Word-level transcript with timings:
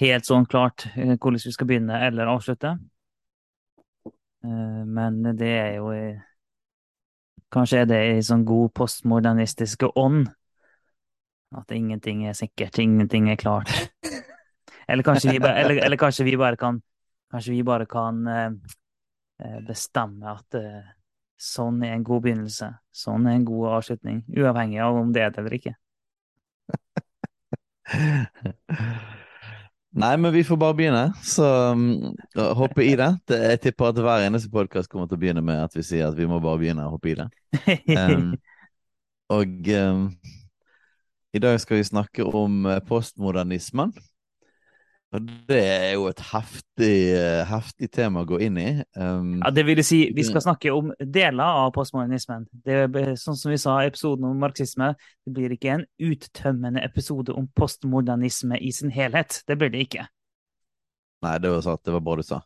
helt 0.00 0.26
sånn 0.28 0.46
klart 0.50 0.86
eh, 0.94 1.14
hvordan 1.14 1.40
vi 1.44 1.52
skal 1.54 1.68
begynne 1.70 2.00
eller 2.06 2.30
avslutte. 2.32 2.76
Eh, 4.44 4.84
Men 4.86 5.22
det 5.36 5.50
er 5.58 5.74
jo 5.78 5.90
i 5.94 6.04
Kanskje 7.54 7.84
er 7.84 7.86
det 7.86 7.98
i 8.16 8.22
sånn 8.26 8.42
god 8.48 8.72
postmodernistiske 8.74 9.86
ånd. 10.00 10.26
At 11.54 11.70
ingenting 11.70 12.24
er 12.26 12.34
sikkert, 12.34 12.80
ingenting 12.82 13.28
er 13.30 13.38
klart. 13.38 13.70
Eller 14.90 15.06
kanskje 15.06 15.30
vi 15.32 15.38
bare, 15.40 15.62
eller, 15.62 15.78
eller 15.80 15.96
kanskje 15.96 16.26
vi 16.26 16.34
bare 16.36 16.58
kan 16.60 16.82
Kanskje 17.32 17.54
vi 17.54 17.62
bare 17.64 17.86
kan 17.88 18.18
eh, 18.28 18.50
bestemme 19.64 20.34
at 20.34 20.58
sånn 21.40 21.80
er 21.82 21.94
en 21.96 22.04
god 22.06 22.22
begynnelse. 22.26 22.68
Sånn 22.94 23.26
er 23.26 23.38
en 23.38 23.46
god 23.48 23.78
avslutning. 23.78 24.20
Uavhengig 24.36 24.82
av 24.84 24.98
om 25.00 25.12
det 25.14 25.24
er 25.24 25.32
det 25.34 25.42
eller 25.42 25.56
ikke. 25.58 25.74
Nei, 29.94 30.16
men 30.18 30.32
vi 30.34 30.42
får 30.44 30.58
bare 30.58 30.74
begynne, 30.74 31.02
så 31.22 31.46
um, 31.70 32.14
hoppe 32.58 32.82
i 32.82 32.96
det. 32.98 33.12
det. 33.30 33.36
Jeg 33.52 33.60
tipper 33.62 33.92
at 33.92 34.00
hver 34.02 34.24
eneste 34.26 34.50
podkast 34.50 34.90
kommer 34.90 35.06
til 35.06 35.14
å 35.14 35.22
begynne 35.22 35.44
med 35.44 35.60
at 35.62 35.76
vi 35.76 35.84
sier 35.86 36.08
at 36.08 36.16
vi 36.18 36.26
må 36.26 36.40
bare 36.42 36.58
begynne 36.58 36.86
å 36.86 36.96
hoppe 36.96 37.12
i 37.12 37.18
det. 37.20 37.28
Um, 37.94 38.32
og 39.30 39.70
um, 39.70 40.08
i 41.34 41.40
dag 41.42 41.60
skal 41.62 41.78
vi 41.78 41.86
snakke 41.86 42.26
om 42.26 42.66
eh, 42.66 42.80
postmodernismen. 42.86 43.94
Det 45.14 45.60
er 45.60 45.92
jo 45.94 46.08
et 46.10 46.20
heftig, 46.32 46.94
eh, 47.14 47.44
heftig 47.46 47.90
tema 47.94 48.24
å 48.24 48.26
gå 48.26 48.40
inn 48.42 48.56
i. 48.58 48.70
Um, 48.98 49.36
Ja, 49.44 49.50
det 49.54 49.62
vil 49.66 49.82
si, 49.86 50.10
vi 50.14 50.24
skal 50.26 50.42
snakke 50.42 50.72
om 50.74 50.90
deler 50.98 51.60
av 51.62 51.70
postmodernismen. 51.76 52.48
Det 52.50 52.74
er 52.74 53.14
sånn 53.20 53.38
som 53.38 53.52
vi 53.52 53.58
sa 53.62 53.76
i 53.82 53.86
episoden 53.92 54.26
om 54.26 54.42
marxisme, 54.42 54.94
det 55.22 55.34
blir 55.36 55.54
ikke 55.54 55.70
en 55.76 55.86
uttømmende 56.02 56.82
episode 56.82 57.30
om 57.30 57.46
postmodernisme 57.54 58.58
i 58.58 58.72
sin 58.74 58.90
helhet. 58.90 59.42
Det 59.46 59.58
blir 59.60 59.70
det 59.70 59.86
ikke. 59.86 60.08
Nei, 61.22 61.38
det 61.38 61.52
var 61.52 61.62
sant. 61.62 61.84
Det 61.84 61.94
var 61.94 62.02
bra 62.02 62.18
du 62.18 62.26
sa. 62.26 62.42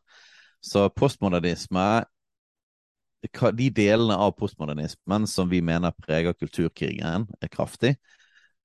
Så 0.60 0.88
postmodernisme 0.92 2.04
De 3.18 3.70
delene 3.74 4.14
av 4.14 4.36
postmodernismen 4.38 5.26
som 5.26 5.48
vi 5.50 5.58
mener 5.60 5.90
preger 5.90 6.36
kulturkrigen, 6.38 7.26
er 7.42 7.48
kraftig. 7.50 7.96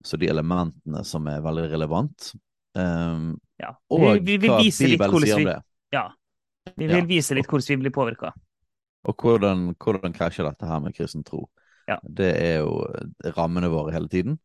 Så 0.05 0.17
de 0.17 0.27
elementene 0.29 1.01
som 1.03 1.25
er 1.27 1.41
veldig 1.41 1.71
relevant. 1.71 2.33
Um, 2.75 3.39
Ja. 3.59 3.75
og 3.89 4.01
Vi, 4.01 4.19
vi 4.19 4.37
vil 4.41 4.49
hva 4.49 4.57
Bibelen 4.59 5.21
sier 5.21 5.35
om 5.35 5.43
vi, 5.43 5.45
det. 5.45 5.59
ja, 5.93 6.07
vi 6.75 6.87
vil 6.87 6.97
Ja. 6.97 7.05
vise 7.05 7.35
litt 7.37 7.47
hvordan 7.47 7.67
vi 7.67 7.77
blir 7.83 7.93
påvirka. 7.93 8.33
Og 9.05 9.15
hvordan, 9.19 9.75
hvordan 9.77 10.13
krasjer 10.15 10.47
dette 10.49 10.65
her 10.65 10.79
med 10.79 10.95
kristen 10.95 11.23
tro. 11.23 11.49
Ja. 11.87 11.97
Det 12.03 12.31
er 12.39 12.59
jo 12.63 12.87
rammene 13.35 13.69
våre 13.69 13.91
hele 13.91 14.07
tiden. 14.07 14.39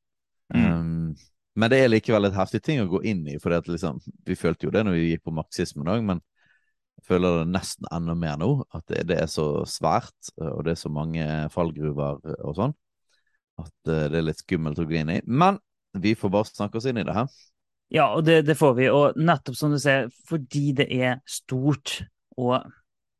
Mm. 0.54 0.64
Um, 0.72 1.16
men 1.56 1.70
det 1.70 1.78
er 1.84 1.88
likevel 1.88 2.26
et 2.26 2.34
heftig 2.34 2.60
ting 2.62 2.80
å 2.80 2.88
gå 2.90 3.02
inn 3.04 3.26
i, 3.28 3.38
for 3.38 3.50
liksom, 3.50 4.00
vi 4.26 4.34
følte 4.34 4.66
jo 4.66 4.70
det 4.74 4.84
når 4.84 4.92
vi 4.98 5.10
gikk 5.12 5.24
på 5.24 5.34
marxismen 5.34 5.86
òg, 5.88 6.02
men 6.04 6.20
jeg 6.98 7.06
føler 7.06 7.38
det 7.44 7.52
nesten 7.54 7.86
enda 7.94 8.14
mer 8.14 8.36
nå. 8.36 8.64
At 8.74 8.84
det, 8.90 9.06
det 9.06 9.20
er 9.22 9.26
så 9.30 9.64
svært, 9.66 10.32
og 10.36 10.64
det 10.66 10.72
er 10.74 10.80
så 10.82 10.90
mange 10.90 11.24
fallgruver 11.54 12.18
og 12.44 12.54
sånn, 12.58 12.74
at 13.58 13.90
eh, 13.90 14.08
det 14.10 14.18
er 14.18 14.26
litt 14.26 14.42
skummelt 14.42 14.78
å 14.78 14.86
gå 14.86 14.98
inn 15.00 15.10
i. 15.14 15.20
Men 15.24 15.58
vi 15.94 16.14
får 16.18 16.30
bare 16.34 16.50
snakke 16.50 16.78
oss 16.78 16.86
inn 16.90 16.98
i 16.98 17.06
det 17.06 17.14
her. 17.14 17.30
Ja, 17.92 18.10
og 18.14 18.24
det, 18.24 18.42
det 18.48 18.56
får 18.58 18.74
vi. 18.76 18.88
Og 18.92 19.16
nettopp 19.16 19.56
som 19.56 19.72
du 19.72 19.78
ser, 19.80 20.10
fordi 20.28 20.72
det 20.76 20.88
er 20.92 21.20
stort, 21.28 22.02
og 22.38 22.60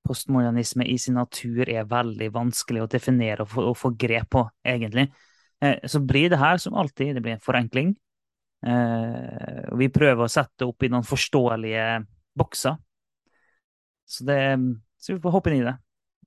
postmodernisme 0.09 0.87
i 0.89 0.97
sin 1.01 1.19
natur 1.19 1.69
er 1.69 1.89
veldig 1.89 2.29
vanskelig 2.33 2.85
å 2.85 2.91
definere 2.91 3.45
og 3.45 3.51
få, 3.53 3.65
og 3.73 3.77
få 3.77 3.93
grep 3.99 4.31
på, 4.37 4.45
egentlig, 4.65 5.09
eh, 5.65 5.81
så 5.85 6.01
blir 6.05 6.31
det 6.33 6.41
her 6.41 6.61
som 6.63 6.77
alltid 6.79 7.17
det 7.17 7.25
blir 7.25 7.37
en 7.37 7.45
forenkling. 7.45 7.97
Eh, 8.67 9.65
og 9.73 9.79
vi 9.81 9.91
prøver 9.93 10.25
å 10.25 10.33
sette 10.33 10.67
opp 10.67 10.85
i 10.85 10.91
noen 10.93 11.07
forståelige 11.07 11.89
bokser. 12.39 12.79
Så, 14.09 14.25
det, 14.25 14.41
så 14.97 15.15
vi 15.15 15.21
får 15.23 15.35
hoppe 15.35 15.53
inn 15.53 15.63
i 15.63 15.69
det 15.69 15.77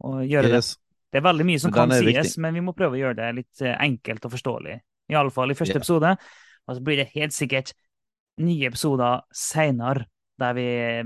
og 0.02 0.22
gjøre 0.26 0.50
det. 0.50 0.62
Yes. 0.62 0.76
Det 1.12 1.20
er 1.20 1.26
veldig 1.26 1.46
mye 1.46 1.60
som 1.60 1.74
kan 1.76 1.92
sies, 1.92 2.06
viktig. 2.08 2.42
men 2.42 2.56
vi 2.56 2.64
må 2.64 2.74
prøve 2.78 2.96
å 2.96 3.02
gjøre 3.02 3.18
det 3.20 3.32
litt 3.42 3.64
eh, 3.66 3.76
enkelt 3.76 4.26
og 4.26 4.34
forståelig. 4.34 4.78
I 5.12 5.18
alle 5.20 5.34
fall 5.34 5.52
i 5.52 5.58
første 5.58 5.76
yeah. 5.76 5.84
episode. 5.84 6.14
Og 6.70 6.78
så 6.78 6.84
blir 6.86 7.02
det 7.02 7.10
helt 7.16 7.36
sikkert 7.36 7.74
nye 8.40 8.68
episoder 8.70 9.22
seinere 9.36 10.06
der 10.40 10.54
vi 10.58 10.66
eh, 10.80 11.04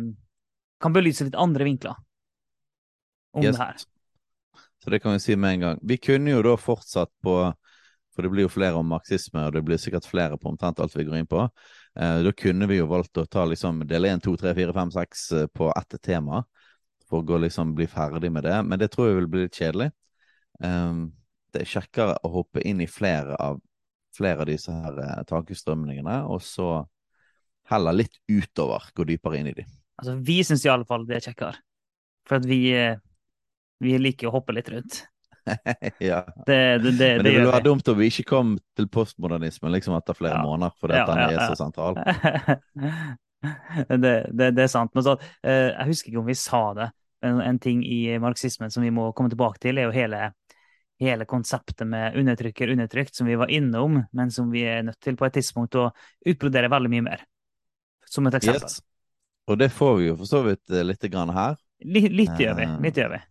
kan 0.81 0.93
belyse 0.93 1.25
litt 1.27 1.35
andre 1.39 1.65
vinkler 1.67 1.95
om 3.35 3.43
Yes. 3.43 3.55
det 3.57 3.63
her. 3.63 3.75
Så 4.83 4.89
det 4.89 4.99
kan 5.01 5.13
vi 5.13 5.19
si 5.19 5.35
med 5.35 5.53
en 5.53 5.59
gang. 5.59 5.79
Vi 5.81 5.97
kunne 5.97 6.31
jo 6.31 6.41
da 6.45 6.57
fortsatt 6.57 7.09
på 7.23 7.53
For 8.15 8.23
det 8.23 8.29
blir 8.31 8.45
jo 8.45 8.49
flere 8.49 8.77
om 8.79 8.87
marxisme, 8.87 9.41
og 9.43 9.51
det 9.51 9.59
blir 9.67 9.75
sikkert 9.75 10.05
flere 10.07 10.37
på 10.39 10.47
omtrent 10.47 10.79
alt 10.79 10.93
vi 10.95 11.03
går 11.03 11.17
inn 11.19 11.27
på. 11.27 11.41
Eh, 11.99 12.21
da 12.23 12.31
kunne 12.31 12.63
vi 12.69 12.77
jo 12.77 12.85
valgt 12.87 13.17
å 13.19 13.25
ta 13.27 13.43
liksom 13.43 13.81
del 13.89 14.05
1, 14.07 14.21
2, 14.23 14.37
3, 14.39 14.53
4, 14.55 14.71
5, 14.71 14.91
6 14.95 15.23
eh, 15.35 15.47
på 15.51 15.67
ett 15.75 15.97
tema. 16.01 16.45
For 17.09 17.19
å 17.19 17.25
gå 17.27 17.41
liksom 17.43 17.73
bli 17.75 17.87
ferdig 17.91 18.31
med 18.31 18.47
det. 18.47 18.55
Men 18.63 18.79
det 18.79 18.87
tror 18.93 19.09
jeg 19.09 19.17
vil 19.17 19.27
bli 19.33 19.41
litt 19.43 19.59
kjedelig. 19.59 19.89
Um, 20.63 21.09
det 21.51 21.65
er 21.65 21.71
kjekkere 21.73 22.15
å 22.23 22.31
hoppe 22.37 22.63
inn 22.63 22.79
i 22.79 22.87
flere 22.87 23.35
av, 23.35 23.59
flere 24.15 24.45
av 24.45 24.47
disse 24.47 24.71
her 24.71 25.03
eh, 25.03 25.23
tankestrømningene, 25.27 26.21
og 26.31 26.39
så 26.39 26.85
heller 27.71 27.93
litt 27.97 28.15
utover 28.29 28.81
gå 28.95 29.01
dypere 29.07 29.35
inn 29.41 29.49
i 29.51 29.55
de. 29.57 29.65
Altså, 29.99 30.13
vi 30.27 30.37
syns 30.45 30.65
fall 30.87 31.05
det 31.07 31.15
er 31.19 31.25
kjekkere. 31.29 31.55
For 32.25 32.33
at 32.41 32.47
vi, 32.49 32.59
eh, 32.73 32.97
vi 33.83 33.91
liker 34.01 34.25
å 34.29 34.35
hoppe 34.37 34.55
litt 34.55 34.69
rundt. 34.73 34.93
ja. 35.99 36.25
Det, 36.45 36.77
det, 36.81 36.91
det, 36.97 37.15
Men 37.15 37.23
det 37.23 37.31
ville 37.35 37.51
være 37.51 37.63
dumt 37.67 37.87
om 37.91 37.97
vi 37.99 38.05
ikke 38.09 38.23
kom 38.29 38.47
til 38.77 38.87
postmodernismen 38.91 39.71
liksom 39.75 39.93
etter 39.97 40.13
flere 40.17 40.37
Ja. 40.39 40.43
måneder, 40.45 40.71
fordi 40.81 40.93
Ja, 40.97 41.01
at 41.03 41.09
den 41.13 41.19
er 41.37 41.41
så 41.45 41.55
sentral. 41.59 41.93
det, 44.05 44.15
det, 44.31 44.47
det 44.57 44.63
er 44.63 44.71
sant. 44.71 44.91
Men 44.95 45.03
så, 45.05 45.13
eh, 45.45 45.69
jeg 45.69 45.87
husker 45.91 46.07
ikke 46.11 46.23
om 46.23 46.31
vi 46.31 46.37
sa 46.39 46.63
det, 46.77 46.87
men 47.25 47.33
en 47.41 47.59
ting 47.61 47.79
i 47.85 48.19
marxismen 48.21 48.71
som 48.73 48.83
vi 48.83 48.91
må 48.93 49.03
komme 49.13 49.29
tilbake 49.33 49.59
til, 49.61 49.77
er 49.77 49.83
jo 49.87 49.93
hele, 49.95 50.19
hele 51.01 51.25
konseptet 51.29 51.87
med 51.87 52.15
undertrykker 52.17 52.71
undertrykt, 52.73 53.15
som 53.15 53.25
vi 53.29 53.35
var 53.39 53.49
innom, 53.53 53.91
men 54.11 54.27
som 54.33 54.51
vi 54.53 54.61
er 54.65 54.83
nødt 54.87 55.01
til 55.01 55.15
på 55.17 55.25
et 55.29 55.33
tidspunkt 55.37 55.75
å 55.79 55.91
utbrodere 56.25 56.69
veldig 56.73 56.91
mye 56.93 57.07
mer. 57.11 57.19
Som 58.15 58.27
et 58.29 58.39
eksempel. 58.39 58.69
Yes. 58.71 58.81
Og 59.51 59.59
det 59.61 59.69
får 59.75 59.95
vi 59.99 60.09
jo 60.09 60.17
for 60.17 60.29
så 60.29 60.41
vidt 60.45 60.73
eh, 60.73 60.85
lite 60.85 61.11
grann 61.11 61.33
her. 61.35 61.57
Litt, 61.85 62.09
litt 62.11 62.39
gjør 62.39 62.55
vi. 62.57 62.67
Eh. 62.67 62.77
Litt 62.87 62.99
gjør 63.01 63.11
vi. 63.13 63.21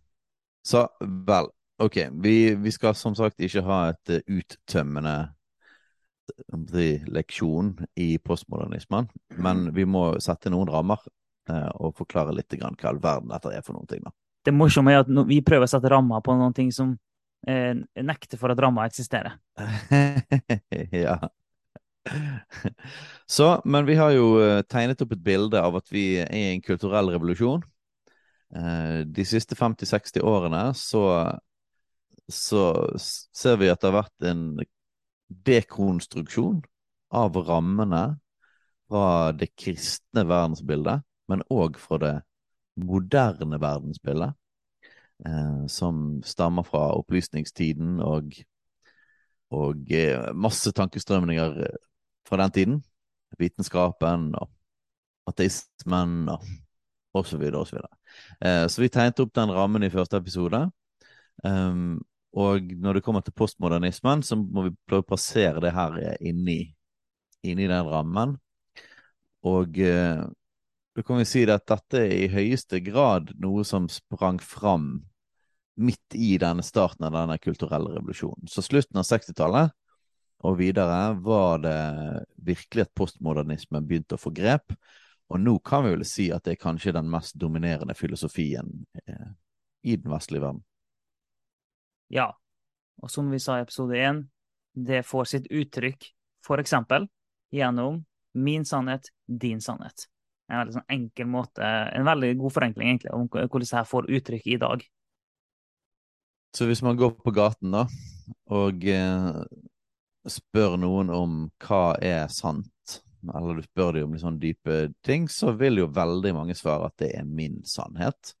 Så 0.65 0.85
vel, 1.27 1.49
ok. 1.83 1.97
Vi, 2.23 2.35
vi 2.55 2.73
skal 2.73 2.95
som 2.97 3.17
sagt 3.17 3.41
ikke 3.43 3.65
ha 3.67 3.79
et 3.91 4.13
eh, 4.15 4.23
uttømmende 4.37 5.17
leksjon 7.13 7.75
i 8.01 8.17
postmodernismen, 8.17 9.07
men 9.37 9.67
vi 9.75 9.85
må 9.85 10.07
sette 10.23 10.49
noen 10.49 10.71
rammer 10.73 11.01
eh, 11.49 11.69
og 11.77 11.97
forklare 11.99 12.33
litt 12.33 12.53
grann 12.57 12.77
hva 12.79 12.89
all 12.89 13.01
verden 13.03 13.33
dette 13.33 13.53
er 13.53 13.65
for 13.65 13.77
noen 13.77 13.89
ting. 13.89 14.01
da. 14.05 14.13
Det 14.45 14.53
morsomme 14.53 14.93
er 14.93 15.03
at 15.03 15.11
vi 15.29 15.41
prøver 15.45 15.67
å 15.67 15.69
sette 15.69 15.89
rammer 15.91 16.21
på 16.25 16.33
noen 16.37 16.53
ting 16.53 16.71
som 16.73 16.95
eh, 17.47 17.73
nekter 18.01 18.41
for 18.41 18.53
at 18.53 18.61
rammer 18.61 18.89
eksisterer. 18.89 19.37
ja. 21.05 21.19
Så, 23.27 23.61
men 23.65 23.85
vi 23.85 23.95
har 23.95 24.11
jo 24.13 24.27
eh, 24.41 24.61
tegnet 24.69 25.01
opp 25.01 25.15
et 25.15 25.23
bilde 25.25 25.61
av 25.61 25.77
at 25.79 25.89
vi 25.93 26.05
er 26.21 26.29
i 26.35 26.43
en 26.53 26.61
kulturell 26.65 27.09
revolusjon. 27.15 27.63
Eh, 28.55 29.01
De 29.09 29.25
siste 29.27 29.57
50-60 29.57 30.23
årene 30.25 30.67
så, 30.77 31.05
så 32.31 32.63
ser 33.35 33.57
vi 33.61 33.71
at 33.71 33.81
det 33.81 33.91
har 33.91 33.99
vært 34.03 34.29
en 34.29 34.45
dekonstruksjon 35.49 36.61
av 37.15 37.37
rammene 37.47 38.05
fra 38.89 39.33
det 39.33 39.49
kristne 39.57 40.25
verdensbildet, 40.29 41.05
men 41.31 41.41
òg 41.53 41.79
fra 41.81 41.99
det 42.01 42.15
moderne 42.77 43.57
verdensbildet, 43.61 44.35
eh, 45.25 45.65
som 45.71 46.21
stammer 46.25 46.67
fra 46.67 46.91
opplysningstiden 46.99 47.99
og, 48.05 48.35
og 49.55 49.93
masse 50.35 50.71
tankestrømninger 50.75 51.65
fra 52.27 52.39
den 52.43 52.55
tiden. 52.55 52.77
Vitenskapen 53.39 54.29
og 54.39 54.49
ateismen 55.29 56.29
og, 56.31 56.45
og 57.17 57.27
så 57.27 57.39
videre 57.41 57.63
og 57.63 57.69
så 57.69 57.79
videre. 57.79 57.93
Eh, 58.39 58.65
så 58.71 58.83
vi 58.83 58.91
tegnet 58.93 59.21
opp 59.23 59.33
den 59.35 59.53
rammen 59.55 59.85
i 59.85 59.91
første 59.93 60.19
episode. 60.21 60.61
Um, 61.43 61.99
og 62.35 62.71
når 62.79 62.97
det 62.97 63.03
kommer 63.03 63.23
til 63.23 63.35
postmodernismen, 63.35 64.23
så 64.23 64.35
må 64.35 64.67
vi 64.67 64.75
prøve 64.87 65.05
å 65.05 65.09
plassere 65.09 65.61
det 65.63 65.71
her 65.75 65.97
inni, 66.19 66.59
inni 67.47 67.67
den 67.71 67.87
rammen. 67.87 68.35
Og 69.45 69.79
eh, 69.79 70.23
da 70.95 71.03
kan 71.03 71.19
vi 71.19 71.27
si 71.27 71.43
at 71.51 71.67
dette 71.69 72.01
er 72.01 72.15
i 72.25 72.31
høyeste 72.31 72.81
grad 72.83 73.33
noe 73.41 73.65
som 73.67 73.87
sprang 73.91 74.39
fram 74.43 75.05
midt 75.75 76.15
i 76.15 76.35
denne 76.39 76.63
starten 76.63 77.07
av 77.07 77.15
denne 77.15 77.37
kulturelle 77.43 77.97
revolusjonen. 77.97 78.47
Så 78.47 78.63
slutten 78.63 78.99
av 78.99 79.07
60-tallet 79.07 79.73
og 80.43 80.57
videre 80.59 81.15
var 81.23 81.61
det 81.63 81.79
virkelig 82.45 82.85
at 82.85 82.93
postmodernismen 82.97 83.87
begynte 83.87 84.17
å 84.17 84.21
få 84.21 84.33
grep. 84.35 84.75
Og 85.31 85.41
nå 85.41 85.55
kan 85.65 85.85
vi 85.85 85.93
vel 85.95 86.05
si 86.05 86.27
at 86.33 86.45
det 86.45 86.55
er 86.55 86.61
kanskje 86.61 86.93
den 86.93 87.09
mest 87.09 87.37
dominerende 87.41 87.95
filosofien 87.97 88.85
eh, 89.05 89.29
i 89.85 89.95
den 89.97 90.11
vestlige 90.11 90.43
verden. 90.43 90.61
Ja, 92.13 92.29
og 93.01 93.09
som 93.11 93.31
vi 93.33 93.39
sa 93.41 93.57
i 93.57 93.65
episode 93.65 93.97
én, 93.97 94.25
det 94.75 95.05
får 95.07 95.31
sitt 95.31 95.47
uttrykk 95.49 96.11
for 96.45 96.61
eksempel 96.61 97.07
gjennom 97.55 98.03
min 98.35 98.65
sannhet, 98.67 99.09
din 99.25 99.63
sannhet. 99.63 100.05
En 100.51 100.59
veldig 100.61 100.75
sånn 100.75 100.91
enkel 100.93 101.29
måte, 101.31 101.65
en 101.65 102.05
veldig 102.05 102.35
god 102.37 102.53
forenkling 102.53 102.91
egentlig, 102.91 103.13
om 103.15 103.25
hvordan 103.31 103.65
dette 103.65 103.85
får 103.89 104.09
uttrykk 104.19 104.49
i 104.51 104.59
dag. 104.61 104.83
Så 106.55 106.67
hvis 106.69 106.83
man 106.85 106.99
går 106.99 107.15
på 107.17 107.33
gaten 107.35 107.73
da, 107.73 107.87
og 108.53 108.85
eh, 108.87 109.39
spør 110.31 110.77
noen 110.81 111.11
om 111.13 111.37
hva 111.61 111.95
er 112.03 112.27
sant, 112.33 112.99
eller 113.25 113.59
du 113.59 113.65
spør 113.65 113.97
dem 113.97 114.11
om 114.11 114.19
sånne 114.21 114.41
dype 114.41 114.79
ting, 115.05 115.27
så 115.31 115.53
vil 115.57 115.81
jo 115.81 115.91
veldig 115.93 116.33
mange 116.37 116.57
svare 116.57 116.89
at 116.89 116.97
det 117.01 117.11
er 117.17 117.25
min 117.27 117.61
sannhet, 117.67 118.35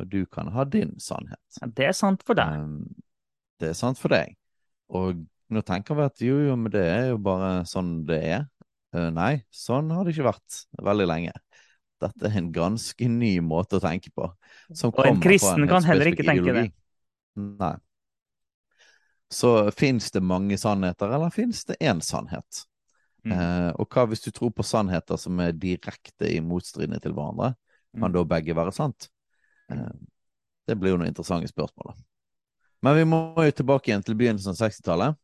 og 0.00 0.08
du 0.10 0.22
kan 0.30 0.50
ha 0.54 0.64
din 0.64 0.94
sannhet. 1.02 1.42
Ja, 1.60 1.68
det 1.76 1.90
er 1.90 1.96
sant 1.96 2.24
for 2.26 2.38
deg. 2.38 2.62
Um, 2.62 2.86
det 3.60 3.72
er 3.72 3.76
sant 3.78 4.00
for 4.00 4.12
deg. 4.14 4.36
Og 4.96 5.20
nå 5.50 5.62
tenker 5.66 5.98
vi 5.98 6.06
at 6.06 6.22
jo, 6.24 6.38
jo, 6.46 6.56
men 6.58 6.72
det 6.72 6.86
er 6.86 7.04
jo 7.12 7.20
bare 7.22 7.60
sånn 7.68 8.00
det 8.08 8.22
er. 8.36 8.46
Uh, 8.94 9.10
nei, 9.14 9.44
sånn 9.54 9.90
har 9.94 10.06
det 10.06 10.14
ikke 10.16 10.30
vært 10.30 10.62
veldig 10.82 11.08
lenge. 11.10 11.34
Dette 12.00 12.30
er 12.30 12.38
en 12.40 12.48
ganske 12.54 13.10
ny 13.12 13.34
måte 13.44 13.76
å 13.76 13.82
tenke 13.84 14.12
på. 14.16 14.24
og 14.24 15.04
en 15.04 15.20
kristen 15.20 15.68
kan 15.68 15.84
heller 15.84 16.08
ikke 16.08 16.24
tenke 16.24 16.46
ideologi. 16.46 16.70
det. 16.72 17.50
Nei. 17.60 17.76
Så 19.30 19.70
fins 19.76 20.10
det 20.10 20.22
mange 20.26 20.58
sannheter, 20.58 21.12
eller 21.14 21.30
fins 21.30 21.62
det 21.68 21.78
én 21.80 22.00
sannhet? 22.02 22.64
Mm. 23.24 23.34
Eh, 23.36 23.70
og 23.78 23.86
hva 23.92 24.06
hvis 24.10 24.24
du 24.24 24.30
tror 24.34 24.50
på 24.56 24.64
sannheter 24.66 25.20
som 25.20 25.38
er 25.44 25.54
direkte 25.54 26.26
i 26.30 26.40
motstridende 26.42 27.00
til 27.04 27.14
hverandre? 27.14 27.52
Kan 27.94 28.10
mm. 28.10 28.16
da 28.16 28.24
begge 28.34 28.56
være 28.58 28.74
sant? 28.74 29.10
Eh, 29.70 29.92
det 30.66 30.78
blir 30.80 30.94
jo 30.94 31.00
noen 31.00 31.12
interessante 31.12 31.50
spørsmål. 31.50 31.92
da. 31.92 32.04
Men 32.86 32.96
vi 32.96 33.06
må 33.12 33.20
jo 33.44 33.54
tilbake 33.54 33.90
igjen 33.90 34.04
til 34.06 34.16
begynnelsen 34.18 34.54
av 34.54 34.60
60-tallet. 34.64 35.18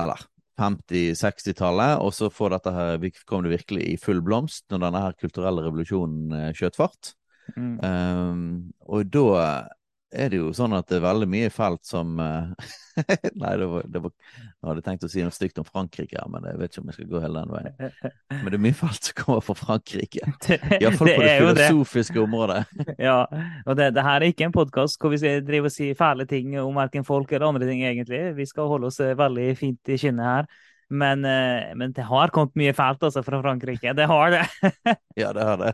Eller 0.00 0.26
50-60-tallet, 0.60 2.00
og 2.04 2.12
så 2.14 2.28
her, 2.74 3.06
kom 3.26 3.44
det 3.44 3.54
virkelig 3.54 3.86
i 3.86 3.96
full 4.00 4.20
blomst 4.24 4.66
når 4.70 4.82
denne 4.84 5.02
her 5.06 5.16
kulturelle 5.20 5.64
revolusjonen 5.64 6.34
eh, 6.36 6.50
skjøt 6.56 6.76
fart. 6.76 7.14
Mm. 7.56 7.78
Um, 7.82 8.42
og 8.86 9.08
da 9.10 9.68
er 10.10 10.30
det 10.32 10.40
jo 10.40 10.50
sånn 10.54 10.74
at 10.74 10.88
det 10.90 10.98
er 10.98 11.04
veldig 11.04 11.26
mye 11.30 11.50
felt 11.54 11.84
som 11.86 12.18
uh, 12.18 12.50
Nei, 13.40 13.52
det 13.60 13.66
var, 13.70 13.84
det 13.86 14.02
var, 14.02 14.12
jeg 14.12 14.66
hadde 14.66 14.82
tenkt 14.84 15.04
å 15.06 15.10
si 15.10 15.22
noe 15.24 15.34
stygt 15.34 15.60
om 15.62 15.66
Frankrike, 15.66 16.22
men 16.32 16.46
jeg 16.50 16.58
vet 16.60 16.72
ikke 16.72 16.82
om 16.82 16.90
jeg 16.90 16.96
skal 16.98 17.10
gå 17.12 17.20
hele 17.22 17.42
den 17.44 17.52
veien. 17.54 18.08
Men 18.32 18.48
det 18.48 18.58
er 18.58 18.64
mye 18.66 18.78
felt 18.80 19.06
som 19.06 19.16
kommer 19.20 19.44
fra 19.46 19.56
Frankrike. 19.58 20.32
Iallfall 20.80 21.12
på 21.12 21.22
det, 21.22 21.28
det 21.30 21.36
filosofiske 21.68 22.16
det. 22.18 22.24
området. 22.24 22.58
ja, 23.08 23.20
og 23.64 23.78
det, 23.78 23.92
det, 23.96 24.04
her 24.06 24.18
er 24.18 24.34
ikke 24.34 24.48
en 24.48 24.56
podkast 24.56 24.98
hvor 25.00 25.14
vi 25.14 25.36
driver 25.46 25.70
og 25.70 25.76
si 25.76 25.92
fæle 25.96 26.26
ting 26.30 26.58
om 26.60 26.82
verken 26.82 27.06
folk 27.06 27.30
eller 27.32 27.52
andre 27.52 27.70
ting, 27.70 27.84
egentlig. 27.86 28.24
Vi 28.36 28.48
skal 28.50 28.68
holde 28.70 28.90
oss 28.90 29.00
eh, 29.04 29.14
veldig 29.18 29.46
fint 29.60 29.94
i 29.94 30.00
kinnet 30.00 30.26
her. 30.26 30.50
Men, 30.90 31.22
uh, 31.22 31.70
men 31.78 31.94
det 31.94 32.02
har 32.08 32.34
kommet 32.34 32.58
mye 32.58 32.74
fælt 32.74 33.06
altså 33.06 33.22
fra 33.22 33.38
Frankrike. 33.44 33.94
Det 33.94 34.10
har 34.10 34.34
det. 34.34 34.44
ja, 35.22 35.30
det 35.36 35.46
har 35.46 35.62
det. 35.62 35.72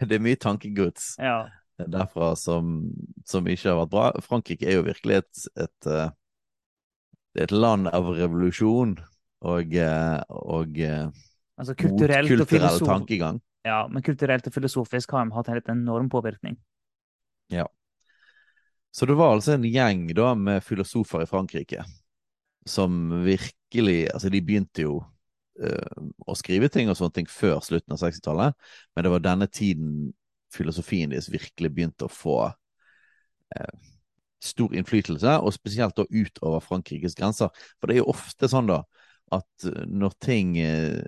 det 0.00 0.16
er 0.16 0.24
mye 0.24 0.40
tankegods. 0.40 1.12
Ja 1.20 1.42
derfra 1.86 2.32
som, 2.36 2.80
som, 3.26 3.46
ikke 3.46 3.70
har 3.70 3.78
vært 3.82 3.92
bra. 3.92 4.06
Frankrike 4.24 4.66
er 4.66 4.78
jo 4.78 4.86
virkelig 4.88 5.20
et, 5.22 5.42
et, 5.64 5.90
eh, 5.90 6.10
et 7.44 7.54
land 7.54 7.90
av 7.92 8.10
revolusjon 8.16 8.96
og, 9.46 9.74
eh, 9.74 10.18
og 10.28 10.80
eh, 10.82 11.06
altså 11.58 11.76
kulturelt 11.78 12.30
motkulturell 12.30 12.82
tankegang. 12.82 13.42
Ja, 13.66 13.84
men 13.90 14.02
kulturelt 14.02 14.46
og 14.48 14.54
filosofisk 14.54 15.12
har 15.14 15.26
de 15.26 15.36
hatt 15.36 15.52
en 15.54 15.84
enorm 15.84 16.08
påvirkning. 16.10 16.56
Ja. 17.52 17.68
Så 18.90 19.06
det 19.06 19.18
var 19.18 19.36
altså 19.36 19.54
en 19.54 19.66
gjeng 19.68 20.08
da 20.16 20.32
med 20.34 20.64
filosofer 20.64 21.22
i 21.22 21.30
Frankrike 21.30 21.84
som 22.68 23.22
virkelig 23.24 24.08
Altså, 24.14 24.30
de 24.32 24.40
begynte 24.40 24.84
jo 24.86 24.94
å 25.58 26.34
skrive 26.38 26.68
ting 26.72 26.88
og 26.88 26.96
sånne 26.96 27.16
ting 27.16 27.26
før 27.28 27.58
slutten 27.64 27.92
av 27.92 27.98
60-tallet, 28.00 28.54
men 28.94 29.04
det 29.04 29.10
var 29.12 29.24
denne 29.24 29.48
tiden 29.50 30.12
filosofien 30.54 31.12
deres 31.12 31.30
virkelig 31.32 31.70
begynte 31.74 32.08
å 32.08 32.12
få 32.12 32.38
eh, 32.48 33.92
stor 34.44 34.74
innflytelse, 34.76 35.38
og 35.42 35.54
spesielt 35.54 35.96
da 35.98 36.06
utover 36.08 36.62
Frankrikes 36.64 37.16
grenser. 37.18 37.50
For 37.78 37.90
det 37.90 37.98
er 37.98 38.02
jo 38.02 38.12
ofte 38.14 38.50
sånn 38.50 38.70
da 38.70 38.82
at 39.34 39.68
eh, 39.68 39.86
når 39.86 40.16
ting, 40.24 40.56
eh, 40.62 41.00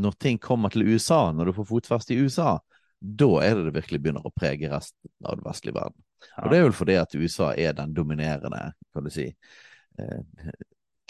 når 0.00 0.16
ting 0.20 0.40
kommer 0.42 0.74
til 0.74 0.88
USA, 0.88 1.28
når 1.32 1.50
du 1.50 1.58
får 1.58 1.70
fotfeste 1.70 2.16
i 2.16 2.24
USA, 2.24 2.56
da 3.04 3.30
er 3.44 3.58
det 3.58 3.66
det 3.68 3.76
virkelig 3.76 4.00
begynner 4.00 4.24
å 4.24 4.32
prege 4.32 4.70
resten 4.72 5.10
av 5.26 5.36
den 5.36 5.46
vestlige 5.46 5.76
verden. 5.76 6.00
Og 6.40 6.50
det 6.50 6.58
er 6.58 6.66
vel 6.66 6.76
fordi 6.76 6.96
at 6.96 7.16
USA 7.18 7.50
er 7.60 7.76
den 7.76 7.92
dominerende, 7.96 8.62
kan 8.94 9.04
du 9.04 9.12
si, 9.12 9.28
eh, 10.00 10.52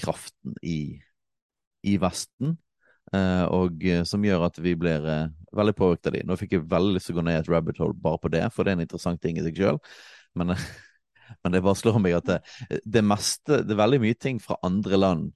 kraften 0.00 0.56
i, 0.62 0.99
i 1.87 1.97
Vesten. 2.03 2.56
Uh, 3.12 3.45
og 3.53 3.85
uh, 3.85 4.01
som 4.09 4.23
gjør 4.25 4.47
at 4.47 4.56
vi 4.65 4.73
blir 4.79 5.05
uh, 5.05 5.29
veldig 5.55 5.75
påvirket 5.77 6.09
av 6.09 6.17
de. 6.17 6.23
Nå 6.27 6.37
fikk 6.41 6.56
jeg 6.56 6.67
veldig 6.71 6.97
lyst 6.97 7.11
til 7.11 7.15
å 7.15 7.21
gå 7.21 7.27
ned 7.29 7.37
i 7.37 7.43
et 7.43 7.51
rabbit 7.53 7.81
hole 7.83 7.97
bare 8.06 8.21
på 8.23 8.31
det, 8.33 8.43
for 8.55 8.65
det 8.65 8.73
er 8.73 8.79
en 8.81 8.87
interessant 8.87 9.21
ting 9.23 9.39
i 9.39 9.45
seg 9.45 9.61
sjøl. 9.61 9.81
Men, 10.39 10.55
men, 11.43 11.55
det 11.55 11.62
bare 11.67 11.79
slår 11.79 12.01
meg 12.03 12.17
at 12.19 12.31
det, 12.31 12.39
det, 12.83 13.05
meste 13.06 13.61
Det 13.62 13.77
er 13.77 13.83
veldig 13.85 14.01
mye 14.03 14.19
ting 14.19 14.41
fra 14.43 14.59
andre 14.67 14.99
land 14.99 15.33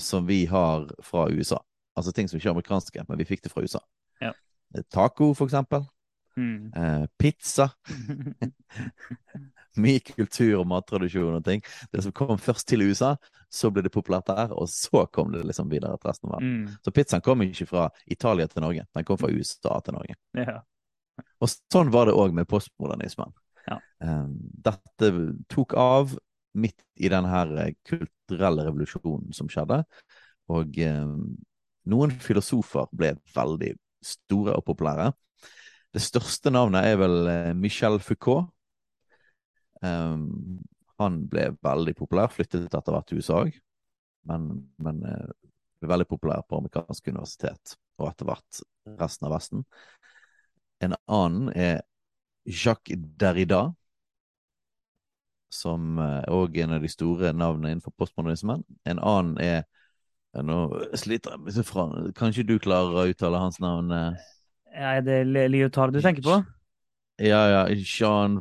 som 0.00 0.24
vi 0.26 0.46
har 0.48 0.88
fra 1.04 1.28
USA. 1.28 1.60
Altså 1.98 2.14
ting 2.16 2.30
som 2.30 2.38
ikke 2.38 2.48
er 2.48 2.56
amerikanske, 2.56 3.04
men 3.08 3.20
vi 3.20 3.28
fikk 3.28 3.44
det 3.44 3.52
fra 3.52 3.62
USA. 3.62 3.82
Ja. 4.24 4.32
Taco, 4.88 5.34
for 5.36 5.50
eksempel. 5.50 5.84
Mm. 6.40 6.72
pizza. 7.20 7.68
mye 9.84 10.02
kultur 10.04 10.58
og 10.60 10.66
mattradisjon 10.70 11.38
og 11.38 11.44
ting. 11.46 11.62
Det 11.92 12.04
som 12.04 12.14
kom 12.16 12.40
først 12.40 12.68
til 12.68 12.84
USA, 12.88 13.14
så 13.52 13.70
ble 13.72 13.84
det 13.84 13.92
populært 13.94 14.30
der, 14.30 14.52
og 14.56 14.68
så 14.72 15.04
kom 15.12 15.32
det 15.34 15.44
liksom 15.48 15.70
videre 15.72 15.98
til 16.00 16.10
resten 16.10 16.30
av 16.30 16.38
verden. 16.38 16.58
Mm. 16.64 16.74
Så 16.84 16.94
pizzaen 16.96 17.24
kom 17.24 17.44
ikke 17.44 17.68
fra 17.68 17.86
Italia 18.06 18.48
til 18.48 18.64
Norge, 18.64 18.86
den 18.96 19.08
kom 19.08 19.20
fra 19.20 19.30
USA 19.32 19.78
til 19.84 19.98
Norge. 19.98 20.18
Ja. 20.38 20.58
Og 21.42 21.50
sånn 21.52 21.92
var 21.92 22.08
det 22.08 22.16
òg 22.16 22.34
med 22.36 22.48
postmodernismen. 22.48 23.32
Ja. 23.68 23.78
Um, 24.02 24.34
dette 24.64 25.12
tok 25.52 25.76
av 25.78 26.16
midt 26.58 26.80
i 27.00 27.08
denne 27.12 27.30
her 27.32 27.52
eh, 27.62 27.74
kulturelle 27.88 28.66
revolusjonen 28.66 29.32
som 29.36 29.48
skjedde, 29.52 29.82
og 30.52 30.76
um, 30.84 31.36
noen 31.88 32.12
filosofer 32.22 32.90
ble 32.96 33.14
veldig 33.34 33.72
store 34.04 34.56
og 34.58 34.66
populære. 34.66 35.10
Det 35.92 36.02
største 36.02 36.52
navnet 36.52 36.88
er 36.88 36.98
vel 37.00 37.16
eh, 37.30 37.52
Michel 37.56 37.98
Foucault, 38.02 38.50
Um, 39.82 40.62
han 41.02 41.22
ble 41.30 41.48
veldig 41.64 41.94
populær, 41.98 42.30
flyttet 42.30 42.68
etter 42.68 42.94
hvert 42.94 43.08
til 43.10 43.18
USA 43.18 43.40
òg, 43.42 43.56
men, 44.30 44.48
men 44.82 45.02
uh, 45.02 45.30
ble 45.82 45.90
veldig 45.90 46.06
populær 46.10 46.44
på 46.46 46.60
amerikansk 46.60 47.10
universitet 47.10 47.76
og 47.98 48.12
etter 48.12 48.28
hvert 48.28 48.62
resten 49.00 49.28
av 49.28 49.34
Vesten. 49.34 49.64
En 50.82 50.94
annen 51.10 51.50
er 51.58 51.82
Jacques 52.46 52.98
Derrida, 53.18 53.64
som 55.52 55.98
òg 55.98 56.54
uh, 56.54 56.62
er 56.62 56.64
en 56.64 56.78
av 56.78 56.86
de 56.86 56.90
store 56.90 57.34
navnene 57.36 57.74
innenfor 57.74 57.94
postmodernismen. 57.98 58.64
En 58.88 59.02
annen 59.02 59.38
er 59.42 59.64
Nå 60.32 60.62
sliter 60.96 61.34
jeg 61.34 61.42
med 61.44 61.66
fra 61.68 61.82
Kanskje 62.16 62.46
du 62.48 62.54
klarer 62.56 62.94
å 62.96 63.10
uttale 63.10 63.36
hans 63.36 63.58
navn? 63.60 63.90
Er 64.72 65.02
det 65.04 65.18
Liotard 65.28 65.92
du 65.92 65.98
tenker 66.00 66.24
på? 66.24 66.38
Ja, 67.20 67.42
ja. 67.52 67.66
Jean 67.76 68.38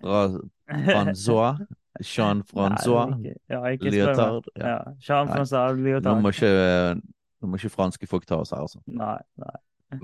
Francois. 0.00 1.60
Jean-Francois 2.00 3.16
Lyotard. 3.82 4.46
Ja. 4.54 4.66
ja. 4.66 4.92
Jean-Francois 5.02 5.74
Lyotard. 5.76 6.16
Nå 6.16 6.20
må, 6.24 6.30
ikke, 6.32 6.94
nå 7.42 7.50
må 7.50 7.58
ikke 7.58 7.72
franske 7.74 8.08
folk 8.08 8.24
ta 8.28 8.38
oss 8.40 8.54
her, 8.54 8.62
altså. 8.64 8.80
Nei, 8.86 9.18
nei. 9.42 9.56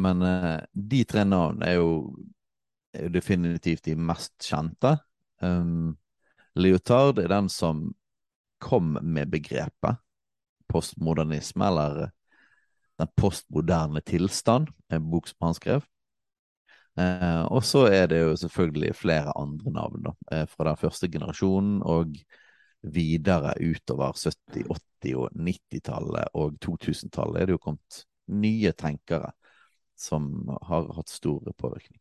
Men 0.03 0.25
uh, 0.27 0.57
de 0.75 1.05
tre 1.07 1.23
navnene 1.25 1.71
er 1.71 1.79
er 2.97 3.07
jo 3.07 3.13
definitivt 3.15 3.85
de 3.87 3.95
mest 3.97 4.35
kjente. 4.43 4.97
Um, 5.45 5.95
Lyotard 6.57 7.21
er 7.23 7.31
den 7.31 7.49
som 7.53 7.91
kom 8.63 8.97
med 9.05 9.31
begrepet 9.31 10.01
postmodernisme, 10.73 11.67
eller 11.67 12.11
den 12.99 13.09
postmoderne 13.17 14.01
tilstand, 14.01 14.69
en 14.93 15.11
bok 15.11 15.29
som 15.29 15.49
han 15.49 15.55
skrev. 15.55 15.85
Eh, 16.97 17.45
og 17.53 17.65
så 17.65 17.87
er 17.93 18.09
det 18.09 18.23
jo 18.23 18.37
selvfølgelig 18.41 18.95
flere 18.97 19.33
andre 19.37 19.73
navn 19.73 20.07
da, 20.07 20.13
eh, 20.33 20.47
fra 20.49 20.71
den 20.71 20.79
første 20.81 21.11
generasjonen 21.13 21.83
og 21.85 22.17
videre 22.87 23.53
utover 23.61 24.17
70-, 24.17 24.65
80- 25.05 25.19
og 25.21 25.35
90-tallet 25.37 26.33
og 26.35 26.57
2000-tallet 26.65 27.43
er 27.43 27.51
det 27.51 27.57
jo 27.59 27.63
kommet 27.67 28.01
nye 28.33 28.73
tenkere 28.73 29.35
som 29.97 30.49
har 30.69 30.89
hatt 30.97 31.13
stor 31.13 31.45
påvirkning. 31.57 32.01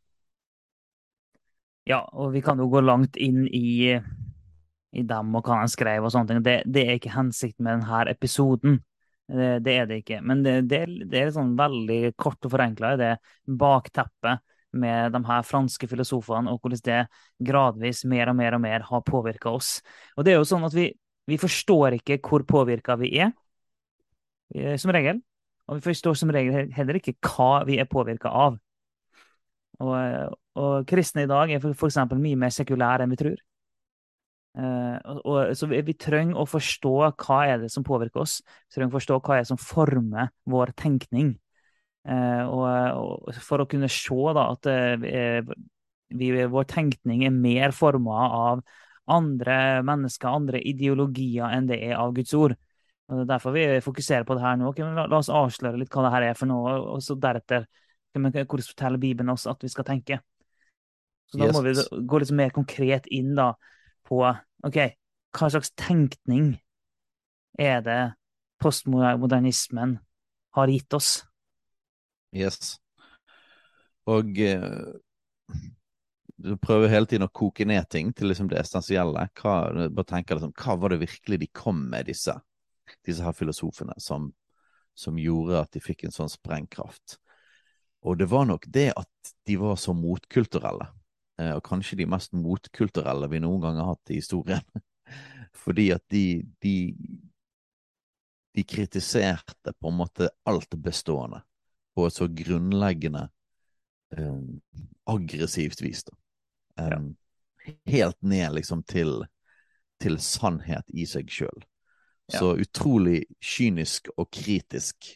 Ja, 1.85 2.01
og 2.13 2.31
vi 2.33 2.41
kan 2.41 2.59
jo 2.59 2.69
gå 2.71 2.81
langt 2.81 3.17
inn 3.21 3.45
i, 3.47 3.93
i 3.93 5.03
dem 5.05 5.35
og 5.37 5.45
hva 5.45 5.61
han 5.61 5.69
skrev 5.69 6.07
og 6.07 6.11
sånne 6.13 6.31
ting. 6.31 6.41
Det, 6.45 6.55
det 6.65 6.85
er 6.85 6.97
ikke 6.97 7.13
hensikten 7.13 7.67
med 7.67 7.83
denne 7.83 8.15
episoden. 8.15 8.79
Det, 9.27 9.51
det 9.65 9.75
er 9.75 9.87
det 9.89 10.01
ikke. 10.01 10.23
Men 10.25 10.41
det, 10.45 10.55
det, 10.71 10.81
det 11.11 11.21
er 11.21 11.35
sånn 11.35 11.53
veldig 11.59 12.15
kort 12.17 12.47
og 12.47 12.55
forenkla 12.55 12.95
det 12.99 13.13
bakteppet 13.45 14.41
med 14.75 15.15
de 15.15 15.21
her 15.27 15.45
franske 15.47 15.87
filosofene, 15.89 16.51
og 16.51 16.59
hvordan 16.59 16.83
det 16.85 16.99
gradvis 17.47 18.03
mer 18.09 18.31
og 18.31 18.37
mer 18.39 18.57
og 18.57 18.63
mer 18.63 18.85
har 18.89 19.05
påvirka 19.07 19.53
oss. 19.55 19.79
Og 20.15 20.27
det 20.27 20.33
er 20.33 20.39
jo 20.39 20.49
sånn 20.49 20.67
at 20.67 20.75
vi, 20.75 20.89
vi 21.29 21.39
forstår 21.41 21.99
ikke 21.99 22.19
hvor 22.23 22.45
påvirka 22.47 22.97
vi 22.99 23.15
er, 23.23 23.33
som 24.77 24.93
regel. 24.93 25.23
Og 25.65 25.79
vi 25.79 25.87
forstår 25.87 26.17
som 26.19 26.31
regel 26.33 26.69
heller 26.75 26.99
ikke 26.99 27.15
hva 27.25 27.63
vi 27.65 27.79
er 27.81 27.89
påvirka 27.89 28.29
av. 28.29 28.59
Og, 29.81 30.35
og, 30.55 30.85
kristne 30.87 31.25
i 31.25 31.29
dag 31.29 31.51
er 31.51 31.63
f.eks. 31.73 31.97
mye 32.13 32.39
mer 32.39 32.53
sekulære 32.53 33.05
enn 33.05 33.15
vi 33.15 33.19
tror. 33.19 33.41
Uh, 34.55 34.95
og, 35.27 35.39
så 35.57 35.67
vi, 35.67 35.81
vi, 35.83 35.97
trenger 35.99 36.37
å 36.39 36.45
forstå 36.47 36.93
hva 37.09 37.39
er 37.49 37.65
det 37.65 37.71
som 37.73 37.83
påvirker 37.83 38.23
oss. 38.23 38.37
Vi 38.69 38.77
trenger 38.77 38.93
å 38.93 38.97
forstå 38.99 39.17
hva 39.19 39.35
er 39.35 39.43
det 39.43 39.51
som 39.51 39.59
former 39.59 40.31
vår 40.47 40.71
tenkning. 40.79 41.33
Uh, 42.05 42.43
og, 42.45 42.65
og, 43.01 43.37
for 43.41 43.63
å 43.63 43.69
kunne 43.69 43.89
se 43.89 44.17
da, 44.37 44.49
at 44.53 44.67
uh, 44.69 45.53
vi, 46.13 46.27
vår 46.53 46.67
tenkning 46.69 47.23
er 47.25 47.33
mer 47.33 47.73
forma 47.73 48.27
av 48.29 48.61
andre 49.09 49.81
mennesker, 49.85 50.29
andre 50.29 50.61
ideologier, 50.61 51.49
enn 51.49 51.69
det 51.69 51.79
er 51.87 51.97
av 51.97 52.13
Guds 52.15 52.33
ord. 52.37 52.55
Og 53.05 53.19
det 53.19 53.25
er 53.25 53.31
Derfor 53.35 53.53
vi 53.53 53.65
fokuserer 53.85 54.25
på 54.25 54.37
det 54.37 54.45
her 54.45 54.57
nå. 54.57 54.69
Okay, 54.71 54.85
la, 54.85 55.05
la, 55.09 55.19
oss 55.19 55.29
avsløre 55.29 55.77
litt 55.81 55.93
hva 55.93 56.07
det 56.07 56.13
her 56.15 56.29
er 56.31 56.37
for 56.37 56.49
noe, 56.49 56.77
og 56.95 57.03
så 57.05 57.17
deretter 57.17 57.67
hvordan 58.15 58.47
forteller 58.47 59.01
Bibelen 59.01 59.33
oss 59.33 59.45
at 59.49 59.61
vi 59.61 59.69
skal 59.69 59.85
tenke. 59.85 60.21
Så 61.29 61.41
da 61.41 61.49
yes. 61.49 61.55
må 61.57 61.65
vi 61.65 62.05
gå 62.07 62.21
litt 62.21 62.33
mer 62.37 62.53
konkret 62.55 63.09
inn 63.13 63.33
da, 63.37 63.51
på 64.05 64.21
ok, 64.23 64.79
hva 65.35 65.49
slags 65.51 65.73
tenkning 65.77 66.53
er 67.59 67.81
det 67.85 68.01
postmodernismen 68.61 69.97
har 70.55 70.71
gitt 70.71 70.95
oss? 70.95 71.17
Yes. 72.35 72.75
Og 74.11 74.39
eh, 74.43 74.95
du 76.35 76.55
prøver 76.61 76.91
hele 76.91 77.07
tiden 77.07 77.25
å 77.25 77.33
koke 77.33 77.65
ned 77.67 77.87
ting 77.89 78.11
til 78.13 78.29
liksom 78.29 78.49
det 78.51 78.59
essensielle. 78.59 79.27
Hva, 79.39 79.55
bare 79.87 80.09
tenker 80.09 80.37
liksom, 80.37 80.53
hva 80.59 80.75
var 80.81 80.93
det 80.93 81.03
virkelig 81.05 81.39
de 81.41 81.51
kom 81.55 81.79
med, 81.93 82.09
disse, 82.11 82.35
disse 83.07 83.23
her 83.23 83.35
filosofene, 83.37 83.95
som, 84.03 84.27
som 84.97 85.21
gjorde 85.21 85.63
at 85.63 85.71
de 85.73 85.83
fikk 85.83 86.05
en 86.05 86.15
sånn 86.15 86.31
sprengkraft? 86.31 87.17
Og 88.05 88.19
det 88.19 88.27
var 88.29 88.45
nok 88.51 88.67
det 88.69 88.91
at 88.93 89.33
de 89.47 89.55
var 89.57 89.79
så 89.81 89.95
motkulturelle. 89.97 90.91
Eh, 91.39 91.55
og 91.55 91.63
kanskje 91.65 92.01
de 92.03 92.09
mest 92.11 92.35
motkulturelle 92.37 93.31
vi 93.31 93.41
noen 93.41 93.63
gang 93.63 93.79
har 93.81 93.95
hatt 93.95 94.13
i 94.13 94.19
historien. 94.19 94.61
Fordi 95.65 95.87
at 95.95 96.03
de, 96.11 96.43
de, 96.61 96.75
de 98.53 98.67
kritiserte 98.67 99.73
på 99.79 99.89
en 99.89 100.01
måte 100.03 100.29
alt 100.45 100.75
bestående 100.83 101.41
på 101.95 102.07
et 102.07 102.15
så 102.15 102.27
grunnleggende 102.27 103.27
um, 104.17 104.61
aggressivt 105.05 105.81
vis. 105.81 106.03
ja. 106.77 106.99
Helt 107.85 108.21
ned 108.21 108.53
liksom 108.53 108.83
til, 108.85 109.23
til 109.97 110.19
sannhet 110.21 110.85
i 110.93 111.07
seg 111.09 111.31
sjøl. 111.31 111.63
Så 112.29 112.51
utrolig 112.61 113.23
kynisk 113.41 114.09
og 114.17 114.29
kritisk 114.33 115.07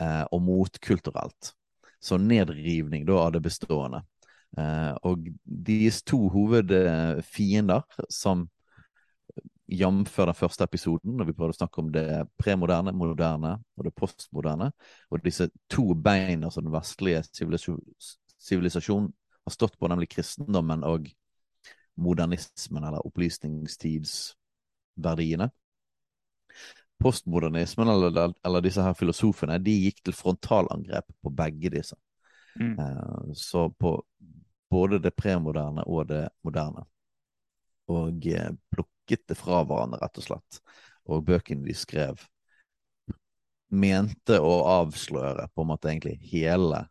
uh, 0.00 0.24
og 0.32 0.42
motkulturelt. 0.42 1.52
Så 2.02 2.18
nedrivning 2.18 3.06
da 3.06 3.20
av 3.26 3.32
det 3.36 3.44
bestående. 3.44 4.02
Uh, 4.58 4.94
og 5.06 5.28
deres 5.44 6.02
to 6.06 6.28
hovedfiender, 6.30 7.86
som 8.10 8.48
jf. 9.66 10.16
den 10.16 10.34
første 10.34 10.64
episoden, 10.64 11.16
når 11.16 11.24
vi 11.28 11.32
prøvde 11.32 11.50
å 11.54 11.58
snakke 11.58 11.80
om 11.80 11.92
det 11.92 12.26
premoderne, 12.40 12.92
moderne 12.92 13.58
og 13.76 13.84
det 13.86 13.94
postmoderne, 13.96 14.72
og 15.10 15.24
disse 15.24 15.48
to 15.72 15.94
beina 15.94 16.50
som 16.50 16.64
den 16.66 16.74
vestlige 16.74 17.22
sivilisasjonen 18.38 19.12
har 19.44 19.52
stått 19.52 19.78
på, 19.78 19.88
nemlig 19.88 20.08
kristendommen 20.12 20.84
og 20.84 21.08
modernismen, 21.94 22.84
eller 22.84 23.06
opplysningstidsverdiene. 23.06 25.50
Postmodernismen, 27.00 27.88
eller, 27.88 28.34
eller, 28.44 28.60
disse 28.64 28.82
her 28.82 28.94
filosofene, 28.94 29.58
de 29.58 29.82
gikk 29.86 30.02
til 30.04 30.14
frontalangrep 30.16 31.04
på 31.22 31.30
begge 31.34 31.70
disse. 31.74 31.96
Mm. 32.60 32.78
Uh, 32.78 33.32
så 33.34 33.70
på 33.70 34.04
både 34.70 34.98
det 35.02 35.16
premoderne 35.16 35.82
og 35.86 36.08
det 36.08 36.28
moderne. 36.46 36.84
Og 37.90 38.14
uh, 38.14 38.56
plukket 39.04 39.28
det 39.28 39.34
fra 39.34 39.64
hverandre, 39.64 40.00
rett 40.02 40.18
og 40.18 40.24
slett. 40.24 40.60
Og 41.06 41.24
bøkene 41.24 41.64
de 41.64 41.74
skrev, 41.74 42.24
mente 43.68 44.38
å 44.40 44.64
avsløre 44.80 45.48
på 45.54 45.62
en 45.62 45.68
måte 45.68 45.90
egentlig 45.90 46.18
hele 46.30 46.86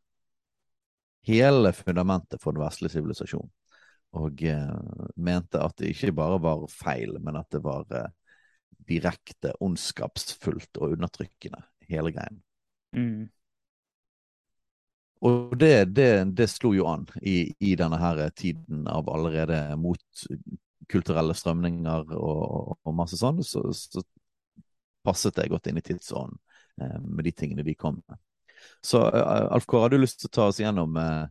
hele 1.24 1.72
fundamentet 1.72 2.42
for 2.42 2.52
den 2.52 2.66
vestlige 2.66 2.98
sivilisasjonen. 2.98 3.52
Og 4.20 4.44
eh, 4.44 4.74
mente 5.16 5.62
at 5.62 5.78
det 5.80 5.94
ikke 5.94 6.12
bare 6.14 6.42
var 6.44 6.66
feil, 6.70 7.16
men 7.24 7.38
at 7.40 7.48
det 7.50 7.64
var 7.64 7.88
direkte 8.84 9.54
ondskapsfullt 9.64 10.78
og 10.82 10.98
undertrykkende, 10.98 11.64
hele 11.88 12.12
greien. 12.12 12.42
Mm. 12.92 13.32
Og 15.24 15.56
det, 15.56 15.96
det, 15.96 16.36
det, 16.36 16.50
slo 16.52 16.74
jo 16.76 16.90
an 16.92 17.08
i, 17.22 17.54
i, 17.64 17.78
denne 17.80 17.96
her 17.98 18.20
tiden 18.36 18.84
av 18.92 19.08
allerede 19.10 19.78
motkulturelle 20.84 21.34
strømninger 21.34 22.14
og, 22.18 22.78
og 22.84 22.96
masse 22.96 23.18
sånn, 23.18 23.44
så, 23.44 23.72
så, 23.74 24.04
passet 25.04 25.36
det 25.36 25.50
godt 25.52 25.68
inn 25.68 25.78
i 25.78 25.84
tidsånden 25.84 26.38
eh, 26.80 27.00
med 27.04 27.26
de 27.26 27.32
tingene 27.36 27.64
de 27.64 27.74
kom 27.76 27.98
med. 28.08 28.20
Så 28.80 29.02
uh, 29.04 29.52
Alf 29.52 29.66
Kåre, 29.68 29.82
har 29.82 29.90
du 29.92 29.98
lyst 30.00 30.22
til 30.22 30.30
å 30.30 30.32
ta 30.32 30.46
oss 30.48 30.62
gjennom 30.62 30.96
eh, 30.96 31.26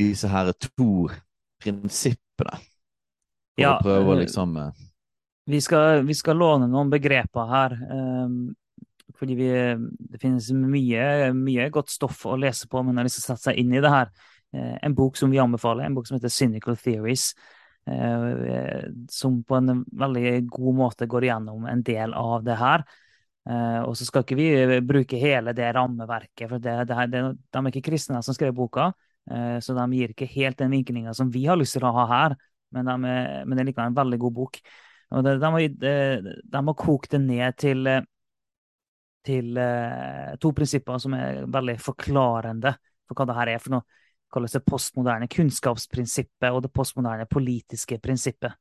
disse 0.00 0.30
her 0.32 0.48
to 0.56 1.10
prinsippene? 1.60 2.56
For 3.52 3.60
ja, 3.60 3.74
å 3.74 3.82
prøve 3.84 4.14
å 4.14 4.14
eh, 4.14 4.22
liksom 4.22 4.56
eh, 4.62 4.80
vi 5.44 5.60
skal, 5.60 6.06
vi 6.08 6.16
skal, 6.16 6.40
låne 6.40 6.70
noen 6.72 6.88
begreper 6.88 7.52
her. 7.52 7.76
Um, 7.92 8.54
fordi 9.18 9.36
vi, 9.36 9.52
det 10.08 10.22
finnes 10.22 10.48
mye, 10.56 11.04
mye, 11.36 11.68
godt 11.74 11.92
stoff 11.92 12.24
å 12.28 12.38
lese 12.40 12.68
på, 12.68 12.80
men 12.80 12.96
har 12.96 13.04
lyst 13.04 13.20
til 13.20 13.26
å 13.26 13.28
sette 13.34 13.50
seg 13.50 13.60
inn 13.60 13.76
i 13.76 13.84
det 13.84 13.92
her. 13.92 14.12
En 14.56 14.96
bok 14.96 15.16
som 15.20 15.28
vi 15.32 15.40
anbefaler, 15.40 15.84
en 15.84 15.96
bok 15.96 16.06
som 16.08 16.16
heter 16.16 16.32
Cynical 16.32 16.76
Theories. 16.80 17.32
Uh, 17.88 18.82
som 19.10 19.42
på 19.44 19.56
en 19.56 19.84
veldig 19.92 20.32
god 20.50 20.74
måte 20.76 21.06
går 21.08 21.28
igjennom 21.28 21.66
en 21.70 21.82
del 21.86 22.14
av 22.16 22.42
det 22.44 22.56
her. 22.60 22.84
Uh, 23.48 23.80
og 23.86 23.94
så 23.96 24.04
skal 24.04 24.24
ikke 24.24 24.36
vi 24.36 24.80
bruke 24.84 25.20
hele 25.20 25.54
det 25.56 25.70
rammeverket, 25.76 26.44
for 26.50 26.60
det, 26.60 26.74
det, 26.90 27.06
det, 27.14 27.22
de 27.40 27.62
er 27.62 27.70
ikke 27.70 27.86
kristne 27.88 28.20
som 28.24 28.36
skrev 28.36 28.56
boka. 28.56 28.92
så 29.60 29.74
de 29.76 29.82
gir 29.92 30.12
ikke 30.14 30.24
helt 30.32 30.56
den 30.56 30.70
vinklinga 30.72 31.12
som 31.12 31.28
vi 31.28 31.42
har 31.44 31.58
lyst 31.60 31.74
til 31.76 31.84
å 31.84 31.90
ha 31.92 32.04
her, 32.08 32.34
men, 32.72 32.86
de, 32.88 33.10
men 33.44 33.52
det 33.52 33.60
er 33.60 33.66
likevel 33.68 33.90
en 33.90 33.98
veldig 33.98 34.18
god 34.22 34.34
bok. 34.38 34.56
Og 35.12 35.26
de, 35.26 35.34
de, 35.82 35.92
de 36.48 36.62
har 36.70 36.76
kokt 36.80 37.12
det 37.12 37.20
ned 37.20 37.58
til, 37.60 37.90
til 39.28 39.60
to 40.40 40.52
prinsipper 40.56 41.02
som 41.04 41.16
er 41.18 41.42
veldig 41.44 41.76
forklarende 41.84 42.72
for 43.04 43.20
hva 43.20 43.28
det 43.28 43.36
her 43.36 43.52
er 43.52 43.60
for 43.60 43.76
noe. 43.76 43.98
Kalles 44.32 44.54
det 44.56 44.64
postmoderne 44.68 45.28
kunnskapsprinsippet 45.32 46.50
og 46.52 46.62
det 46.66 46.72
postmoderne 46.74 47.28
politiske 47.30 47.98
prinsippet. 48.02 48.52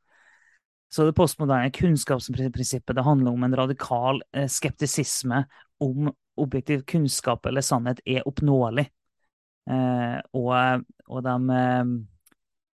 Så 0.87 1.03
det 1.03 1.15
postmoderne 1.17 1.71
kunnskapsprinsippet 1.75 2.95
det 2.95 3.03
handler 3.03 3.35
om 3.35 3.43
en 3.43 3.57
radikal 3.59 4.21
uh, 4.23 4.45
skeptisisme 4.47 5.43
om 5.83 6.11
objektiv 6.37 6.85
kunnskap 6.87 7.45
eller 7.49 7.65
sannhet 7.65 7.99
er 8.05 8.27
oppnåelig. 8.29 8.85
Eh, 9.67 10.19
og, 10.37 10.83
og 11.11 11.23
de 11.25 11.33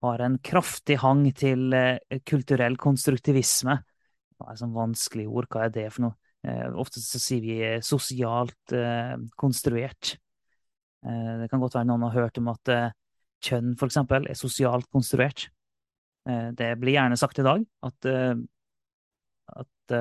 har 0.01 0.23
en 0.25 0.37
kraftig 0.43 0.97
hang 1.01 1.23
til 1.37 1.71
eh, 1.77 2.19
kulturell 2.27 2.75
konstruktivisme. 2.81 3.77
Det 4.33 4.47
er 4.47 4.55
et 4.55 4.61
sånn 4.63 4.75
vanskelig 4.75 5.27
ord, 5.29 5.47
hva 5.53 5.67
er 5.67 5.75
det 5.75 5.87
for 5.93 6.07
noe? 6.07 6.17
Eh, 6.41 6.67
ofte 6.81 7.03
så 7.03 7.21
sier 7.21 7.43
vi 7.45 7.59
eh, 7.61 7.79
sosialt 7.85 8.73
eh, 8.73 9.13
konstruert. 9.37 10.15
Eh, 11.05 11.33
det 11.41 11.49
kan 11.51 11.61
godt 11.61 11.77
være 11.79 11.89
noen 11.89 12.07
har 12.07 12.17
hørt 12.17 12.39
om 12.41 12.51
at 12.53 12.71
eh, 12.73 12.89
kjønn 13.41 13.73
f.eks. 13.75 14.01
er 14.03 14.33
sosialt 14.37 14.89
konstruert. 14.93 15.49
det 16.21 16.67
blir 16.77 16.93
gjerne 16.93 17.15
sagt 17.17 17.39
i 17.41 17.43
dag 17.43 17.63
at, 17.81 18.07
at 19.57 19.93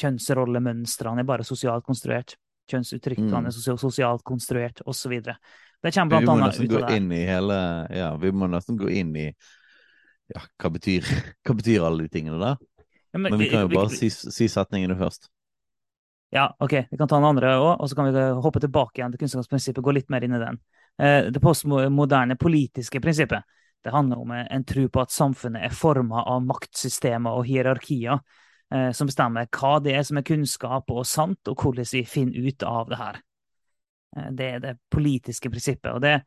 kjønnsrollemønstrene 0.00 1.20
er 1.20 1.28
bare 1.28 1.44
sosialt 1.44 1.84
konstruert. 1.84 2.38
Kjønnsuttrykkene 2.72 3.42
mm. 3.42 3.50
er 3.50 3.76
sosialt 3.76 4.24
konstruert, 4.24 4.80
osv. 4.88 5.18
Det 5.20 5.92
kommer 5.92 6.14
blant 6.14 6.32
annet 6.32 6.56
ut 6.56 6.72
av 6.72 6.86
det. 6.86 6.96
Inn 6.96 7.12
i 7.12 7.20
hele, 7.28 7.58
ja, 7.92 8.14
vi 8.22 8.32
må 8.32 8.48
nesten 8.48 8.80
gå 8.80 8.88
inn 9.02 9.12
i 9.16 9.26
ja, 10.30 10.42
hva 10.60 10.70
betyr, 10.74 11.06
hva 11.44 11.56
betyr 11.58 11.86
alle 11.86 12.06
de 12.06 12.12
tingene 12.12 12.40
der? 12.40 12.60
Ja, 13.10 13.18
men, 13.18 13.32
men, 13.32 13.40
vi 13.42 13.50
kan 13.50 13.66
jo 13.66 13.72
bare 13.72 13.90
vi, 13.90 14.06
si, 14.06 14.30
si, 14.30 14.46
setningene 14.50 14.96
først. 14.98 15.30
Ja, 16.30 16.56
ok, 16.62 16.72
vi 16.90 16.96
kan 16.96 17.08
ta 17.08 17.16
den 17.18 17.26
andre 17.26 17.54
òg, 17.58 17.80
og 17.82 17.88
så 17.90 17.96
kan 17.98 18.06
vi 18.06 18.26
hoppe 18.42 18.60
tilbake 18.62 19.00
igjen 19.00 19.10
til 19.10 19.24
kunnskapsprinsippet. 19.24 19.82
Gå 19.82 19.94
litt 19.96 20.12
mer 20.14 20.22
inn 20.22 20.36
i 20.36 20.42
den. 20.42 20.60
Eh, 21.02 21.30
det 21.34 21.42
postmoderne 21.42 22.36
politiske 22.38 23.00
prinsippet 23.02 23.42
det 23.82 23.90
handler 23.90 24.18
om 24.18 24.30
en 24.30 24.64
tro 24.64 24.88
på 24.88 25.00
at 25.00 25.10
samfunnet 25.10 25.64
er 25.64 25.74
forma 25.74 26.22
av 26.28 26.42
maktsystemer 26.44 27.38
og 27.38 27.46
hierarkier 27.48 28.18
eh, 28.74 28.90
som 28.92 29.08
bestemmer 29.08 29.48
hva 29.56 29.78
det 29.82 29.94
er 29.96 30.04
som 30.06 30.20
er 30.20 30.26
kunnskap 30.26 30.90
og 30.92 31.06
sant, 31.08 31.40
og 31.48 31.56
hvordan 31.64 31.88
vi 31.92 32.02
finner 32.04 32.48
ut 32.48 32.66
av 32.68 32.90
det 32.90 32.98
her. 33.00 33.20
Eh, 34.16 34.28
det 34.36 34.50
er 34.50 34.60
det 34.66 34.74
politiske 34.92 35.50
prinsippet. 35.50 35.92
og 35.94 36.02
det, 36.04 36.20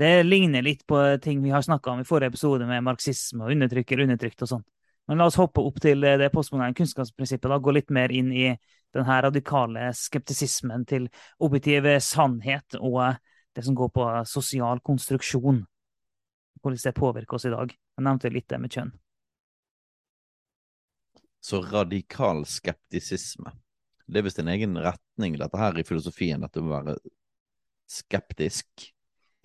det 0.00 0.24
ligner 0.24 0.64
litt 0.64 0.86
på 0.86 1.02
ting 1.22 1.42
vi 1.44 1.52
har 1.52 1.62
snakka 1.62 1.92
om 1.92 2.00
i 2.00 2.08
forrige 2.08 2.32
episode 2.32 2.66
med 2.66 2.84
marxisme 2.84 3.44
og 3.44 3.52
undertrykker, 3.52 4.02
undertrykt 4.06 4.42
og 4.42 4.56
sånn. 4.56 4.64
Men 5.06 5.20
la 5.20 5.28
oss 5.28 5.38
hoppe 5.38 5.62
opp 5.62 5.76
til 5.78 6.00
det 6.02 6.32
postmoderne 6.34 6.74
kunnskapsprinsippet. 6.74 7.50
da, 7.50 7.60
Gå 7.62 7.76
litt 7.76 7.92
mer 7.94 8.10
inn 8.10 8.32
i 8.32 8.48
den 8.98 9.08
her 9.08 9.22
radikale 9.28 9.90
skeptisismen 9.96 10.84
til 10.88 11.08
objektiv 11.42 11.88
sannhet 12.04 12.78
og 12.80 13.16
det 13.56 13.64
som 13.64 13.76
går 13.76 13.88
på 13.94 14.06
sosial 14.28 14.80
konstruksjon. 14.84 15.62
Hvordan 16.60 16.82
det 16.82 16.94
påvirker 16.96 17.38
oss 17.38 17.46
i 17.48 17.52
dag. 17.52 17.72
Jeg 17.72 18.04
nevnte 18.04 18.32
litt 18.32 18.48
det 18.50 18.58
med 18.60 18.72
kjønn. 18.72 18.90
Så 21.40 21.62
radikal 21.62 22.42
skeptisisme. 22.48 23.52
Det 24.06 24.20
er 24.20 24.26
visst 24.26 24.40
en 24.42 24.50
egen 24.50 24.76
retning, 24.82 25.38
dette 25.38 25.58
her, 25.58 25.78
i 25.78 25.86
filosofien, 25.86 26.42
dette 26.42 26.62
å 26.62 26.68
være 26.68 26.96
skeptisk. 27.90 28.88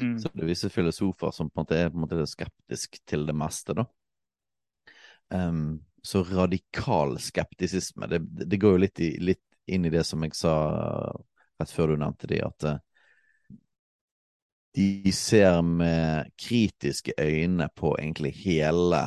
Mm. 0.01 0.17
Så 0.19 0.31
det 0.33 0.43
er 0.43 0.49
visse 0.49 0.69
filosofer 0.73 1.33
som 1.35 1.49
på 1.49 1.61
en 1.61 1.63
måte 1.63 1.77
er 1.77 1.91
på 1.91 1.99
en 1.99 2.05
måte 2.05 2.25
skeptisk 2.29 2.97
til 3.09 3.25
det 3.29 3.35
meste, 3.37 3.77
da. 3.77 3.85
Um, 5.31 5.79
så 6.01 6.23
radikal 6.23 7.19
skeptisisme, 7.19 8.07
det, 8.07 8.19
det 8.19 8.57
går 8.57 8.71
jo 8.71 8.81
litt, 8.85 8.99
i, 8.99 9.11
litt, 9.19 9.43
inn 9.65 9.85
i 9.85 9.93
det 9.93 10.03
som 10.03 10.23
jeg 10.25 10.35
sa 10.35 10.55
rett 11.61 11.73
før 11.73 11.93
du 11.93 12.01
nevnte 12.01 12.29
det, 12.29 12.41
at 12.45 12.65
uh, 12.65 12.79
de 14.73 15.11
ser 15.13 15.61
med 15.61 16.31
kritiske 16.39 17.13
øyne 17.19 17.67
på 17.75 17.93
egentlig 17.99 18.31
hele, 18.41 19.03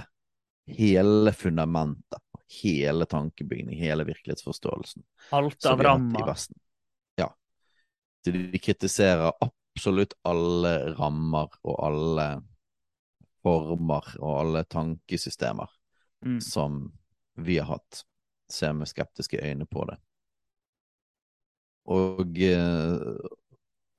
hele 0.70 1.32
fundamentet, 1.32 2.20
hele 2.62 3.08
tankebygningen, 3.10 3.80
hele 3.80 4.04
virkelighetsforståelsen. 4.04 5.02
Alt 5.34 5.66
av 5.66 5.82
rammer. 5.82 6.34
Ja. 7.16 7.30
Så 8.24 8.30
de 8.36 8.60
kritiserer 8.60 9.32
absolutt 9.40 10.14
alle 10.22 10.76
rammer 10.98 11.56
og 11.64 11.80
alle 11.88 12.28
former 13.42 14.12
og 14.20 14.36
alle 14.44 14.64
tankesystemer 14.68 15.72
mm. 16.24 16.40
som 16.40 16.92
vi 17.34 17.58
har 17.58 17.66
hatt, 17.66 18.02
ser 18.52 18.72
med 18.72 18.88
skeptiske 18.88 19.40
øyne 19.42 19.66
på 19.66 19.84
det. 19.88 19.96
Og, 21.84 22.38
eh, 22.38 23.16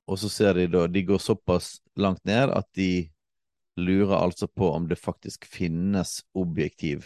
og 0.06 0.20
så 0.20 0.30
ser 0.30 0.58
de 0.58 0.66
da 0.68 0.88
De 0.88 1.04
går 1.06 1.22
såpass 1.22 1.82
langt 1.96 2.24
ned 2.26 2.50
at 2.50 2.70
de 2.74 3.10
lurer 3.76 4.16
altså 4.18 4.48
på 4.48 4.70
om 4.72 4.88
det 4.88 4.96
faktisk 4.96 5.46
finnes 5.46 6.24
objektiv 6.34 7.06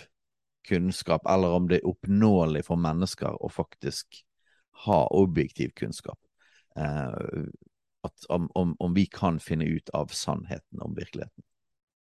kunnskap, 0.68 1.26
eller 1.28 1.56
om 1.58 1.68
det 1.68 1.80
er 1.80 1.90
oppnåelig 1.90 2.66
for 2.68 2.78
mennesker 2.78 3.40
å 3.42 3.50
faktisk 3.50 4.22
ha 4.86 5.08
objektiv 5.18 5.74
kunnskap. 5.76 6.20
Eh, 6.76 7.48
om, 8.30 8.50
om, 8.56 8.76
om, 8.80 8.94
vi 8.94 9.06
kan 9.06 9.40
finne 9.40 9.66
ut 9.66 9.90
av 9.90 10.14
sannheten 10.14 10.82
om 10.82 10.94
virkeligheten 10.96 11.44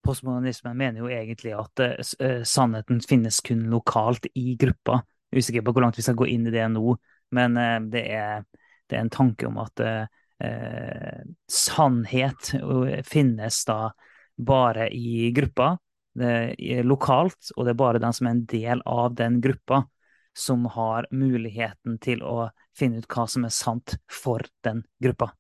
postmodernismen 0.05 0.77
mener 0.79 1.03
jo 1.03 1.11
egentlig 1.13 1.55
at 1.57 1.83
uh, 1.83 2.43
sannheten 2.47 3.01
finnes 3.05 3.41
kun 3.45 3.67
lokalt 3.73 4.27
i 4.35 4.55
gruppa. 4.61 5.03
Usikker 5.35 5.65
på 5.65 5.75
hvor 5.75 5.85
langt 5.85 5.99
vi 5.99 6.05
skal 6.07 6.17
gå 6.19 6.29
inn 6.33 6.47
i 6.49 6.55
det 6.55 6.65
nå, 6.73 6.95
men 7.37 7.59
uh, 7.59 7.77
det, 7.93 8.05
er, 8.15 8.47
det, 8.87 8.97
er, 8.97 9.05
en 9.05 9.13
tanke 9.13 9.49
om 9.49 9.61
at 9.63 9.83
uh, 9.85 10.07
sannhet 11.51 12.53
finnes 13.07 13.63
da 13.67 13.89
bare 14.39 14.87
i 14.95 15.33
gruppa, 15.35 15.73
lokalt, 16.87 17.51
og 17.57 17.67
det 17.67 17.73
er 17.73 17.79
bare 17.79 18.01
den 18.03 18.15
som 18.15 18.29
er 18.29 18.37
en 18.37 18.45
del 18.47 18.83
av 18.87 19.17
den 19.19 19.41
gruppa, 19.43 19.81
som 20.39 20.69
har 20.71 21.09
muligheten 21.11 21.99
til 22.03 22.23
å 22.23 22.49
finne 22.79 23.03
ut 23.03 23.09
hva 23.11 23.27
som 23.27 23.49
er 23.49 23.55
sant 23.55 23.97
for 24.07 24.47
den 24.63 24.85
gruppa. 25.03 25.33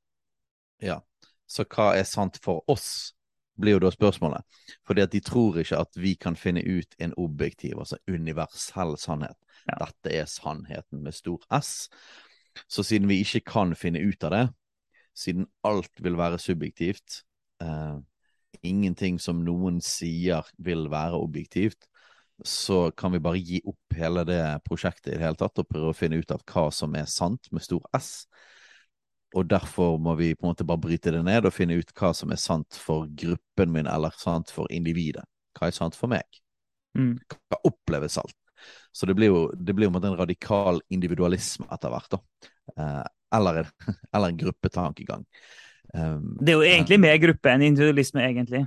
Ja, 0.82 0.98
så 1.46 1.62
hva 1.70 1.92
er 1.98 2.06
sant 2.06 2.40
for 2.42 2.66
oss? 2.66 3.14
Blir 3.60 3.76
jo 3.76 3.82
da 3.82 3.90
spørsmålet. 3.94 4.44
Fordi 4.86 5.04
at 5.04 5.12
de 5.12 5.20
tror 5.24 5.58
ikke 5.60 5.80
at 5.80 5.98
vi 6.00 6.14
kan 6.20 6.36
finne 6.36 6.62
ut 6.62 6.96
en 6.98 7.14
objektiv, 7.16 7.78
altså 7.78 7.98
universell 8.08 8.96
sannhet. 8.98 9.38
Ja. 9.68 9.78
Dette 9.84 10.14
er 10.14 10.30
sannheten 10.30 11.02
med 11.04 11.16
stor 11.16 11.42
S. 11.60 11.88
Så 12.68 12.82
siden 12.82 13.08
vi 13.08 13.20
ikke 13.22 13.44
kan 13.52 13.74
finne 13.78 14.02
ut 14.02 14.24
av 14.24 14.34
det, 14.34 14.46
siden 15.18 15.46
alt 15.66 16.02
vil 16.02 16.16
være 16.18 16.38
subjektivt, 16.38 17.22
eh, 17.62 17.98
ingenting 18.62 19.18
som 19.20 19.44
noen 19.44 19.80
sier 19.84 20.46
vil 20.58 20.88
være 20.90 21.18
objektivt, 21.18 21.86
så 22.44 22.90
kan 22.94 23.12
vi 23.12 23.22
bare 23.22 23.40
gi 23.42 23.58
opp 23.66 23.96
hele 23.98 24.22
det 24.26 24.42
prosjektet 24.66 25.12
i 25.12 25.16
det 25.16 25.24
hele 25.26 25.38
tatt 25.38 25.58
og 25.58 25.66
prøve 25.68 25.90
å 25.90 25.96
finne 25.96 26.20
ut 26.20 26.30
av 26.30 26.44
hva 26.46 26.68
som 26.74 26.94
er 26.94 27.08
sant 27.10 27.50
med 27.52 27.64
stor 27.64 27.82
S. 27.98 28.28
Og 29.36 29.44
derfor 29.48 29.98
må 30.00 30.14
vi 30.16 30.32
på 30.34 30.46
en 30.46 30.52
måte 30.54 30.64
bare 30.64 30.80
bryte 30.80 31.12
det 31.12 31.20
ned 31.26 31.44
og 31.44 31.52
finne 31.52 31.76
ut 31.76 31.90
hva 31.98 32.14
som 32.16 32.32
er 32.32 32.40
sant 32.40 32.78
for 32.80 33.08
gruppen 33.12 33.72
min, 33.74 33.88
eller 33.90 34.14
sant 34.16 34.52
for 34.54 34.70
individet. 34.72 35.24
Hva 35.58 35.68
er 35.68 35.76
sant 35.76 35.98
for 35.98 36.10
meg? 36.12 36.24
Mm. 36.96 37.18
Hva 37.28 37.60
oppleves 37.68 38.16
sant? 38.16 38.36
Så 38.92 39.06
det 39.06 39.14
blir 39.14 39.30
jo, 39.30 39.42
det 39.54 39.74
blir 39.76 39.92
en 39.92 40.16
radikal 40.18 40.80
individualisme 40.90 41.68
etter 41.70 41.92
hvert, 41.92 42.16
da. 42.16 42.48
Eh, 42.74 43.04
eller, 43.36 43.68
eller, 44.14 44.32
en 44.32 44.40
gruppetankegang. 44.40 45.26
Um, 45.94 46.34
det 46.40 46.52
er 46.52 46.58
jo 46.58 46.66
egentlig 46.66 46.98
mer 47.00 47.16
gruppe 47.20 47.52
enn 47.52 47.64
individualisme, 47.68 48.24
egentlig. 48.24 48.64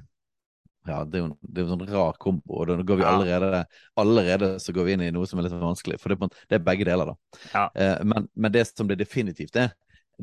Ja, 0.90 1.04
det 1.06 1.20
er 1.20 1.26
jo 1.26 1.28
det 1.42 1.62
er 1.62 1.68
en 1.68 1.74
sånn 1.76 1.90
rar 1.92 2.16
kombo, 2.22 2.56
og 2.58 2.70
da 2.72 2.80
går 2.82 3.02
vi 3.04 3.06
allerede, 3.06 3.60
allerede 4.02 4.56
så 4.64 4.74
går 4.74 4.88
vi 4.88 4.96
inn 4.96 5.04
i 5.06 5.12
noe 5.14 5.30
som 5.30 5.38
er 5.38 5.46
litt 5.46 5.58
vanskelig. 5.62 6.00
For 6.02 6.14
det, 6.14 6.32
det 6.50 6.58
er 6.58 6.66
begge 6.66 6.88
deler, 6.90 7.12
da. 7.12 7.42
Ja. 7.52 7.66
Eh, 7.76 7.98
men, 8.08 8.26
men, 8.34 8.54
det 8.54 8.66
som 8.72 8.90
det 8.90 8.98
definitivt 9.02 9.60
er, 9.62 9.76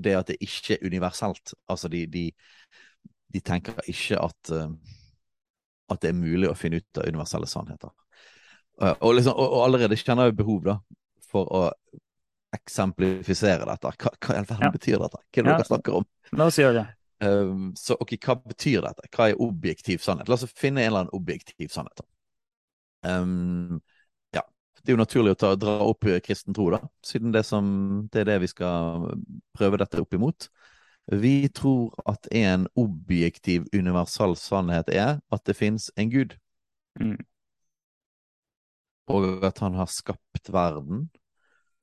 det 0.04 0.16
at 0.18 0.32
det 0.32 0.38
ikke 0.44 0.76
er 0.76 0.87
universelt. 0.87 1.54
Altså, 1.70 1.90
de, 1.92 2.04
de, 2.11 2.24
de 3.34 3.42
tenker 3.44 3.78
ikke 3.90 4.20
at, 4.22 4.52
uh, 4.54 4.68
at 5.92 6.02
det 6.02 6.12
er 6.12 6.18
mulig 6.18 6.50
å 6.50 6.56
finne 6.58 6.82
ut 6.82 7.00
av 7.00 7.08
universelle 7.08 7.48
sannheter. 7.50 7.94
Uh, 8.78 8.94
og, 8.94 9.16
liksom, 9.18 9.34
og, 9.34 9.48
og, 9.48 9.64
allerede 9.66 9.98
kjenner 9.98 10.30
jeg 10.30 10.38
behov 10.38 10.62
da, 10.68 10.78
for 11.28 11.50
å 11.50 11.64
eksemplifisere 12.56 13.66
dette. 13.68 13.90
Hva, 14.00 14.12
hva 14.14 14.37
i 14.37 14.40
all 14.40 14.48
verden 14.48 14.70
ja. 14.70 14.74
betyr 14.74 15.02
dette? 15.02 15.20
Hva 15.20 15.42
er 15.42 15.48
det 15.48 15.52
ja. 15.52 15.58
dere 15.58 15.68
snakker 15.68 15.98
om? 16.00 16.08
La 16.38 16.48
oss 16.48 16.61
gjøre 16.61 16.78
det. 16.80 16.87
Um, 17.18 17.72
så 17.76 17.96
ok, 17.98 18.14
hva 18.22 18.38
betyr 18.38 18.84
dette? 18.87 19.08
Hva 19.11 19.28
er 19.28 19.42
objektiv 19.42 20.04
sannhet? 20.04 20.30
La 20.30 20.38
oss 20.38 20.46
finne 20.56 20.84
en 20.84 20.92
eller 20.92 21.04
annen 21.04 21.16
objektiv 21.18 21.72
sannhet. 21.74 22.04
Um, 23.02 23.80
det 24.88 24.94
er 24.94 24.96
jo 24.96 25.03
naturlig 25.03 25.33
å 25.35 25.37
ta, 25.37 25.48
dra 25.61 25.72
opp 25.85 26.07
kristen 26.24 26.55
tro, 26.57 26.70
da, 26.72 26.79
siden 27.05 27.29
det, 27.35 27.42
som, 27.44 27.66
det 28.09 28.22
er 28.22 28.29
det 28.31 28.37
vi 28.40 28.48
skal 28.48 29.03
prøve 29.53 29.77
dette 29.83 30.01
opp 30.01 30.16
imot. 30.16 30.46
Vi 31.12 31.51
tror 31.53 31.92
at 32.09 32.24
en 32.33 32.64
objektiv, 32.72 33.66
universal 33.77 34.33
sannhet 34.40 34.88
er 34.88 35.18
at 35.20 35.44
det 35.44 35.59
fins 35.59 35.90
en 36.01 36.09
gud. 36.09 36.33
Mm. 36.96 37.20
Og 39.12 39.44
at 39.44 39.61
han 39.61 39.77
har 39.77 39.92
skapt 39.92 40.48
verden, 40.57 41.11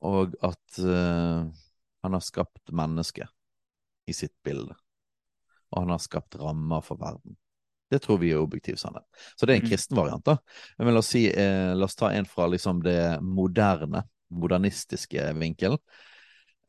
og 0.01 0.33
at 0.41 0.81
uh, 0.81 1.45
han 2.01 2.17
har 2.17 2.25
skapt 2.25 2.73
mennesket 2.73 3.29
i 4.09 4.17
sitt 4.17 4.33
bilde. 4.41 4.73
Og 5.69 5.83
han 5.83 5.93
har 5.93 6.01
skapt 6.01 6.41
rammer 6.41 6.81
for 6.89 6.97
verden. 7.05 7.37
Det 7.95 8.01
tror 8.03 8.19
vi 8.21 8.33
er 8.33 8.41
objektiv 8.43 8.77
sannhet. 8.81 9.05
Så 9.35 9.47
det 9.47 9.55
er 9.55 9.61
en 9.61 9.65
mm. 9.65 9.71
kristen 9.71 9.99
variant. 9.99 10.25
da. 10.27 10.37
Men 10.77 10.93
la 10.95 11.01
oss, 11.01 11.13
si, 11.15 11.25
eh, 11.31 11.71
la 11.75 11.87
oss 11.87 11.97
ta 11.97 12.11
en 12.11 12.27
fra 12.29 12.47
liksom 12.51 12.83
det 12.85 12.99
moderne, 13.23 14.03
modernistiske 14.35 15.31
vinkelen. 15.39 15.79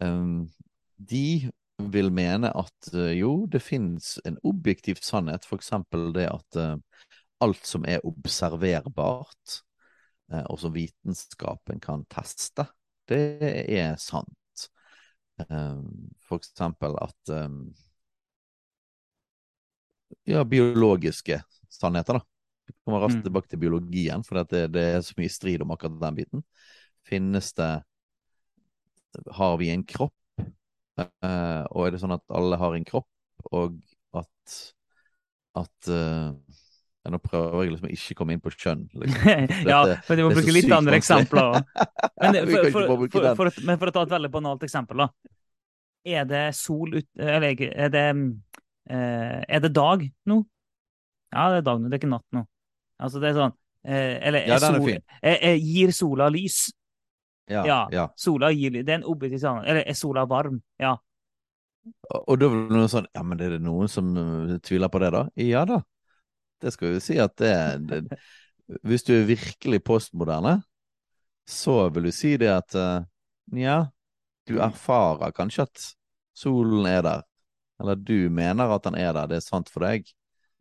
Um, 0.03 0.47
de 0.97 1.51
vil 1.93 2.11
mene 2.13 2.51
at 2.57 2.91
uh, 2.95 3.11
jo, 3.17 3.47
det 3.53 3.63
finnes 3.65 4.17
en 4.29 4.39
objektiv 4.49 5.01
sannhet, 5.05 5.45
f.eks. 5.45 5.73
det 6.15 6.29
at 6.31 6.61
uh, 6.61 6.77
alt 7.45 7.69
som 7.69 7.85
er 7.89 8.05
observerbart, 8.07 9.61
uh, 10.33 10.45
og 10.47 10.61
som 10.63 10.75
vitenskapen 10.77 11.81
kan 11.85 12.05
teste, 12.13 12.69
det 13.09 13.27
er 13.69 13.97
sant. 14.01 14.69
Um, 15.51 16.15
for 16.25 16.41
eksempel 16.41 16.97
at 17.03 17.35
um, 17.45 17.67
ja, 20.27 20.45
biologiske 20.45 21.41
sannheter, 21.71 22.19
da. 22.19 22.27
Vi 22.67 22.75
kommer 22.85 23.05
raskt 23.05 23.21
mm. 23.21 23.27
tilbake 23.29 23.51
til 23.51 23.61
biologien, 23.63 24.25
for 24.27 24.43
det, 24.43 24.65
det, 24.75 24.85
er 24.97 25.05
så 25.07 25.15
mye 25.19 25.31
strid 25.31 25.63
om 25.63 25.71
akkurat 25.75 26.01
den 26.01 26.17
biten. 26.19 26.43
Finnes 27.07 27.53
det 27.55 27.71
Har 29.39 29.57
vi 29.61 29.71
en 29.71 29.85
kropp? 29.87 30.15
Uh, 30.97 31.63
og 31.77 31.87
er 31.87 31.95
det 31.95 32.01
sånn 32.01 32.17
at 32.17 32.25
alle 32.33 32.57
har 32.59 32.75
en 32.75 32.87
kropp, 32.89 33.09
og 33.53 33.77
at, 34.17 34.55
at 35.61 35.91
uh, 35.93 36.33
Nå 37.07 37.21
prøver 37.23 37.61
jeg 37.63 37.71
liksom 37.77 37.91
ikke 37.95 38.15
komme 38.19 38.35
inn 38.35 38.41
på 38.43 38.51
kjønn. 38.51 38.81
Liksom. 38.99 39.27
ja, 39.71 39.77
Dette- 39.87 40.09
men 40.09 40.19
du 40.19 40.23
må 40.25 40.31
det 40.33 40.41
er 40.41 40.41
så 40.41 40.41
bruke 40.41 40.55
litt 40.57 40.73
andre 40.75 40.99
eksempler. 40.99 41.61
Men, 42.19 42.39
Vi 42.49 42.57
for, 42.75 42.89
for, 43.13 43.29
for, 43.39 43.61
men 43.69 43.79
for 43.79 43.93
å 43.93 43.95
ta 43.95 44.03
et 44.09 44.15
veldig 44.17 44.31
banalt 44.35 44.67
eksempel, 44.67 45.05
da. 45.05 45.37
Er 46.07 46.27
det 46.27 46.43
sol 46.59 46.97
ut... 46.99 47.07
Eller 47.15 47.63
er 47.69 47.95
det 47.95 48.05
eh, 48.91 49.41
Er 49.49 49.63
det 49.65 49.73
dag 49.75 50.05
nå? 50.27 50.41
Ja, 51.33 51.51
det 51.53 51.63
er 51.63 51.67
dag 51.69 51.81
nå, 51.81 51.91
det 51.91 51.99
er 51.99 52.03
ikke 52.03 52.13
natt 52.13 52.27
nå. 52.37 52.45
Altså, 53.03 53.21
det 53.21 53.31
er 53.31 53.39
sånn 53.41 53.55
eh, 53.85 54.15
Eller 54.29 54.47
Ja, 54.49 54.59
sol, 54.63 54.89
eh, 54.91 55.35
eh, 55.35 55.57
Gir 55.61 55.93
sola 55.97 56.29
lys? 56.33 56.67
Ja, 57.51 57.65
Ja. 57.67 57.81
ja. 57.93 58.07
Sola 58.19 58.51
gir 58.51 58.73
lys. 58.75 58.87
Det 58.87 58.95
er 58.95 59.01
en 59.01 59.11
objektiv 59.11 59.39
sannhet. 59.43 59.69
Eller 59.71 59.87
er 59.87 59.99
sola 59.99 60.25
varm? 60.27 60.59
Ja. 60.83 60.97
Og, 62.11 62.35
da 62.41 62.49
blir 62.51 62.65
det 62.67 62.75
noe 62.75 62.89
sånn 62.91 63.07
Ja, 63.15 63.23
men 63.23 63.43
er 63.43 63.53
det 63.55 63.61
noen 63.63 63.91
som 63.91 64.09
uh, 64.19 64.57
tviler 64.65 64.91
på 64.91 65.03
det, 65.03 65.13
da? 65.15 65.27
Ja 65.39 65.63
da. 65.69 65.83
Det 66.63 66.73
skal 66.75 66.97
vi 66.97 67.03
si 67.05 67.19
at 67.23 67.37
det, 67.39 67.53
det 67.87 68.01
Hvis 68.89 69.05
du 69.07 69.13
er 69.15 69.29
virkelig 69.29 69.79
postmoderne, 69.87 70.57
så 71.47 71.85
vil 71.95 72.09
du 72.09 72.15
si 72.15 72.33
det 72.41 72.49
at 72.51 72.75
uh, 72.75 73.05
ja, 73.55 73.85
du 74.51 74.59
erfarer 74.59 75.31
kanskje 75.37 75.69
at 75.69 75.85
solen 76.35 76.89
er 76.91 77.05
der. 77.07 77.23
Eller 77.81 77.99
du 78.01 78.31
mener 78.33 78.73
at 78.73 78.87
han 78.89 78.97
er 78.99 79.13
der, 79.13 79.29
det 79.31 79.41
er 79.41 79.45
sant 79.45 79.71
for 79.73 79.85
deg. 79.87 80.09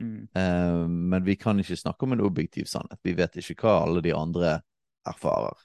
Mm. 0.04 0.28
Uh, 0.36 0.84
men 0.88 1.24
vi 1.24 1.38
kan 1.40 1.60
ikke 1.62 1.78
snakke 1.80 2.08
om 2.08 2.16
en 2.16 2.26
objektiv 2.26 2.68
sannhet. 2.68 3.00
Vi 3.04 3.16
vet 3.16 3.38
ikke 3.40 3.62
hva 3.64 3.78
alle 3.86 4.04
de 4.04 4.12
andre 4.16 4.58
erfarer. 5.08 5.56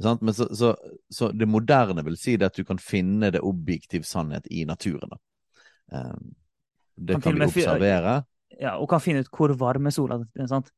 Sant? 0.00 0.22
Men 0.24 0.34
så, 0.34 0.48
så, 0.56 0.74
så 1.12 1.30
det 1.32 1.48
moderne 1.48 2.04
vil 2.04 2.16
si 2.20 2.36
det 2.40 2.50
at 2.50 2.56
du 2.56 2.64
kan 2.68 2.80
finne 2.80 3.30
det 3.32 3.42
objektiv 3.44 4.04
sannhet 4.08 4.46
i 4.50 4.64
naturen. 4.68 5.12
Eh, 5.92 6.14
det 6.96 7.18
Kan 7.18 7.22
kan 7.22 7.40
vi 7.40 7.48
observere. 7.48 8.22
ja. 8.60 8.76
Og 8.76 8.88
kan 8.90 9.00
finne 9.00 9.24
ut 9.24 9.32
hvor 9.32 9.52
varm 9.56 9.86
er 9.86 9.96
sola. 9.96 10.20
er 10.36 10.48
Sant? 10.48 10.72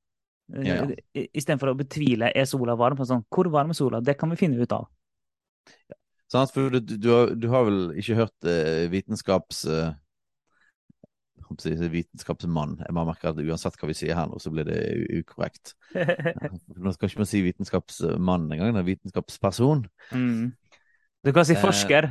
Ja. 0.52 0.82
ja. 0.82 1.26
Istedenfor 1.32 1.72
å 1.72 1.78
betvile 1.78 2.32
er 2.34 2.46
sola 2.50 2.74
varm. 2.78 2.98
Sånn, 3.06 3.24
hvor 3.30 3.50
varm 3.50 3.70
er 3.70 3.78
sola? 3.78 4.02
Det 4.02 4.18
kan 4.18 4.30
vi 4.30 4.40
finne 4.42 4.58
ut 4.58 4.74
av. 4.74 4.90
Sant? 6.32 6.52
For 6.54 6.72
du, 6.72 6.80
du, 6.80 6.96
du, 6.96 7.10
har, 7.12 7.34
du 7.36 7.48
har 7.52 7.66
vel 7.68 7.82
ikke 8.00 8.16
hørt 8.22 8.48
eh, 8.48 8.86
vitenskaps... 8.92 9.66
eh, 9.68 9.92
vitenskapsmann. 11.92 12.78
Jeg 12.80 12.94
må 12.96 13.04
merker 13.04 13.32
at 13.32 13.40
uansett 13.42 13.76
hva 13.76 13.90
vi 13.90 13.96
sier 13.98 14.16
her 14.16 14.30
nå, 14.30 14.38
så 14.40 14.48
blir 14.54 14.64
det 14.64 14.78
ukorrekt. 15.20 15.74
Nå 16.80 16.94
skal 16.94 17.10
ikke 17.10 17.20
man 17.20 17.28
si 17.28 17.42
vitenskapsmann 17.44 18.48
engang, 18.48 18.72
det 18.72 18.80
er 18.80 18.88
vitenskapsperson. 18.88 19.84
mm. 20.14 20.52
Du 21.22 21.30
kan 21.36 21.44
si 21.46 21.54
Eh, 21.54 21.60
forsker. 21.60 22.08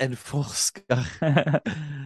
En 0.00 0.14
forsker. 0.16 1.02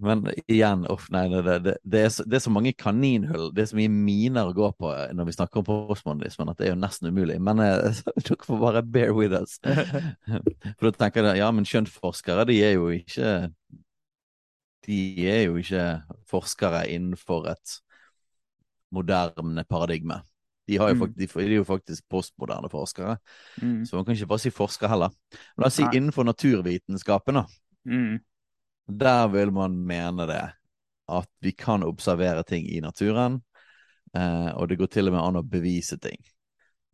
Men 0.00 0.22
igjen, 0.48 0.86
uff, 0.88 1.08
nei, 1.12 1.26
det, 1.28 1.42
det, 1.64 1.74
det, 1.84 2.00
er 2.06 2.12
så, 2.14 2.24
det 2.24 2.38
er 2.38 2.42
så 2.46 2.52
mange 2.54 2.72
kaninhull, 2.72 3.50
det 3.52 3.62
er 3.64 3.68
så 3.70 3.76
mye 3.76 3.90
miner 3.92 4.48
å 4.48 4.54
gå 4.56 4.70
på 4.80 4.92
når 5.16 5.28
vi 5.28 5.34
snakker 5.36 5.60
om 5.60 5.66
postmodernismen, 5.68 6.48
at 6.52 6.60
det 6.60 6.68
er 6.68 6.72
jo 6.72 6.78
nesten 6.80 7.10
umulig. 7.12 7.36
Men 7.42 7.60
eh, 7.64 8.00
dere 8.24 8.38
får 8.46 8.62
bare 8.62 8.82
bear 8.82 9.12
with 9.16 9.36
us. 9.36 9.58
For 10.80 10.88
da 10.88 10.94
tenker 10.96 11.28
jeg, 11.28 11.42
ja, 11.42 11.50
men 11.52 11.68
kjønnsforskere, 11.68 12.46
de 12.48 12.56
er 12.64 12.76
jo 12.78 12.88
ikke 12.96 13.34
De 14.88 14.98
er 15.28 15.42
jo 15.44 15.58
ikke 15.60 15.84
forskere 16.30 16.86
innenfor 16.88 17.50
et 17.52 17.76
moderne 18.90 19.64
paradigme. 19.68 20.22
De, 20.70 20.78
har 20.78 20.88
jo 20.88 20.94
Mm. 20.94 21.00
faktisk, 21.04 21.34
de, 21.34 21.44
de 21.44 21.52
er 21.52 21.56
jo 21.60 21.64
faktisk 21.68 22.04
postmoderne 22.08 22.70
forskere, 22.70 23.18
Mm. 23.60 23.84
så 23.84 23.96
man 23.96 24.04
kan 24.04 24.14
ikke 24.14 24.26
bare 24.26 24.38
si 24.38 24.50
forskere 24.50 24.88
heller. 24.88 25.10
Men 25.56 25.62
la 25.64 25.66
oss 25.66 25.74
si 25.74 25.82
innenfor 25.82 26.24
naturvitenskapen, 26.24 27.34
da. 27.34 27.44
Mm. 27.84 28.20
Der 28.86 29.28
vil 29.28 29.52
man 29.54 29.76
mene 29.86 30.26
det. 30.26 30.42
At 31.10 31.30
vi 31.42 31.52
kan 31.52 31.82
observere 31.82 32.42
ting 32.46 32.68
i 32.70 32.80
naturen, 32.80 33.40
eh, 34.14 34.50
og 34.54 34.68
det 34.68 34.78
går 34.78 34.90
til 34.94 35.10
og 35.10 35.16
med 35.16 35.24
an 35.24 35.40
å 35.40 35.46
bevise 35.46 35.98
ting. 35.98 36.20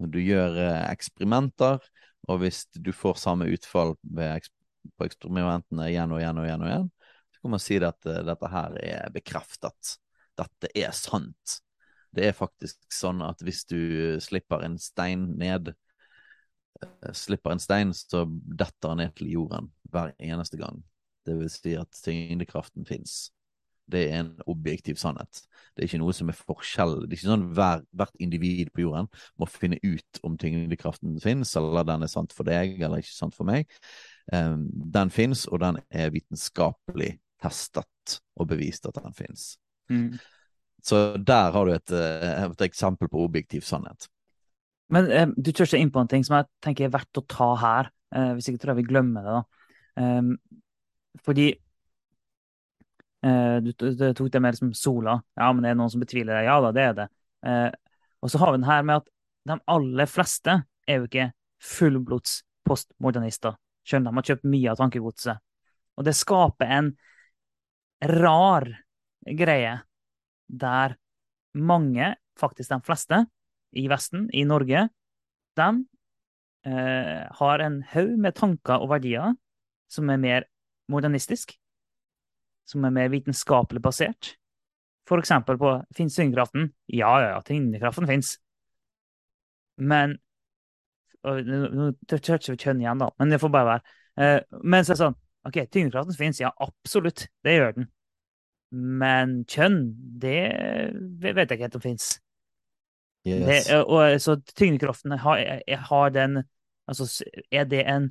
Du 0.00 0.16
gjør 0.20 0.56
eh, 0.60 0.86
eksperimenter, 0.88 1.84
og 2.26 2.40
hvis 2.40 2.64
du 2.72 2.94
får 2.96 3.20
samme 3.20 3.48
utfall 3.52 3.94
på 4.00 5.06
eksperimentene 5.06 5.90
igjen 5.90 6.14
og 6.16 6.22
igjen 6.22 6.40
og 6.40 6.48
igjen, 6.48 6.64
og 6.64 6.70
igjen, 6.70 6.90
så 7.34 7.44
kan 7.44 7.54
man 7.54 7.64
si 7.66 7.78
at 7.84 8.08
eh, 8.08 8.24
dette 8.30 8.52
her 8.56 8.80
er 8.80 9.12
bekreftet. 9.14 9.96
Dette 10.36 10.72
er 10.72 10.96
sant. 10.96 11.58
Det 12.16 12.30
er 12.30 12.36
faktisk 12.36 12.80
sånn 12.92 13.20
at 13.24 13.44
hvis 13.44 13.66
du 13.68 13.80
slipper 14.24 14.64
en 14.64 14.78
stein 14.80 15.28
ned, 15.36 15.74
slipper 17.12 17.52
en 17.52 17.60
stein, 17.60 17.92
så 17.92 18.24
detter 18.28 18.92
den 18.94 19.04
ned 19.04 19.16
til 19.16 19.32
jorden 19.32 19.68
hver 19.92 20.14
eneste 20.16 20.60
gang. 20.60 20.80
Det 21.26 21.34
vil 21.38 21.50
si 21.50 21.74
at 21.78 22.02
tyngdekraften 22.04 22.86
fins. 22.88 23.26
Det 23.86 24.02
er 24.08 24.20
en 24.24 24.32
objektiv 24.50 24.98
sannhet. 24.98 25.44
Det 25.74 25.84
er 25.84 25.88
ikke 25.90 26.00
noe 26.02 26.14
som 26.16 26.30
er 26.30 26.38
forskjell. 26.38 26.94
Det 27.04 27.14
er 27.14 27.18
ikke 27.20 27.28
sånn 27.28 27.48
hver, 27.54 27.84
hvert 27.94 28.22
individ 28.22 28.72
på 28.74 28.82
jorden 28.82 29.10
må 29.38 29.46
finne 29.50 29.78
ut 29.84 30.20
om 30.26 30.34
tyngdekraften 30.40 31.20
fins, 31.22 31.54
eller 31.58 31.86
den 31.86 32.06
er 32.06 32.10
sant 32.10 32.34
for 32.34 32.48
deg 32.48 32.80
eller 32.80 33.02
ikke 33.02 33.14
sant 33.14 33.36
for 33.36 33.46
meg. 33.46 33.70
Um, 34.32 34.66
den 34.94 35.12
fins, 35.14 35.44
og 35.46 35.62
den 35.62 35.78
er 35.90 36.10
vitenskapelig 36.14 37.12
testet 37.42 38.18
og 38.34 38.50
bevist 38.50 38.88
at 38.90 38.98
den 38.98 39.14
fins. 39.14 39.54
Mm. 39.92 40.16
Så 40.86 41.16
der 41.18 41.54
har 41.54 41.66
du 41.66 41.72
et, 41.74 41.92
eh, 41.94 42.44
et 42.44 42.66
eksempel 42.66 43.10
på 43.10 43.22
objektiv 43.24 43.64
sannhet. 43.66 44.08
Men 44.94 45.10
eh, 45.10 45.26
du 45.34 45.50
tør 45.50 45.66
ikke 45.66 45.80
inn 45.82 45.90
på 45.94 46.02
en 46.02 46.10
ting 46.10 46.26
som 46.26 46.38
jeg 46.38 46.48
tenker 46.62 46.86
er 46.86 46.94
verdt 46.94 47.18
å 47.18 47.24
ta 47.26 47.48
her. 47.62 47.90
Eh, 48.14 48.32
hvis 48.36 48.50
ikke 48.50 48.62
tror 48.62 48.74
jeg 48.74 48.84
vi 48.84 48.90
glemmer 48.92 49.26
det. 49.26 49.40
da. 49.40 49.64
Um, 49.96 50.36
fordi 51.24 51.48
eh, 53.26 53.56
du, 53.64 53.72
du, 53.72 54.12
tok 54.14 54.30
det 54.32 54.42
mer 54.42 54.58
som 54.58 54.72
sola. 54.74 55.18
Ja, 55.38 55.50
men 55.52 55.64
det 55.64 55.72
er 55.72 55.78
noen 55.80 55.92
som 55.92 56.02
betviler 56.02 56.38
det. 56.38 56.46
Ja 56.48 56.58
da, 56.64 56.72
det 56.74 56.84
er 56.84 56.96
det. 57.00 57.08
Eh, 57.46 57.70
og 58.24 58.32
så 58.32 58.40
har 58.42 58.52
vi 58.52 58.60
den 58.60 58.70
her 58.70 58.86
med 58.86 59.02
at 59.02 59.10
de 59.46 59.58
aller 59.70 60.10
fleste 60.10 60.60
er 60.86 61.00
jo 61.00 61.08
ikke 61.08 61.30
fullblods 61.62 62.40
postmodernister. 62.66 63.56
Skjønner 63.86 64.10
de 64.10 64.18
har 64.18 64.30
kjøpt 64.30 64.48
mye 64.50 64.72
av 64.72 64.80
tankegodset. 64.80 65.42
Og 65.96 66.06
det 66.06 66.16
skaper 66.18 66.72
en 66.78 66.92
rar 68.04 68.66
greie 69.24 69.76
der 70.46 70.96
mange, 71.56 72.14
faktisk 72.38 72.74
de 72.74 72.80
fleste, 72.84 73.22
i 73.76 73.86
Vesten, 73.90 74.28
i 74.32 74.44
Norge, 74.48 74.86
de 75.56 75.68
eh, 76.68 77.22
har 77.38 77.64
en 77.64 77.80
haug 77.92 78.12
med 78.20 78.36
tanker 78.36 78.82
og 78.82 78.92
verdier 78.92 79.34
som 79.92 80.10
er 80.12 80.20
mer 80.20 80.46
modernistisk, 80.92 81.54
som 82.66 82.84
er 82.86 82.94
mer 82.94 83.10
vitenskapelig 83.12 83.82
basert. 83.82 84.34
For 85.06 85.22
eksempel 85.22 85.58
på 85.58 85.72
Fins 85.94 86.16
tyngdekraften? 86.18 86.72
Ja, 86.90 87.12
ja, 87.22 87.28
ja, 87.36 87.42
tyngdekraften 87.46 88.08
fins. 88.10 88.36
Men 89.76 90.18
Nå 91.26 91.88
ikke 92.14 92.52
vi 92.52 92.58
kjønn 92.60 92.82
igjen, 92.84 93.00
da, 93.02 93.08
men 93.18 93.32
det 93.32 93.40
får 93.42 93.50
bare 93.50 93.66
være. 93.66 93.94
Eh, 94.22 94.58
men 94.62 94.84
så 94.86 94.92
er 94.92 94.94
det 94.94 95.00
sånn 95.00 95.16
OK, 95.46 95.56
tyngdekraften 95.74 96.18
fins, 96.18 96.38
ja, 96.42 96.52
absolutt, 96.62 97.24
det 97.46 97.54
gjør 97.56 97.74
den. 97.78 97.88
Men 98.70 99.32
kjønn, 99.50 99.80
det 100.22 100.38
vet 101.22 101.42
jeg 101.42 101.56
ikke 101.56 101.66
helt 101.66 101.78
om 101.78 101.84
fins. 101.84 102.08
Det, 103.26 103.56
Yes. 103.58 103.72
og, 103.74 104.20
så 104.22 104.36
tyngdekraften 104.54 105.16
har, 105.18 105.40
har 105.88 106.10
den 106.14 106.44
Altså, 106.86 107.24
er 107.50 107.64
det 107.66 107.80
en 107.90 108.04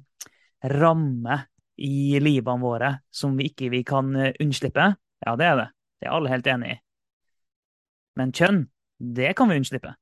ramme 0.68 1.38
i 1.78 2.20
livene 2.24 2.62
våre 2.62 2.92
som 3.14 3.36
vi 3.38 3.50
ikke 3.52 3.70
vi 3.74 3.84
kan 3.88 4.14
eh, 4.16 4.34
unnslippe? 4.44 4.94
Ja, 5.26 5.36
det 5.40 5.46
er 5.46 5.60
det. 5.60 5.68
Det 6.00 6.08
er 6.08 6.16
alle 6.16 6.32
helt 6.32 6.48
enig 6.48 6.72
i. 6.76 6.80
Men 8.20 8.32
kjønn, 8.36 8.66
det 9.00 9.34
kan 9.36 9.50
vi 9.52 9.60
unnslippe. 9.60 9.96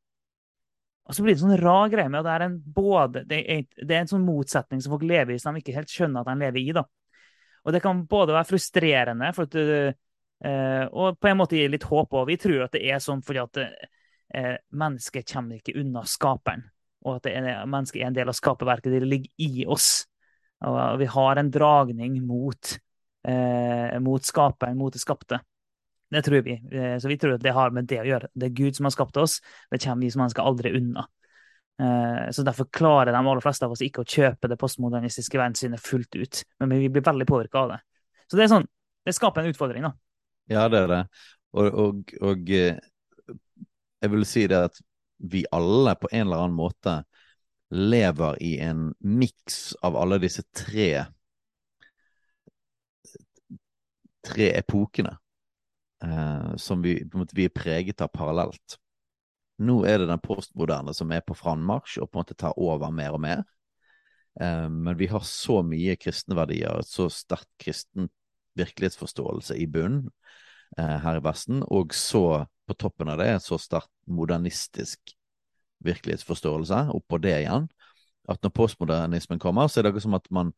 Og 1.03 1.15
så 1.15 1.23
blir 1.23 1.35
det 1.35 1.41
sånn 1.41 1.59
rar 1.59 1.89
greie 1.91 2.09
med 2.11 2.21
at 2.21 2.27
det 2.27 2.33
er 2.33 2.45
en 2.45 2.59
både 2.75 3.23
det 3.27 3.39
er, 3.51 3.63
det 3.75 3.95
er 3.95 4.03
en 4.05 4.11
sånn 4.13 4.23
motsetning 4.23 4.83
som 4.83 4.93
folk 4.93 5.03
lever 5.07 5.35
i, 5.35 5.39
som 5.41 5.55
de 5.55 5.63
ikke 5.63 5.75
helt 5.75 5.91
skjønner 5.91 6.23
at 6.23 6.29
de 6.31 6.45
lever 6.45 6.61
i. 6.61 6.75
da. 6.77 6.85
Og 7.63 7.75
det 7.75 7.81
kan 7.83 8.05
både 8.07 8.35
være 8.35 8.49
frustrerende 8.51 9.31
for 9.35 9.47
at 9.47 9.57
du, 9.57 9.91
eh, 10.47 10.85
og 10.91 11.19
på 11.19 11.31
en 11.31 11.39
måte 11.39 11.57
gi 11.59 11.67
litt 11.71 11.87
håp. 11.89 12.15
Og 12.19 12.29
vi 12.29 12.37
tror 12.39 12.65
at 12.67 12.75
det 12.75 12.85
er 12.87 13.03
sånn 13.03 13.23
fordi 13.23 13.41
at 13.43 13.61
uh, 13.63 14.55
mennesket 14.71 15.27
kommer 15.33 15.59
ikke 15.59 15.75
unna 15.79 16.05
skaperen. 16.07 16.65
Og 17.03 17.17
at 17.17 17.27
det 17.27 17.35
er, 17.39 17.51
mennesket 17.67 18.01
er 18.01 18.09
en 18.09 18.17
del 18.17 18.31
av 18.31 18.37
skaperverket. 18.37 18.91
Det 18.95 19.03
ligger 19.03 19.43
i 19.43 19.67
oss. 19.67 20.05
Og 20.67 20.99
vi 21.01 21.07
har 21.11 21.39
en 21.39 21.51
dragning 21.51 22.19
mot, 22.27 22.77
eh, 23.27 23.99
mot 23.99 24.23
skaperen, 24.23 24.77
mot 24.77 24.93
det 24.93 25.01
skapte. 25.01 25.39
Det 26.13 26.21
tror 26.25 26.41
vi. 26.45 26.53
Eh, 26.71 26.97
Så 26.99 27.07
vi 27.07 27.17
tror 27.17 27.35
at 27.35 27.43
det 27.43 27.53
har 27.53 27.71
med 27.71 27.87
det 27.89 27.99
å 28.01 28.05
gjøre. 28.05 28.27
Det 28.35 28.45
er 28.45 28.55
Gud 28.55 28.75
som 28.75 28.85
har 28.85 28.91
skapt 28.91 29.17
oss. 29.17 29.41
Det 29.71 29.81
kommer 29.81 30.05
vi 30.05 30.11
som 30.11 30.21
mennesker 30.21 30.45
aldri 30.45 30.75
unna. 30.77 31.07
Eh, 31.81 32.29
Så 32.31 32.43
derfor 32.45 32.69
klarer 32.69 33.11
de 33.11 33.17
aller 33.17 33.41
fleste 33.41 33.65
av 33.65 33.71
oss 33.71 33.81
ikke 33.81 34.03
å 34.03 34.07
kjøpe 34.07 34.47
det 34.47 34.59
postmodernistiske 34.59 35.37
verdenssynet 35.37 35.81
fullt 35.81 36.15
ut. 36.15 36.43
Men 36.59 36.69
vi 36.69 36.89
blir 36.89 37.01
veldig 37.01 37.27
påvirka 37.27 37.63
av 37.65 37.69
det. 37.69 37.79
Så 38.29 38.37
det 38.37 38.43
er 38.43 38.55
sånn, 38.55 38.67
det 39.05 39.15
skaper 39.15 39.41
en 39.41 39.51
utfordring, 39.53 39.83
da. 39.83 39.93
Ja, 40.49 40.67
det 40.69 40.83
er 40.83 40.87
det. 40.87 41.07
Og, 41.53 41.73
og, 41.73 42.13
og 42.21 42.49
eh, 42.49 42.79
jeg 44.01 44.11
vil 44.11 44.25
si 44.25 44.47
det 44.47 44.63
at 44.69 44.79
vi 45.17 45.45
alle 45.51 45.95
på 45.95 46.09
en 46.11 46.27
eller 46.27 46.43
annen 46.43 46.57
måte 46.57 47.03
lever 47.73 48.37
i 48.43 48.55
en 48.61 48.91
miks 49.01 49.73
av 49.81 49.97
alle 49.97 50.19
disse 50.21 50.45
tre 50.53 51.05
tre 54.23 54.51
epokene. 54.57 55.17
eh, 56.03 56.55
som 56.55 56.81
vi, 56.81 57.09
vi, 57.33 57.45
er 57.45 57.49
preget 57.49 58.01
av 58.01 58.09
parallelt. 58.11 58.77
Nå 59.63 59.83
er 59.87 60.01
det 60.01 60.09
den 60.09 60.19
postmoderne 60.19 60.93
som 60.95 61.11
er 61.15 61.21
på 61.23 61.35
frammarsj 61.37 62.01
og 62.01 62.09
på 62.09 62.17
en 62.17 62.23
måte 62.23 62.35
tar 62.35 62.57
over 62.59 62.91
mer 62.91 63.15
og 63.15 63.21
mer. 63.23 63.43
Eh, 64.41 64.67
men 64.67 64.97
vi 64.99 65.07
har 65.07 65.23
så 65.27 65.61
mye 65.63 65.95
kristne 65.95 66.35
verdier, 66.35 66.83
så 66.83 67.07
sterkt 67.07 67.49
kristen 67.61 68.09
virkelighetsforståelse 68.59 69.55
i 69.57 69.67
bunnen 69.71 70.09
eh, 70.77 70.97
her 71.05 71.21
i 71.21 71.23
Vesten, 71.23 71.63
og 71.63 71.95
så 71.95 72.43
på 72.67 72.75
toppen 72.79 73.11
av 73.13 73.21
det 73.23 73.31
så 73.43 73.57
sterkt 73.59 73.93
modernistisk 74.07 75.15
virkelighetsforståelse 75.85 76.85
oppå 76.93 77.19
det 77.23 77.35
igjen. 77.41 77.67
At 78.29 78.43
når 78.43 78.53
postmodernismen 78.55 79.41
kommer, 79.41 79.67
så 79.67 79.79
er 79.79 79.85
det 79.85 79.93
akkurat 79.93 80.07
som 80.07 80.17
at 80.17 80.29
man, 80.31 80.53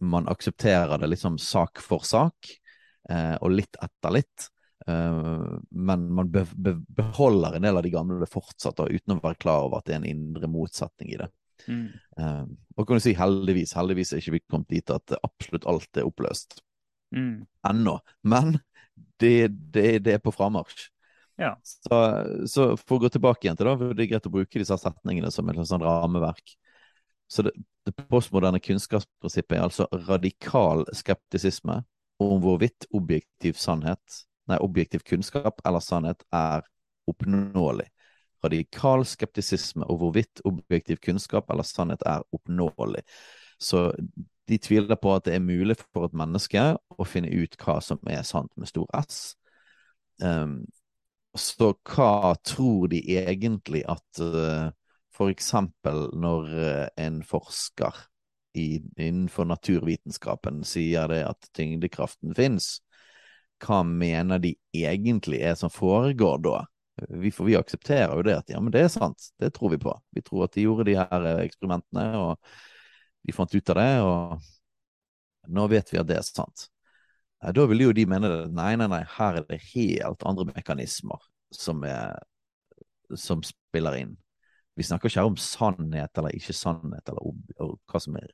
man 0.00 0.28
aksepterer 0.28 1.00
det 1.00 1.08
liksom 1.14 1.38
sak 1.40 1.80
for 1.84 2.04
sak, 2.04 2.50
eh, 3.08 3.34
og 3.40 3.54
litt 3.54 3.78
etter 3.82 4.16
litt. 4.18 4.48
Eh, 4.86 5.56
men 5.70 6.06
man 6.14 6.30
be, 6.32 6.44
be, 6.54 6.76
beholder 7.00 7.56
en 7.56 7.68
del 7.68 7.80
av 7.80 7.86
de 7.86 7.92
gamle 7.94 8.28
fortsatt, 8.28 8.84
uten 8.84 9.16
å 9.16 9.20
være 9.22 9.40
klar 9.40 9.66
over 9.66 9.80
at 9.80 9.88
det 9.88 9.96
er 9.96 10.02
en 10.02 10.10
indre 10.12 10.50
motsetning 10.50 11.14
i 11.14 11.20
det. 11.20 11.30
Mm. 11.66 11.88
Eh, 12.20 12.44
og 12.76 12.86
kan 12.86 13.00
du 13.00 13.04
si 13.04 13.16
heldigvis, 13.18 13.74
heldigvis 13.76 14.12
er 14.12 14.22
ikke 14.22 14.36
vi 14.36 14.44
kommet 14.46 14.70
dit 14.72 14.94
at 14.94 15.16
absolutt 15.22 15.66
alt 15.68 16.00
er 16.00 16.08
oppløst 16.08 16.60
mm. 17.16 17.48
ennå. 17.70 17.98
Men 18.28 18.58
det, 19.20 19.48
det, 19.74 19.90
det 20.06 20.18
er 20.18 20.22
på 20.22 20.34
frammarsj. 20.34 20.88
Ja. 21.38 21.52
Så, 21.62 21.98
så, 22.50 22.64
for 22.82 22.98
å 22.98 23.04
gå 23.04 23.10
tilbake 23.14 23.46
igjen 23.46 23.58
til 23.58 23.68
det, 23.70 23.92
det 23.94 24.04
er 24.04 24.10
greit 24.12 24.26
å 24.26 24.32
bruke 24.34 24.58
disse 24.58 24.78
setningene 24.82 25.30
som 25.30 25.48
et 25.50 25.60
sånn 25.70 25.84
rammeverk. 25.86 26.56
Så 27.30 27.44
det, 27.46 27.52
det 27.86 27.94
postmoderne 28.10 28.60
kunnskapsprinsippet 28.64 29.58
er 29.58 29.66
altså 29.66 29.86
radikal 30.08 30.82
skeptisisme 30.96 31.82
om 32.18 32.40
hvorvidt 32.42 32.88
objektiv 32.96 33.60
sannhet, 33.60 34.22
nei, 34.50 34.58
objektiv 34.64 35.04
kunnskap 35.06 35.62
eller 35.68 35.84
sannhet 35.84 36.24
er 36.34 36.66
oppnåelig. 37.08 37.86
Radikal 38.42 39.04
skeptisisme 39.06 39.86
om 39.86 39.98
hvorvidt 40.00 40.42
objektiv 40.48 40.98
kunnskap 41.04 41.50
eller 41.52 41.66
sannhet 41.66 42.02
er 42.06 42.24
oppnåelig. 42.34 43.04
Så 43.62 43.92
de 44.48 44.58
tviler 44.58 44.98
på 44.98 45.12
at 45.14 45.26
det 45.28 45.36
er 45.36 45.44
mulig 45.44 45.76
for 45.82 46.08
et 46.08 46.16
menneske 46.16 46.62
å 46.74 47.06
finne 47.06 47.30
ut 47.30 47.54
hva 47.62 47.78
som 47.84 48.00
er 48.10 48.24
sant 48.26 48.50
med 48.56 48.70
stor 48.70 48.88
S. 49.02 49.36
Um, 50.22 50.62
så 51.40 51.72
hva 51.88 52.34
tror 52.46 52.90
de 52.92 53.00
egentlig 53.18 53.84
at 53.88 54.22
uh, 54.22 54.68
for 55.14 55.32
eksempel 55.32 56.08
når 56.18 56.52
uh, 56.54 56.86
en 57.00 57.22
forsker 57.26 57.96
i, 58.58 58.82
innenfor 58.96 59.48
naturvitenskapen 59.48 60.64
sier 60.66 61.08
det 61.10 61.22
at 61.28 61.50
tyngdekraften 61.56 62.34
fins, 62.36 62.78
hva 63.62 63.82
mener 63.86 64.42
de 64.42 64.54
egentlig 64.74 65.42
er 65.42 65.56
som 65.58 65.70
foregår 65.72 66.42
da? 66.44 66.58
Vi, 67.08 67.30
for 67.34 67.46
vi 67.46 67.56
aksepterer 67.58 68.16
jo 68.16 68.24
det 68.26 68.38
at 68.40 68.50
ja, 68.50 68.60
men 68.62 68.74
det 68.74 68.84
er 68.86 68.90
sant, 68.92 69.30
det 69.38 69.52
tror 69.54 69.74
vi 69.74 69.80
på. 69.82 69.92
Vi 70.14 70.22
tror 70.26 70.46
at 70.46 70.56
de 70.56 70.64
gjorde 70.66 70.88
de 70.88 70.96
her 70.98 71.26
eh, 71.30 71.44
eksperimentene, 71.46 72.06
og 72.18 73.26
de 73.26 73.34
fant 73.34 73.54
ut 73.54 73.70
av 73.74 73.78
det, 73.78 73.92
og 74.02 75.52
nå 75.54 75.66
vet 75.70 75.92
vi 75.92 76.00
at 76.00 76.08
det 76.08 76.18
er 76.18 76.26
sant. 76.26 76.66
Da 77.38 77.66
vil 77.70 77.84
jo 77.84 77.92
de 77.94 78.06
mene 78.10 78.30
at 78.34 78.54
Nei, 78.54 78.72
nei, 78.78 78.88
nei, 78.90 79.04
her 79.16 79.38
er 79.38 79.44
det 79.46 79.60
helt 79.70 80.24
andre 80.26 80.48
mekanismer 80.50 81.22
som, 81.54 81.84
er, 81.86 82.18
som 83.14 83.44
spiller 83.46 84.00
inn. 84.00 84.16
Vi 84.78 84.86
snakker 84.86 85.10
ikke 85.10 85.22
her 85.22 85.30
om 85.30 85.38
sannhet 85.42 86.18
eller 86.18 86.34
ikke 86.34 86.54
sannhet, 86.54 87.06
eller 87.10 87.30
om, 87.30 87.38
hva 87.90 88.02
som 88.02 88.18
er 88.18 88.28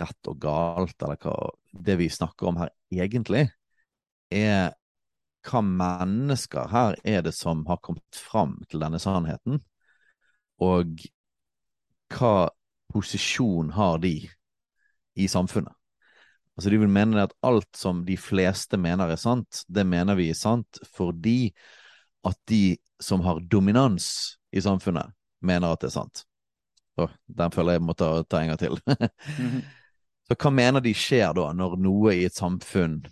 rett 0.00 0.28
og 0.28 0.40
galt, 0.42 0.96
eller 1.00 1.20
hva 1.22 1.36
Det 1.86 1.96
vi 2.00 2.08
snakker 2.10 2.48
om 2.48 2.58
her 2.60 2.72
egentlig, 2.92 3.46
er 4.32 4.74
hva 5.46 5.62
mennesker 5.62 6.72
her 6.72 6.96
er 7.04 7.22
det 7.22 7.34
som 7.36 7.64
har 7.68 7.78
kommet 7.84 8.18
fram 8.18 8.56
til 8.70 8.82
denne 8.82 8.98
sannheten, 8.98 9.60
og 10.58 11.04
hva 12.16 12.48
posisjon 12.92 13.70
har 13.76 14.00
de 14.02 14.16
i 15.16 15.28
samfunnet? 15.30 15.75
Altså 16.56 16.72
De 16.72 16.78
vil 16.80 16.92
mene 16.92 17.26
at 17.26 17.34
alt 17.44 17.68
som 17.76 18.04
de 18.06 18.16
fleste 18.16 18.78
mener 18.80 19.12
er 19.12 19.20
sant, 19.20 19.62
det 19.68 19.84
mener 19.84 20.16
vi 20.16 20.30
er 20.32 20.38
sant 20.38 20.80
fordi 20.96 21.52
at 22.26 22.38
de 22.48 22.78
som 23.02 23.20
har 23.26 23.42
dominans 23.44 24.38
i 24.56 24.62
samfunnet, 24.64 25.12
mener 25.44 25.74
at 25.74 25.84
det 25.84 25.90
er 25.90 25.98
sant. 25.98 26.24
Så, 26.96 27.10
den 27.28 27.52
føler 27.52 27.76
jeg 27.76 27.84
må 27.84 27.94
ta, 27.94 28.08
ta 28.24 28.40
en 28.40 28.54
gang 28.54 28.58
til. 28.58 28.80
mm 28.86 29.50
-hmm. 29.50 29.64
Så 30.26 30.34
hva 30.34 30.50
mener 30.50 30.82
de 30.82 30.90
skjer 30.94 31.34
da, 31.34 31.52
når 31.52 31.76
noe 31.78 32.14
i 32.14 32.24
et 32.26 32.34
samfunn, 32.34 33.04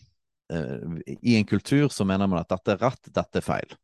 eh, 0.53 1.15
i 1.23 1.37
en 1.37 1.45
kultur, 1.47 1.89
så 1.89 2.05
mener 2.05 2.27
man 2.27 2.41
at 2.41 2.49
dette 2.49 2.73
er 2.73 2.81
rett, 2.83 3.13
dette 3.15 3.39
er 3.39 3.45
feil? 3.45 3.77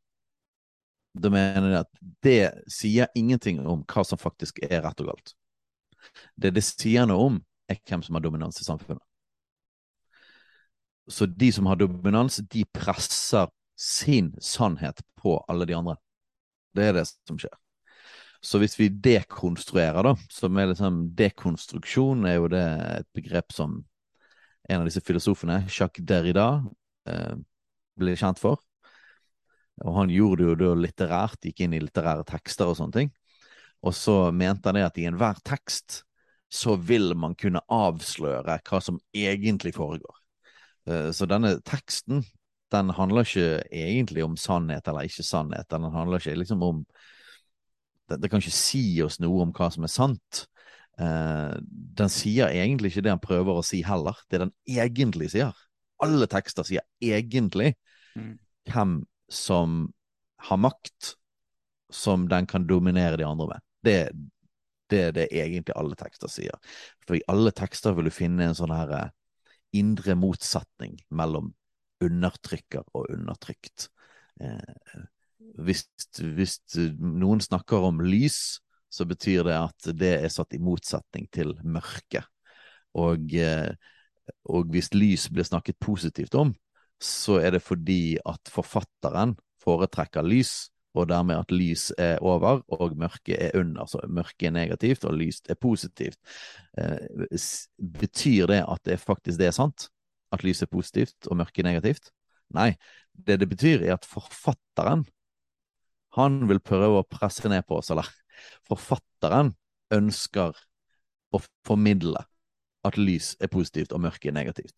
Da 1.14 1.30
mener 1.30 1.68
de 1.68 1.78
at 1.78 1.90
det 2.22 2.64
sier 2.66 3.06
ingenting 3.14 3.60
om 3.66 3.84
hva 3.86 4.04
som 4.06 4.18
faktisk 4.18 4.58
er 4.66 4.82
rett 4.82 5.00
og 5.00 5.12
galt. 5.12 5.34
Det 6.34 6.50
det 6.54 6.64
sier 6.66 7.06
noe 7.06 7.26
om, 7.28 7.38
er 7.70 7.78
hvem 7.86 8.02
som 8.02 8.18
har 8.18 8.20
dominans 8.20 8.60
i 8.60 8.66
samfunnet. 8.66 9.02
Så 11.10 11.26
de 11.26 11.50
som 11.52 11.66
har 11.66 11.76
dominans, 11.80 12.38
de 12.52 12.64
presser 12.74 13.50
sin 13.80 14.34
sannhet 14.40 15.02
på 15.18 15.38
alle 15.48 15.66
de 15.66 15.74
andre. 15.74 15.96
Det 16.76 16.86
er 16.86 16.96
det 17.00 17.06
som 17.08 17.38
skjer. 17.40 17.54
Så 18.40 18.60
hvis 18.60 18.78
vi 18.78 18.88
dekonstruerer, 18.88 20.00
da, 20.06 20.14
som 20.32 20.56
er 20.56 20.70
liksom 20.70 21.02
Dekonstruksjon 21.16 22.24
er 22.28 22.38
jo 22.38 22.48
det 22.52 22.64
et 23.00 23.08
begrep 23.16 23.52
som 23.52 23.80
en 24.70 24.80
av 24.80 24.86
disse 24.88 25.02
filosofene, 25.04 25.64
Jacques 25.68 26.06
Derrida, 26.06 26.62
eh, 27.10 27.34
ble 28.00 28.14
kjent 28.16 28.40
for. 28.40 28.60
Og 29.84 29.96
han 29.96 30.12
gjorde 30.12 30.44
det 30.44 30.48
jo 30.48 30.56
da 30.60 30.78
litterært, 30.78 31.40
gikk 31.44 31.64
inn 31.64 31.74
i 31.76 31.82
litterære 31.82 32.24
tekster 32.28 32.70
og 32.70 32.78
sånne 32.78 32.96
ting. 32.96 33.12
Og 33.84 33.96
så 33.96 34.30
mente 34.32 34.68
han 34.68 34.76
det 34.76 34.86
at 34.86 35.00
i 35.00 35.08
enhver 35.08 35.40
tekst 35.44 36.02
så 36.52 36.74
vil 36.76 37.14
man 37.16 37.36
kunne 37.38 37.62
avsløre 37.70 38.58
hva 38.66 38.80
som 38.82 38.98
egentlig 39.16 39.72
foregår. 39.76 40.19
Eh, 40.88 41.10
så 41.16 41.28
denne 41.28 41.56
teksten 41.66 42.24
den 42.70 42.92
handler 42.94 43.26
ikke 43.26 43.62
egentlig 43.74 44.24
om 44.24 44.36
sannhet 44.38 44.86
eller 44.88 45.08
ikke 45.08 45.26
sannhet. 45.26 45.68
Den 45.70 45.88
handler 45.90 46.22
ikke 46.22 46.38
liksom 46.38 46.62
om 46.62 46.84
Det, 48.10 48.16
det 48.22 48.30
kan 48.30 48.42
ikke 48.42 48.50
si 48.50 49.02
oss 49.04 49.20
noe 49.22 49.44
om 49.44 49.52
hva 49.54 49.68
som 49.70 49.84
er 49.86 49.90
sant. 49.92 50.38
Eh, 50.98 51.52
den 51.70 52.10
sier 52.10 52.50
egentlig 52.50 52.90
ikke 52.90 53.04
det 53.06 53.12
han 53.12 53.22
prøver 53.22 53.60
å 53.60 53.62
si 53.62 53.84
heller. 53.86 54.18
Det 54.26 54.40
den 54.42 54.50
egentlig 54.66 55.30
sier. 55.30 55.54
Alle 56.02 56.26
tekster 56.26 56.66
sier 56.66 56.82
egentlig 56.98 57.76
mm. 58.18 58.34
hvem 58.72 58.96
som 59.30 59.92
har 60.42 60.58
makt 60.58 61.14
som 61.94 62.26
den 62.28 62.46
kan 62.50 62.66
dominere 62.66 63.16
de 63.20 63.28
andre 63.28 63.46
med. 63.52 63.64
Det, 63.86 63.96
det 64.90 65.00
er 65.06 65.14
det 65.14 65.28
egentlig 65.30 65.76
alle 65.78 65.94
tekster 65.98 66.30
sier. 66.30 66.58
For 67.06 67.18
i 67.18 67.24
alle 67.30 67.54
tekster 67.54 67.94
vil 67.94 68.10
du 68.10 68.14
finne 68.14 68.50
en 68.50 68.58
sånn 68.58 68.74
her 68.74 68.94
eh, 68.96 69.08
indre 69.76 70.16
motsetning 70.18 70.98
mellom 71.10 71.52
undertrykker 72.00 72.84
og 72.96 73.10
undertrykt. 73.12 73.88
Eh, 74.40 75.04
hvis, 75.60 75.84
hvis, 76.20 76.56
noen 76.98 77.42
snakker 77.44 77.88
om 77.90 78.00
lys, 78.04 78.60
så 78.90 79.06
betyr 79.06 79.44
det 79.46 79.56
at 79.56 79.90
det 79.94 80.14
er 80.18 80.32
satt 80.32 80.56
i 80.56 80.62
motsetning 80.62 81.28
til 81.32 81.54
mørke. 81.62 82.24
Og, 82.98 83.30
eh, 83.34 83.70
og 84.50 84.70
hvis 84.72 84.92
lys 84.94 85.28
blir 85.30 85.46
snakket 85.46 85.78
positivt 85.82 86.34
om, 86.38 86.54
så 87.00 87.38
er 87.40 87.56
det 87.56 87.62
fordi 87.64 88.18
at 88.28 88.50
forfatteren 88.52 89.36
foretrekker 89.62 90.24
lys, 90.26 90.70
og 90.94 91.06
dermed 91.08 91.38
at 91.38 91.52
lys 91.54 91.90
er 91.98 92.18
over 92.18 92.64
og 92.74 92.96
mørke 92.98 93.36
er 93.38 93.54
under. 93.58 93.86
Så 93.86 94.00
mørke 94.08 94.48
er 94.48 94.54
negativt 94.54 95.04
og 95.06 95.14
lys 95.14 95.42
er 95.48 95.58
positivt. 95.60 96.18
Eh, 96.78 97.30
betyr 97.78 98.50
det 98.50 98.64
at 98.66 98.84
det 98.84 99.00
faktisk 99.00 99.38
det 99.38 99.50
er 99.50 99.56
sant? 99.56 99.90
at 100.34 100.44
lys 100.46 100.62
er 100.62 100.70
positivt 100.70 101.28
og 101.28 101.38
mørke 101.40 101.62
er 101.62 101.70
negativt. 101.70 102.10
Nei, 102.54 102.74
det 103.14 103.40
det 103.42 103.48
betyr, 103.50 103.84
er 103.84 103.96
at 103.96 104.08
forfatteren 104.08 105.04
han 106.16 106.40
vil 106.50 106.62
prøve 106.62 107.00
å 107.00 107.06
presse 107.06 107.46
ned 107.50 107.62
på 107.68 107.78
oss, 107.78 107.92
eller 107.92 108.08
forfatteren 108.66 109.52
ønsker 109.94 110.56
å 111.30 111.40
formidle 111.66 112.24
at 112.86 112.96
lys 112.96 113.34
er 113.40 113.50
positivt 113.52 113.92
og 113.92 114.02
mørke 114.04 114.30
er 114.30 114.36
negativt. 114.36 114.74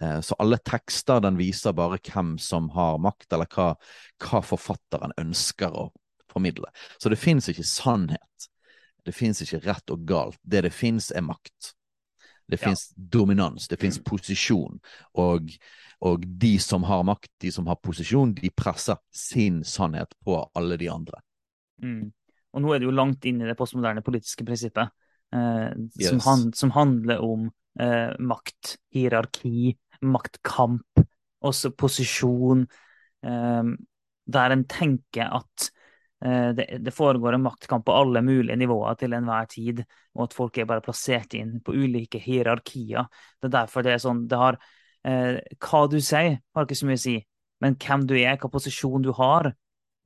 Eh, 0.00 0.18
så 0.20 0.36
alle 0.42 0.58
tekster 0.60 1.22
den 1.24 1.38
viser 1.40 1.76
bare 1.76 1.98
hvem 2.02 2.36
som 2.42 2.68
har 2.76 2.98
makt, 3.02 3.30
eller 3.32 3.48
hva, 3.52 3.70
hva 4.22 4.42
forfatteren 4.44 5.14
ønsker 5.20 5.72
å 5.72 5.88
formidle. 6.32 6.68
Så 6.98 7.12
det 7.12 7.20
fins 7.20 7.48
ikke 7.48 7.64
sannhet. 7.66 8.50
Det 9.06 9.14
fins 9.14 9.40
ikke 9.42 9.62
rett 9.64 9.94
og 9.94 10.04
galt. 10.08 10.38
Det 10.42 10.64
det 10.66 10.74
fins, 10.74 11.12
er 11.14 11.24
makt. 11.24 11.72
Det 12.46 12.58
fins 12.60 12.90
ja. 12.90 13.02
dominans, 13.16 13.68
det 13.68 13.78
fins 13.80 13.98
mm. 13.98 14.04
posisjon. 14.06 14.78
Og, 15.22 15.50
og, 16.04 16.26
de 16.26 16.52
som 16.62 16.84
har 16.86 17.06
makt, 17.06 17.30
de 17.42 17.52
som 17.54 17.66
har 17.70 17.78
posisjon, 17.82 18.34
de 18.36 18.50
presser 18.54 18.98
sin 19.14 19.62
sannhet 19.64 20.14
på 20.24 20.38
alle 20.54 20.78
de 20.78 20.90
andre. 20.90 21.22
Mm. 21.82 22.12
Og 22.54 22.62
nå 22.62 22.72
er 22.72 22.80
det 22.80 22.88
jo 22.88 22.94
langt 22.94 23.26
inn 23.28 23.42
i 23.42 23.48
det 23.48 23.56
postmoderne 23.58 24.04
politiske 24.04 24.46
prinsippet, 24.46 24.92
eh, 25.34 25.72
yes. 26.00 26.08
som, 26.08 26.20
han, 26.26 26.52
som, 26.52 26.72
handler 26.76 27.22
om 27.24 27.48
eh, 27.80 28.12
makt, 28.18 28.76
hierarki, 28.94 29.76
maktkamp, 30.02 31.04
også 31.46 31.72
posisjon. 31.78 32.66
eh, 33.26 33.76
der 34.26 34.50
en 34.50 34.64
tenker 34.66 35.30
at 35.38 35.68
eh, 36.24 36.50
det, 36.56 36.66
det, 36.82 36.94
foregår 36.94 37.36
en 37.36 37.44
maktkamp 37.44 37.84
på 37.86 37.94
alle 37.94 38.22
mulige 38.26 38.56
nivåer 38.58 38.98
til 38.98 39.14
enhver 39.14 39.46
tid, 39.50 39.84
og 40.16 40.26
at 40.26 40.34
folk 40.34 40.58
er 40.58 40.66
bare 40.66 40.84
plassert 40.84 41.36
inn 41.38 41.60
på 41.62 41.76
ulike 41.76 42.18
hierarkier. 42.22 43.06
Det 43.38 43.50
er 43.50 43.58
derfor 43.60 43.86
det 43.86 43.94
er 43.94 44.02
sånn 44.02 44.26
det 44.30 44.40
har, 44.40 44.58
eh, 45.06 45.38
Hva 45.62 45.86
du 45.90 46.00
sier, 46.00 46.40
har 46.54 46.66
ikke 46.66 46.78
så 46.78 46.90
mye 46.90 46.98
å 46.98 47.04
si, 47.06 47.20
men 47.62 47.78
hvem 47.80 48.06
du 48.08 48.16
er, 48.18 48.36
hva 48.40 48.50
posisjon 48.52 49.04
du 49.04 49.12
har, 49.16 49.52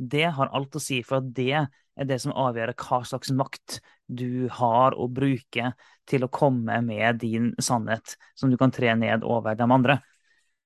det 0.00 0.28
har 0.36 0.52
alt 0.56 0.76
å 0.76 0.82
si. 0.82 1.00
For 1.06 1.20
at 1.20 1.32
det 1.36 1.52
er 1.60 2.08
det 2.08 2.20
som 2.22 2.36
avgjør 2.36 2.74
hva 2.78 3.02
slags 3.08 3.32
makt 3.36 3.80
du 4.10 4.48
har 4.52 4.96
å 4.98 5.06
bruke 5.12 5.72
til 6.10 6.26
å 6.26 6.30
komme 6.32 6.80
med 6.82 7.20
din 7.22 7.52
sannhet, 7.62 8.16
som 8.34 8.50
du 8.50 8.58
kan 8.58 8.72
tre 8.74 8.92
ned 8.98 9.24
over 9.26 9.56
de 9.58 9.66
andre. 9.66 9.98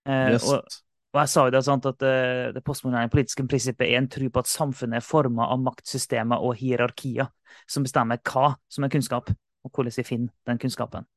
Eh, 0.09 0.35
yes. 0.35 0.46
og, 0.48 0.64
og, 1.12 1.20
jeg 1.22 1.33
sa 1.33 1.46
jo 1.46 1.54
det 1.54 1.62
sant, 1.66 1.88
at 1.88 2.04
uh, 2.04 2.50
det 2.54 2.64
postmoderne 2.64 3.12
politiske 3.12 3.46
prinsippet 3.48 3.87
er 3.87 4.00
en 4.00 4.11
tro 4.11 4.28
på 4.33 4.42
at 4.42 4.50
samfunnet 4.50 5.00
er 5.00 5.07
forma 5.07 5.48
av 5.52 5.62
maktsystemer 5.64 6.44
og 6.44 6.57
hierarkier 6.61 7.30
som 7.70 7.85
bestemmer 7.87 8.20
hva 8.24 8.54
som 8.72 8.87
er 8.87 8.92
kunnskap, 8.92 9.30
og 9.64 9.70
hvordan 9.72 9.94
vi 9.96 10.07
finner 10.07 10.33
den 10.48 10.61
kunnskapen. 10.61 11.09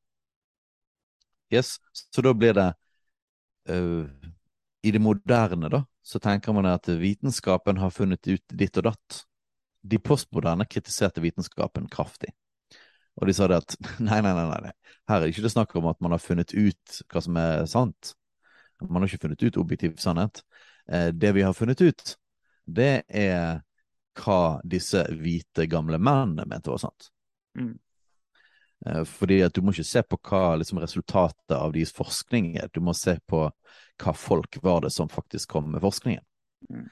Yes, 1.52 1.78
så 2.12 2.22
da 2.24 2.34
blir 2.36 2.52
det 2.56 2.68
uh, 3.72 4.04
I 4.84 4.92
det 4.92 5.00
moderne, 5.00 5.72
da, 5.72 5.82
så 6.04 6.20
tenker 6.20 6.52
man 6.56 6.68
at 6.68 6.88
vitenskapen 6.88 7.80
har 7.80 7.92
funnet 7.92 8.28
ut 8.28 8.56
ditt 8.56 8.76
og 8.80 8.92
datt. 8.92 9.24
De 9.82 9.98
postmoderne 10.02 10.66
kritiserte 10.66 11.22
vitenskapen 11.22 11.88
kraftig. 11.92 12.32
Og 13.18 13.26
de 13.26 13.34
sa 13.34 13.48
det 13.50 13.60
at 13.62 13.76
nei, 14.02 14.20
nei, 14.24 14.34
nei, 14.34 14.46
nei, 14.50 14.72
her 15.10 15.18
er 15.18 15.26
det 15.26 15.34
ikke 15.34 15.46
det 15.46 15.54
snakk 15.54 15.74
om 15.78 15.90
at 15.90 16.00
man 16.04 16.14
har 16.14 16.22
funnet 16.22 16.54
ut 16.54 17.00
hva 17.10 17.22
som 17.24 17.38
er 17.40 17.64
sant. 17.70 18.14
Man 18.84 19.02
har 19.02 19.10
ikke 19.10 19.26
funnet 19.26 19.42
ut 19.42 19.58
objektiv 19.58 19.96
sannhet. 20.02 20.42
Eh, 20.90 21.10
det 21.14 21.32
vi 21.34 21.42
har 21.42 21.56
funnet 21.56 21.80
ut, 21.82 22.14
det 22.68 23.02
er 23.08 23.60
hva 24.18 24.58
disse 24.66 25.02
hvite, 25.14 25.66
gamle 25.70 25.98
mennene 25.98 26.46
mente 26.48 26.70
var 26.70 26.82
sant. 26.82 27.10
Mm. 27.58 27.76
Eh, 28.86 29.04
fordi 29.08 29.40
at 29.46 29.54
du 29.54 29.62
må 29.64 29.74
ikke 29.74 29.86
se 29.88 30.02
på 30.06 30.20
hva 30.28 30.56
liksom, 30.60 30.80
resultatet 30.82 31.56
av 31.56 31.74
deres 31.74 31.94
forskning 31.96 32.54
er, 32.62 32.70
du 32.72 32.80
må 32.84 32.94
se 32.96 33.18
på 33.26 33.46
hva 33.98 34.14
folk 34.14 34.60
var 34.62 34.84
det 34.86 34.92
som 34.94 35.10
faktisk 35.10 35.56
kom 35.56 35.72
med 35.72 35.82
forskningen. 35.82 36.24
Mm. 36.70 36.86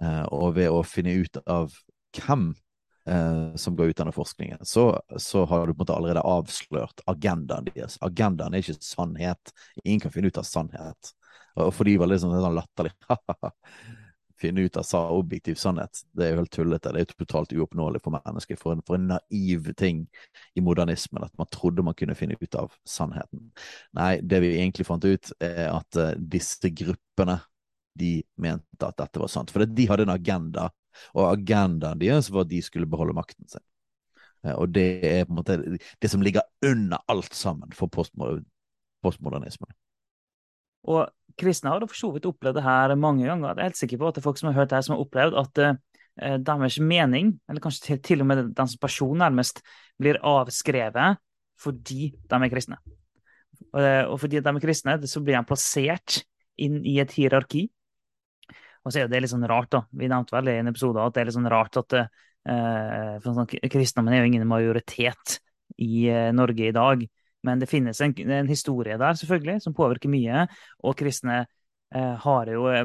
Eh, 0.00 0.24
og 0.30 0.54
ved 0.58 0.70
å 0.70 0.82
finne 0.86 1.16
ut 1.18 1.42
av 1.46 1.74
hvem 2.18 2.50
eh, 3.06 3.54
som 3.56 3.76
går 3.76 3.92
ut 3.92 4.02
denne 4.02 4.14
forskningen, 4.14 4.62
så, 4.62 5.00
så, 5.16 5.44
har 5.44 5.66
du 5.66 5.72
på 5.72 5.76
en 5.76 5.82
måte 5.84 5.96
allerede 5.96 6.26
avslørt 6.26 7.02
agendaen 7.06 7.70
deres. 7.70 7.98
Agendaen 8.04 8.54
er 8.54 8.64
ikke 8.64 8.78
sannhet. 8.80 9.54
Ingen 9.84 10.04
kan 10.04 10.14
finne 10.14 10.32
ut 10.32 10.40
av 10.40 10.48
sannhet. 10.48 11.14
Og 11.60 11.72
for 11.74 11.88
de 11.88 11.98
var 12.00 12.08
liksom 12.10 12.32
sånn 12.32 12.56
latterlig. 12.56 12.94
Finne 14.42 14.64
ut 14.66 14.76
av 14.80 14.82
sa 14.82 15.04
objektiv 15.14 15.58
sannhet. 15.60 16.00
Det 16.10 16.24
er 16.24 16.32
jo 16.32 16.40
helt 16.40 16.54
tullete. 16.54 16.90
Det 16.90 17.02
er 17.02 17.04
jo 17.04 17.18
totalt 17.20 17.52
uoppnåelig 17.54 18.00
for 18.02 18.16
mennesker. 18.16 18.58
For 18.58 18.80
for 18.86 18.98
en, 18.98 19.12
naiv 19.12 19.68
ting 19.78 20.06
i 20.58 20.64
modernismen 20.64 21.22
at 21.22 21.34
man 21.38 21.50
trodde 21.52 21.84
man 21.86 21.94
kunne 21.98 22.16
finne 22.18 22.38
ut 22.40 22.58
av 22.58 22.74
sannheten. 22.88 23.50
Nei, 23.98 24.16
det 24.24 24.42
vi 24.42 24.56
egentlig 24.56 24.88
fant 24.88 25.04
ut, 25.04 25.30
er 25.38 25.68
at 25.70 26.00
uh, 26.00 26.14
disse 26.16 26.72
gruppene 26.72 27.38
de 27.98 28.22
mente 28.40 28.88
at 28.88 28.98
dette 28.98 29.20
var 29.20 29.30
sant. 29.30 29.52
For 29.52 29.68
de 29.68 29.86
hadde 29.90 30.08
en 30.08 30.16
agenda, 30.16 30.70
og 31.14 31.28
agendaen 31.30 32.00
deres 32.00 32.30
var 32.32 32.46
at 32.46 32.50
de 32.52 32.62
skulle 32.64 32.88
beholde 32.90 33.16
makten 33.16 33.48
sin. 33.48 33.64
Uh, 34.42 34.56
og 34.56 34.72
det 34.74 34.88
er 35.06 35.24
på 35.26 35.34
en 35.34 35.40
måte 35.40 35.58
det 36.02 36.10
som 36.10 36.24
ligger 36.24 36.46
under 36.66 37.02
alt 37.12 37.34
sammen 37.36 37.72
for 37.76 37.90
postmodernismen. 37.92 39.70
Og 40.82 41.06
kristne 41.38 41.70
har 41.70 41.84
for 41.86 41.98
så 41.98 42.10
vidt 42.14 42.26
opplevd 42.26 42.58
det 42.58 42.66
her 42.66 42.94
mange 42.98 43.26
ganger. 43.26 43.52
Jeg 43.54 43.58
er 43.58 43.70
helt 43.70 43.80
sikker 43.80 44.00
på 44.00 44.08
at 44.08 44.16
det 44.16 44.22
er 44.22 44.26
folk 44.26 44.40
som 44.40 44.50
har 44.50 44.58
hørt 44.58 44.70
det 44.70 44.80
her, 44.80 44.86
som 44.86 44.96
har 44.96 45.04
opplevd 45.04 45.38
at 45.42 45.62
uh, 45.62 46.38
deres 46.42 46.80
mening, 46.80 47.36
eller 47.48 47.62
kanskje 47.62 48.00
til, 48.02 48.20
og 48.20 48.26
med 48.26 48.48
deres 48.56 48.76
person 48.80 49.18
nærmest, 49.18 49.62
blir 49.98 50.20
avskrevet 50.22 51.20
fordi 51.62 52.10
de 52.10 52.34
er 52.34 52.50
kristne. 52.50 52.76
Og, 53.70 53.84
og 54.10 54.16
fordi 54.20 54.40
de 54.42 54.50
er 54.50 54.62
kristne, 54.62 54.96
så 55.06 55.20
blir 55.22 55.36
de 55.36 55.46
plassert 55.46 56.22
inn 56.58 56.80
i 56.88 56.98
et 56.98 57.12
hierarki. 57.14 57.68
Og 58.82 58.92
så 58.92 59.02
er 59.02 59.10
det 59.10 59.22
litt 59.22 59.30
sånn 59.30 59.46
rart, 59.46 59.70
da. 59.70 59.84
Vi 59.94 60.10
nevnte 60.10 60.34
vel 60.34 60.50
i 60.50 60.58
en 60.58 60.70
episode 60.72 61.02
at 61.02 61.14
det 61.14 61.22
er 61.22 61.28
litt 61.30 61.38
sånn 61.38 61.50
rart 61.52 61.78
at 61.78 61.98
for 62.42 63.36
sånn, 63.36 63.46
kristendommen 63.70 64.16
er 64.16 64.24
jo 64.24 64.30
ingen 64.32 64.48
majoritet 64.50 65.36
i 65.78 66.08
Norge 66.34 66.64
i 66.66 66.74
dag. 66.74 67.04
Men 67.42 67.58
det 67.58 67.66
finnes 67.70 68.00
en, 68.00 68.14
en, 68.30 68.48
historie 68.48 68.98
der, 68.98 69.14
selvfølgelig, 69.18 69.60
som 69.64 69.74
påvirker 69.74 70.10
mye. 70.12 70.46
Og 70.86 70.96
kristne 70.98 71.42
eh, 71.42 72.14
har 72.24 72.50
jo 72.50 72.68
eh, 72.70 72.84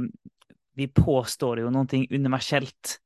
Vi 0.77 0.89
påstår 0.93 1.63
jo 1.63 1.73
noe 1.73 2.05
universelt. 2.13 2.97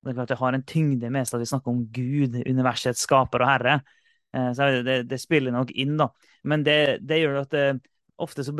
Det 0.00 0.12
er 0.12 0.16
klart 0.16 0.32
det 0.32 0.40
har 0.40 0.56
en 0.56 0.64
tyngde 0.68 1.10
med 1.12 1.28
seg 1.28 1.38
at 1.38 1.44
vi 1.44 1.50
snakker 1.50 1.72
om 1.72 1.86
Gud, 1.92 2.36
universets 2.46 3.04
skaper 3.04 3.44
og 3.44 3.50
herre. 3.50 3.78
Eh, 4.36 4.50
så 4.56 4.70
det, 4.84 5.02
det, 5.10 5.20
spiller 5.20 5.52
nok 5.54 5.72
inn, 5.76 5.96
da. 6.00 6.10
Men 6.48 6.64
det, 6.64 7.00
det 7.04 7.22
gjør 7.22 7.42
at 7.42 7.56
det, 7.56 7.66
ofte 8.18 8.44
så 8.44 8.54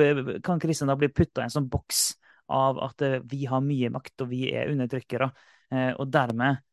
kan 0.44 0.60
kristne 0.62 0.88
da 0.90 0.96
bli 0.98 1.10
putta 1.12 1.42
i 1.42 1.48
en 1.48 1.54
sånn 1.54 1.68
boks 1.70 2.02
av 2.48 2.80
at 2.84 3.04
eh, 3.04 3.18
vi 3.28 3.44
har 3.50 3.64
mye 3.64 3.90
makt, 3.94 4.24
og 4.24 4.30
vi 4.32 4.48
er 4.52 4.72
undertrykkere. 4.72 5.30
Eh, 5.72 5.92
og 5.96 6.08
dermed, 6.12 6.64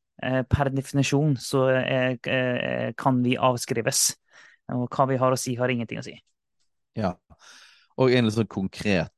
per 0.47 0.69
definisjon, 0.71 1.33
så 1.35 1.65
kan 2.95 3.17
vi 3.19 3.33
avskrives. 3.35 4.13
Og 4.71 4.85
hva 4.87 5.05
vi 5.09 5.17
har 5.19 5.35
å 5.35 5.37
si, 5.37 5.57
har 5.59 5.73
ingenting 5.73 5.99
å 5.99 6.05
si. 6.05 6.13
Ja, 6.95 7.09
og 7.99 8.15
en 8.15 8.23
litt 8.23 8.37
sånn 8.37 8.47
konkret 8.47 9.11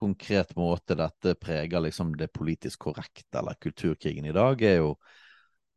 konkret 0.00 0.56
måte 0.56 0.96
dette 0.96 1.34
preger 1.36 1.84
liksom 1.84 2.14
det 2.16 2.30
politisk 2.32 2.86
korrekte 2.86 3.38
eller 3.38 3.58
kulturkrigen 3.60 4.26
i 4.30 4.32
dag, 4.32 4.62
er 4.62 4.80
jo 4.80 4.94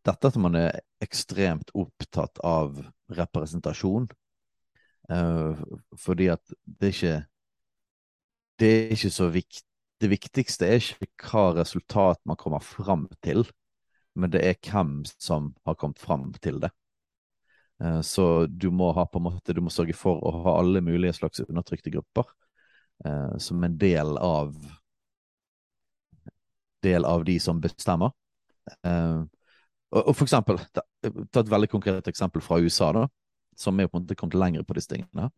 dette 0.04 0.30
at 0.30 0.38
man 0.40 0.56
er 0.60 0.80
ekstremt 1.04 1.74
opptatt 1.76 2.40
av 2.44 2.80
representasjon. 3.12 4.08
Uh, 5.12 5.60
fordi 6.00 6.30
at 6.32 6.54
det 6.64 6.88
er 6.88 6.94
ikke 6.96 7.18
Det 8.60 8.70
er 8.70 8.94
ikke 8.96 9.12
så 9.14 9.30
viktig 9.34 9.70
Det 10.04 10.10
viktigste 10.12 10.68
er 10.68 10.82
ikke 10.82 11.30
hva 11.30 11.44
resultat 11.56 12.20
man 12.28 12.36
kommer 12.36 12.60
fram 12.60 13.06
til, 13.24 13.46
men 14.20 14.32
det 14.34 14.42
er 14.44 14.58
hvem 14.60 15.06
som 15.16 15.54
har 15.64 15.78
kommet 15.80 16.02
fram 16.02 16.34
til 16.44 16.58
det. 16.60 16.70
Eh, 17.84 18.02
så 18.02 18.46
du 18.48 18.68
må 18.72 18.92
ha 18.92 19.06
på 19.08 19.22
en 19.22 19.30
måte, 19.30 19.54
du 19.56 19.62
må 19.64 19.72
sørge 19.72 19.96
for 19.96 20.20
å 20.20 20.34
ha 20.44 20.58
alle 20.60 20.82
mulige 20.84 21.16
slags 21.22 21.40
undertrykte 21.46 21.94
grupper 21.94 22.28
eh, 23.06 23.38
som 23.40 23.64
en 23.64 23.78
del 23.80 24.18
av 24.18 24.52
del 26.84 27.06
av 27.08 27.24
de 27.24 27.40
som 27.40 27.62
bestemmer. 27.64 28.12
Eh, 28.84 29.24
og, 29.94 30.14
for 30.18 30.26
eksempel, 30.26 30.60
ta 30.74 30.84
et 31.40 31.52
veldig 31.52 31.70
konkret 31.72 32.08
eksempel 32.12 32.44
fra 32.44 32.60
USA, 32.60 32.92
da, 32.92 33.08
som 33.56 33.80
er 33.80 33.88
på 33.88 34.00
en 34.00 34.04
måte 34.04 34.18
kommet 34.20 34.36
lenger 34.36 34.66
på 34.68 34.76
disse 34.76 34.92
tingene. 34.92 35.30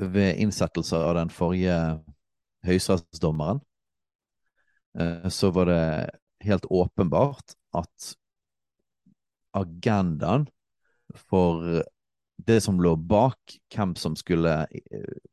Eh, 0.00 0.08
ved 0.08 0.40
innsettelse 0.42 0.96
av 0.96 1.14
den 1.18 1.30
forrige 1.30 1.76
høyesterettsdommeren 2.66 3.60
eh, 4.98 5.28
så 5.28 5.50
var 5.54 5.70
det 5.70 6.10
helt 6.44 6.64
åpenbart 6.70 7.56
at 7.76 8.14
agendaen 9.54 10.48
for 11.28 11.84
det 12.44 12.58
som 12.64 12.80
lå 12.82 12.96
bak 12.96 13.54
hvem, 13.72 13.94
som 13.96 14.16
skulle, 14.18 14.64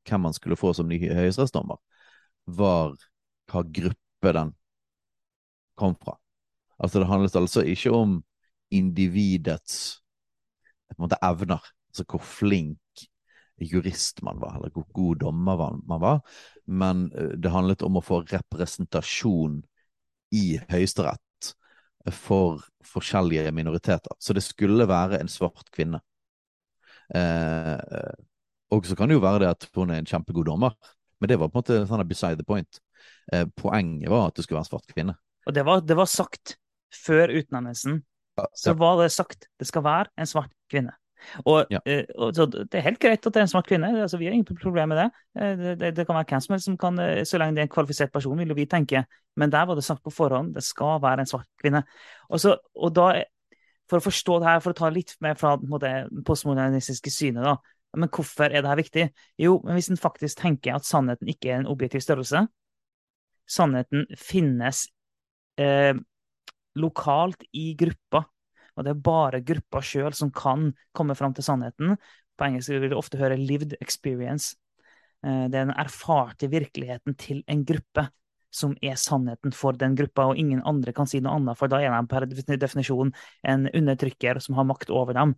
hvem 0.08 0.22
man 0.22 0.36
skulle 0.38 0.58
få 0.60 0.74
som 0.78 0.90
ny 0.90 1.00
høyesterettsdommer, 1.02 1.80
var 2.46 2.94
hva 3.50 3.64
gruppe 3.66 4.34
den 4.38 4.54
kom 5.80 5.96
fra. 5.98 6.18
Altså 6.78 7.02
Det 7.02 7.10
handlet 7.10 7.36
altså 7.36 7.64
ikke 7.66 7.94
om 7.96 8.20
individets 8.72 10.02
måte, 11.02 11.18
evner, 11.24 11.64
altså 11.90 12.06
hvor 12.06 12.22
flink 12.24 12.78
jurist 13.68 14.22
man 14.26 14.40
var, 14.42 14.58
eller 14.58 14.74
hvor 14.74 14.88
god 14.94 15.22
dommer 15.24 15.76
man 15.88 16.02
var, 16.02 16.22
men 16.66 17.10
eh, 17.18 17.36
det 17.38 17.54
handlet 17.54 17.86
om 17.86 18.00
å 18.00 18.06
få 18.06 18.22
representasjon 18.30 19.62
i 20.36 20.46
Høyesterett 20.72 21.52
for 22.16 22.64
forskjellige 22.88 23.52
minoriteter. 23.54 24.16
Så 24.20 24.34
det 24.34 24.44
skulle 24.46 24.88
være 24.90 25.20
en 25.22 25.30
svart 25.30 25.70
kvinne. 25.74 26.02
Eh, 27.14 27.78
og 28.72 28.88
så 28.88 28.96
kan 28.96 29.12
det 29.12 29.18
jo 29.20 29.26
være 29.26 29.44
det 29.44 29.52
at 29.52 29.68
hun 29.76 29.92
er 29.92 30.02
en 30.02 30.08
kjempegod 30.08 30.48
dommer, 30.48 30.78
men 31.20 31.30
det 31.30 31.38
var 31.38 31.52
på 31.52 31.60
en 31.60 31.62
måte 31.62 31.82
sånn 31.90 32.08
beside 32.10 32.40
the 32.40 32.48
point. 32.48 32.80
Eh, 33.34 33.46
poenget 33.58 34.10
var 34.10 34.30
at 34.30 34.38
det 34.38 34.46
skulle 34.46 34.62
være 34.62 34.66
en 34.66 34.72
svart 34.72 34.94
kvinne. 34.96 35.18
Og 35.46 35.56
det 35.58 35.66
var, 35.68 35.84
det 35.86 35.98
var 35.98 36.10
sagt 36.10 36.56
før 36.94 37.34
utnevnelsen. 37.42 38.02
Så 38.58 38.74
var 38.80 38.98
det 39.02 39.12
sagt 39.14 39.50
det 39.60 39.68
skal 39.70 39.84
være 39.86 40.10
en 40.18 40.30
svart 40.30 40.54
kvinne. 40.72 40.96
Og, 41.46 41.66
ja. 41.72 41.80
og, 42.18 42.36
så 42.36 42.46
Det 42.50 42.78
er 42.80 42.86
helt 42.86 43.00
greit 43.02 43.26
at 43.26 43.34
det 43.34 43.42
er 43.42 43.46
en 43.46 43.52
svart 43.52 43.68
kvinne, 43.70 43.92
altså, 44.02 44.18
vi 44.18 44.28
har 44.28 44.36
ingen 44.36 44.58
problem 44.58 44.90
med 44.90 44.98
det. 44.98 45.10
Det, 45.36 45.74
det, 45.80 45.92
det. 45.98 46.06
kan 46.08 46.16
være 46.16 46.30
hvem 46.30 46.46
som 46.46 46.56
helst 46.56 46.70
som 46.70 46.78
kan, 46.78 47.00
uh, 47.00 47.24
så 47.28 47.40
lenge 47.42 47.56
det 47.56 47.66
er 47.66 47.70
en 47.70 47.76
kvalifisert 47.76 48.14
person, 48.14 48.38
vil 48.40 48.56
vi 48.56 48.66
tenke. 48.66 49.04
Men 49.36 49.52
der 49.52 49.66
var 49.66 49.76
det 49.76 49.84
sagt 49.84 50.04
på 50.04 50.14
forhånd 50.14 50.56
det 50.56 50.64
skal 50.64 51.02
være 51.02 51.26
en 51.26 51.30
svart 51.30 51.48
kvinne. 51.62 51.84
Og, 52.30 52.40
så, 52.40 52.58
og 52.76 52.96
da, 52.96 53.12
For 53.92 54.00
å 54.00 54.06
forstå 54.08 54.40
det 54.40 54.48
her, 54.48 54.60
for 54.64 54.72
å 54.72 54.78
ta 54.78 54.90
litt 54.90 55.18
mer 55.20 55.36
fra 55.36 55.58
det 55.60 55.96
postmodernistiske 56.26 57.12
synet, 57.12 57.44
da, 57.44 57.58
Men 57.98 58.10
hvorfor 58.10 58.48
er 58.48 58.62
dette 58.64 58.78
viktig? 58.80 59.08
Jo, 59.38 59.60
men 59.66 59.76
hvis 59.76 59.90
en 59.92 60.00
faktisk 60.00 60.40
tenker 60.40 60.78
at 60.78 60.88
sannheten 60.88 61.28
ikke 61.28 61.52
er 61.52 61.58
en 61.60 61.68
objektiv 61.68 62.00
størrelse, 62.00 62.46
sannheten 63.52 64.06
finnes 64.16 64.86
eh, 65.60 65.92
lokalt 66.80 67.44
i 67.52 67.74
gruppa, 67.76 68.24
og 68.82 68.88
det 68.88 68.96
er 68.96 69.04
bare 69.06 69.44
gruppa 69.46 69.84
sjøl 69.86 70.16
som 70.18 70.32
kan 70.34 70.72
komme 70.98 71.16
fram 71.18 71.36
til 71.38 71.46
sannheten. 71.46 71.94
På 72.38 72.48
engelsk 72.48 72.74
vil 72.74 72.90
du 72.90 72.98
ofte 72.98 73.20
høre 73.22 73.38
'lived 73.38 73.78
experience'. 73.78 74.56
Eh, 75.24 75.46
det 75.48 75.56
er 75.60 75.70
den 75.70 75.78
erfarte 75.78 76.50
virkeligheten 76.50 77.16
til 77.16 77.44
en 77.48 77.64
gruppe 77.66 78.10
som 78.52 78.74
er 78.82 78.98
sannheten 79.00 79.54
for 79.56 79.78
den 79.78 79.96
gruppa, 79.96 80.26
og 80.28 80.38
ingen 80.38 80.62
andre 80.66 80.92
kan 80.92 81.08
si 81.08 81.22
noe 81.22 81.38
annet, 81.38 81.58
for 81.58 81.72
da 81.72 81.80
er 81.80 81.94
de 81.94 82.08
per 82.08 82.26
definisjon 82.58 83.14
en 83.48 83.70
undertrykker 83.70 84.42
som 84.42 84.56
har 84.56 84.68
makt 84.68 84.90
over 84.90 85.14
dem. 85.14 85.36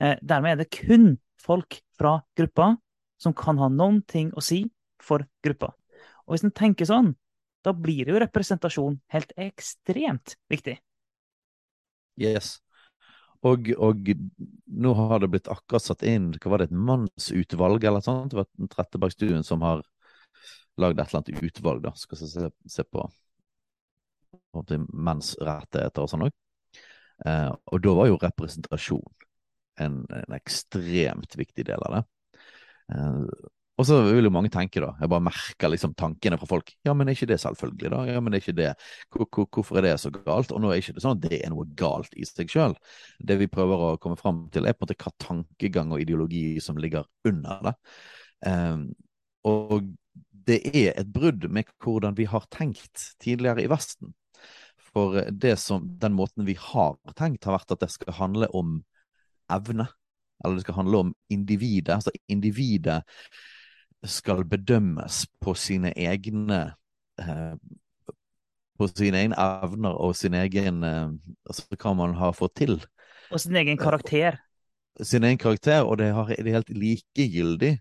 Eh, 0.00 0.16
dermed 0.22 0.52
er 0.52 0.56
det 0.62 0.70
kun 0.70 1.18
folk 1.42 1.80
fra 1.98 2.22
gruppa 2.36 2.76
som 3.18 3.34
kan 3.34 3.58
ha 3.58 3.68
noen 3.68 4.02
ting 4.06 4.30
å 4.32 4.42
si 4.42 4.70
for 5.02 5.26
gruppa. 5.44 5.74
Og 6.26 6.34
hvis 6.34 6.44
en 6.44 6.54
tenker 6.54 6.86
sånn, 6.86 7.14
da 7.64 7.72
blir 7.72 8.08
jo 8.08 8.20
representasjon 8.22 9.00
helt 9.12 9.32
ekstremt 9.36 10.36
viktig. 10.48 10.78
Yes. 12.16 12.60
Og, 13.44 13.68
og, 13.76 14.08
nå 14.66 14.92
har 14.96 15.20
det 15.20 15.28
blitt 15.32 15.50
akkurat 15.52 15.84
satt 15.84 16.02
inn 16.06 16.32
hva 16.38 16.52
var 16.52 16.62
det, 16.62 16.70
et 16.70 16.80
mannsutvalg 16.88 17.84
eller 17.84 18.04
sånt? 18.04 18.32
Det 18.32 18.40
var 18.40 18.70
Trettebergstuen 18.72 19.44
som 19.46 19.64
har 19.66 19.84
lagd 20.80 21.00
et 21.00 21.08
eller 21.08 21.22
annet 21.22 21.44
utvalg 21.44 21.84
da, 21.84 21.92
skal 21.96 22.20
se, 22.20 22.48
se 22.68 22.84
på, 22.84 23.04
på 24.52 24.64
menns 24.92 25.34
rettigheter 25.40 26.04
og 26.04 26.12
sånn 26.12 26.26
òg. 26.28 26.34
Eh, 27.24 27.52
og 27.72 27.80
da 27.84 27.94
var 27.96 28.10
jo 28.10 28.18
representasjon 28.20 29.26
en, 29.80 30.02
en, 30.12 30.36
ekstremt 30.36 31.36
viktig 31.38 31.64
del 31.68 31.84
av 31.88 31.96
det. 31.96 32.02
Eh, 32.92 33.22
og 33.76 33.84
så 33.84 33.98
vil 34.06 34.24
jo 34.24 34.32
mange 34.32 34.48
tenke, 34.52 34.80
da, 34.80 34.94
jeg 35.02 35.10
bare 35.12 35.24
merker 35.26 35.68
liksom 35.68 35.92
tankene 36.00 36.38
fra 36.40 36.48
folk, 36.48 36.70
ja, 36.86 36.94
men 36.96 37.10
er 37.10 37.16
ikke 37.16 37.28
det 37.28 37.36
selvfølgelig, 37.42 37.90
da? 37.92 37.98
Ja, 38.08 38.22
men 38.24 38.32
er 38.32 38.40
ikke 38.40 38.54
det, 38.56 38.70
Hvorfor 39.12 39.76
er 39.76 39.84
det 39.84 39.96
så 40.00 40.12
galt? 40.14 40.54
Og 40.54 40.62
nå 40.62 40.70
er 40.72 40.80
ikke 40.80 40.94
det 40.96 41.04
sånn 41.04 41.18
at 41.18 41.26
det 41.26 41.40
er 41.42 41.52
noe 41.52 41.66
galt 41.76 42.16
i 42.16 42.24
seg 42.24 42.48
sjøl. 42.52 42.76
Det 43.20 43.36
vi 43.42 43.50
prøver 43.52 43.84
å 43.84 43.90
komme 44.00 44.16
fram 44.16 44.46
til, 44.54 44.64
er 44.64 44.76
på 44.76 44.86
en 44.86 44.88
måte 44.88 44.96
hva 45.02 45.12
tankegang 45.20 45.92
og 45.92 46.00
ideologi 46.00 46.46
som 46.64 46.80
ligger 46.80 47.04
under 47.28 47.68
det. 47.68 47.74
Um, 48.48 48.86
og 49.44 49.92
det 50.46 50.60
er 50.72 50.94
et 50.94 51.12
brudd 51.12 51.44
med 51.52 51.68
hvordan 51.82 52.16
vi 52.16 52.28
har 52.30 52.48
tenkt 52.54 53.10
tidligere 53.20 53.66
i 53.66 53.70
Vesten. 53.70 54.14
For 54.94 55.20
det 55.28 55.58
som, 55.60 55.84
den 56.00 56.16
måten 56.16 56.48
vi 56.48 56.56
har 56.56 56.96
tenkt, 57.18 57.44
har 57.44 57.58
vært 57.58 57.76
at 57.76 57.84
det 57.84 57.92
skal 57.92 58.16
handle 58.22 58.48
om 58.56 58.78
evne. 59.52 59.90
Eller 60.40 60.56
det 60.56 60.64
skal 60.64 60.80
handle 60.80 61.04
om 61.04 61.14
individet. 61.32 61.92
Altså 61.98 62.14
individet 62.32 63.02
skal 64.04 64.44
bedømmes 64.44 65.24
på 65.40 65.54
sine 65.54 65.92
egne 65.96 66.60
eh, 67.20 67.54
på 68.76 68.88
sine 68.92 69.22
egne 69.24 69.38
evner 69.40 69.96
og 69.96 70.16
sin 70.16 70.34
egen 70.36 70.84
eh, 70.84 71.08
Altså 71.48 71.78
hva 71.78 71.94
man 71.96 72.16
har 72.18 72.34
fått 72.36 72.56
til. 72.58 72.80
Og 73.30 73.40
sin 73.40 73.56
egen 73.56 73.78
karakter. 73.78 74.40
Sin 75.02 75.24
egen 75.24 75.38
karakter, 75.38 75.82
og 75.84 75.98
det, 75.98 76.10
har, 76.14 76.26
det 76.26 76.48
er 76.48 76.58
helt 76.58 76.72
likegyldig 76.72 77.72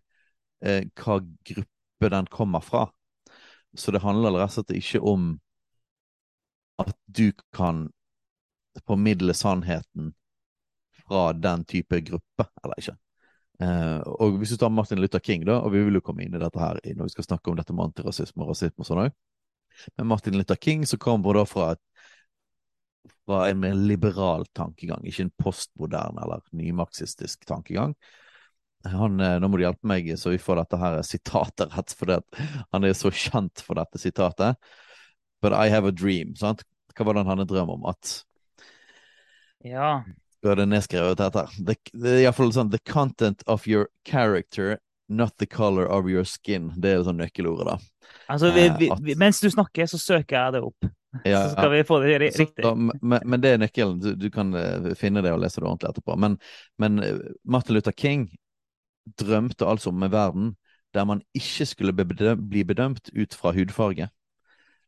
eh, 0.61 0.83
hva 0.99 1.19
gruppe 1.21 2.11
den 2.11 2.29
kommer 2.31 2.61
fra. 2.61 2.85
Så 3.75 3.91
det 3.91 4.03
handler 4.03 4.37
rett 4.37 4.53
og 4.53 4.59
slett 4.59 4.75
ikke 4.77 5.01
om 5.03 5.33
at 6.79 6.95
du 7.07 7.31
kan 7.55 7.87
formidle 8.85 9.33
sannheten 9.33 10.13
fra 11.05 11.31
den 11.33 11.63
type 11.65 12.01
gruppe, 12.01 12.47
eller 12.63 12.79
ikke. 12.79 12.95
Uh, 13.63 14.01
og 14.19 14.39
hvis 14.41 14.51
du 14.51 14.59
tar 14.59 14.73
Martin 14.73 14.99
Luther 14.99 15.21
King, 15.23 15.45
da, 15.47 15.61
og 15.63 15.71
vi 15.71 15.83
vil 15.85 15.95
jo 15.95 16.03
komme 16.03 16.25
inn 16.25 16.35
i 16.35 16.41
dette 16.41 16.59
her 16.59 16.81
når 16.83 17.07
vi 17.07 17.13
skal 17.13 17.27
snakke 17.29 17.51
om 17.51 17.55
dette 17.59 17.75
med 17.75 17.87
antirasisme 17.87 18.43
og 18.43 18.51
rasisme 18.51 18.83
og 18.83 18.89
sånn 18.89 19.03
òg, 19.05 19.15
men 19.95 20.09
Martin 20.11 20.35
Luther 20.35 20.59
King 20.59 20.83
så 20.87 20.99
kommer 20.99 21.39
da 21.39 21.45
fra, 21.47 21.69
et, 21.75 23.13
fra 23.23 23.45
en 23.47 23.61
mer 23.63 23.77
liberal 23.79 24.43
tankegang, 24.55 25.07
ikke 25.07 25.27
en 25.27 25.33
postmoderne 25.39 26.23
eller 26.25 26.43
nymarxistisk 26.55 27.47
tankegang. 27.47 27.95
Han, 28.91 29.15
uh, 29.23 29.37
nå 29.39 29.49
må 29.49 29.57
du 29.57 29.65
hjelpe 29.65 29.87
meg 29.87 30.11
så 30.19 30.35
vi 30.35 30.41
får 30.41 30.61
dette 30.61 30.81
her 30.81 30.99
sitatet 31.07 31.71
rett, 31.73 31.95
for 31.95 32.11
han 32.75 32.85
er 32.85 32.97
så 32.97 33.11
kjent 33.11 33.63
for 33.63 33.79
dette 33.79 34.03
sitatet. 34.03 34.59
But 35.41 35.55
I 35.55 35.71
have 35.71 35.87
a 35.87 35.95
dream. 35.95 36.35
sant? 36.35 36.63
Hva 36.95 37.07
var 37.07 37.15
det 37.15 37.23
han 37.23 37.33
hadde 37.33 37.47
drøm 37.49 37.71
om? 37.75 37.87
At 37.91 38.19
ja. 39.65 40.03
Hadde 40.45 40.67
nedskrevet 40.69 41.19
dette. 41.19 41.45
The, 41.57 41.75
det 41.93 42.11
er 42.11 42.23
iallfall 42.25 42.51
sånn 42.53 42.71
The 42.73 42.81
content 42.85 43.41
of 43.49 43.65
your 43.69 43.89
character, 44.07 44.77
not 45.09 45.37
the 45.41 45.47
color 45.49 45.87
of 45.89 46.09
your 46.09 46.25
skin. 46.29 46.71
Det 46.77 46.93
er 46.93 47.05
sånn 47.07 47.21
nøkkelordet, 47.21 47.71
da. 47.71 48.11
Altså, 48.29 48.51
vi, 48.53 48.67
vi, 48.79 48.91
vi, 49.05 49.17
mens 49.19 49.41
du 49.41 49.49
snakker, 49.53 49.89
så 49.89 49.99
søker 50.01 50.37
jeg 50.37 50.55
det 50.57 50.63
opp. 50.65 50.87
Ja, 51.23 51.45
så 51.45 51.55
skal 51.55 51.71
vi 51.71 51.83
få 51.87 51.99
det 52.03 52.19
riktig. 52.19 52.47
Så, 52.61 52.73
men, 52.75 53.19
men, 53.23 53.41
det 53.41 53.53
er 53.53 53.61
nøkkelen. 53.61 54.01
Du, 54.03 54.11
du, 54.19 54.27
kan 54.33 54.53
eh, 54.59 54.91
finne 54.99 55.23
det 55.25 55.31
og 55.33 55.39
lese 55.43 55.61
det 55.61 55.69
ordentlig 55.69 55.93
etterpå. 55.93 56.17
Men, 56.19 56.37
men 56.81 56.99
eh, 57.03 57.21
Martin 57.47 57.77
Luther 57.77 57.95
King 57.95 58.27
drømte 59.21 59.67
altså 59.69 59.93
om 59.93 60.03
en 60.03 60.13
verden 60.13 60.53
der 60.95 61.05
man 61.07 61.21
ikke 61.35 61.67
skulle 61.67 61.93
bli 61.93 62.63
bedømt 62.63 63.11
ut 63.13 63.35
fra 63.35 63.51
hudfarge 63.55 64.07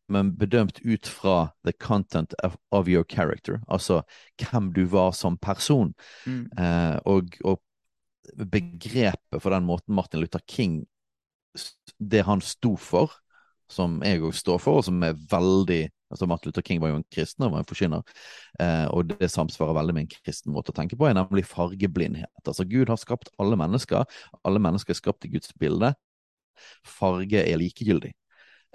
men 0.10 0.34
bedømt 0.40 0.80
ut 0.86 1.08
fra 1.08 1.52
the 1.68 1.74
content 1.74 2.34
of, 2.44 2.58
of 2.72 2.88
your 2.88 3.04
character, 3.04 3.60
altså 3.68 4.02
hvem 4.42 4.72
du 4.74 4.86
var 4.86 5.12
som 5.12 5.38
person. 5.38 5.94
Mm. 6.26 6.46
Eh, 6.60 6.98
og, 7.06 7.40
og, 7.44 7.62
begrepet 8.28 9.40
for 9.40 9.54
den 9.56 9.64
måten 9.64 9.94
Martin 9.96 10.20
Luther 10.20 10.42
King 10.52 10.82
Det 11.96 12.26
han 12.28 12.42
sto 12.44 12.74
for, 12.76 13.14
som 13.72 14.02
jeg 14.04 14.20
òg 14.20 14.36
står 14.36 14.60
for, 14.60 14.82
og 14.82 14.84
som 14.84 15.00
er 15.04 15.16
veldig 15.32 15.86
altså 16.12 16.28
Martin 16.28 16.52
Luther 16.52 16.62
King 16.62 16.82
var 16.84 16.92
jo 16.92 17.00
en 17.00 17.08
kristen 17.12 17.46
og 17.46 17.54
var 17.56 17.64
en 17.64 17.70
forkynner, 17.70 18.04
eh, 18.64 18.86
og 18.92 19.10
det 19.10 19.32
samsvarer 19.32 19.76
veldig 19.80 19.96
med 19.96 20.06
en 20.06 20.12
kristen 20.12 20.54
måte 20.56 20.72
å 20.74 20.78
tenke 20.78 21.00
på, 21.00 21.08
er 21.08 21.18
nemlig 21.18 21.48
fargeblindhet. 21.48 22.44
Altså 22.44 22.68
Gud 22.68 22.92
har 22.92 23.00
skapt 23.02 23.32
alle 23.42 23.58
mennesker, 23.60 24.06
alle 24.44 24.62
mennesker 24.64 24.96
er 24.96 25.02
skapt 25.02 25.28
i 25.28 25.32
Guds 25.34 25.56
bilde. 25.60 25.94
Farge 26.88 27.44
er 27.44 27.60
likegyldig. 27.60 28.14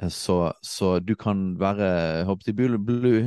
Eh, 0.01 0.09
så, 0.09 0.53
så, 0.63 0.99
du 0.99 1.15
kan 1.19 1.53
være 1.61 2.25
håper 2.29 2.53
jeg, 2.53 2.57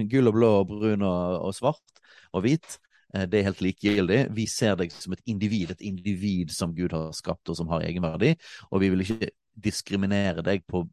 gul 0.09 0.27
og 0.29 0.33
blå 0.35 0.51
og 0.61 0.67
brun 0.71 1.05
og, 1.05 1.39
og 1.49 1.55
svart 1.55 2.03
og 2.33 2.45
hvit. 2.45 2.77
Eh, 3.13 3.25
det 3.29 3.39
er 3.39 3.49
helt 3.49 3.63
likegyldig. 3.65 4.21
Vi 4.35 4.47
ser 4.49 4.77
deg 4.79 4.93
som 4.93 5.15
et 5.15 5.23
individ, 5.29 5.71
et 5.75 5.85
individ 5.85 6.53
som 6.53 6.75
Gud 6.75 6.95
har 6.95 7.11
skapt 7.15 7.49
og 7.49 7.59
som 7.59 7.71
har 7.73 7.85
egenverdi. 7.85 8.35
Og 8.71 8.83
vi 8.83 8.91
vil 8.93 9.05
ikke 9.05 9.31
diskriminere 9.65 10.43
deg 10.45 10.65
på, 10.67 10.85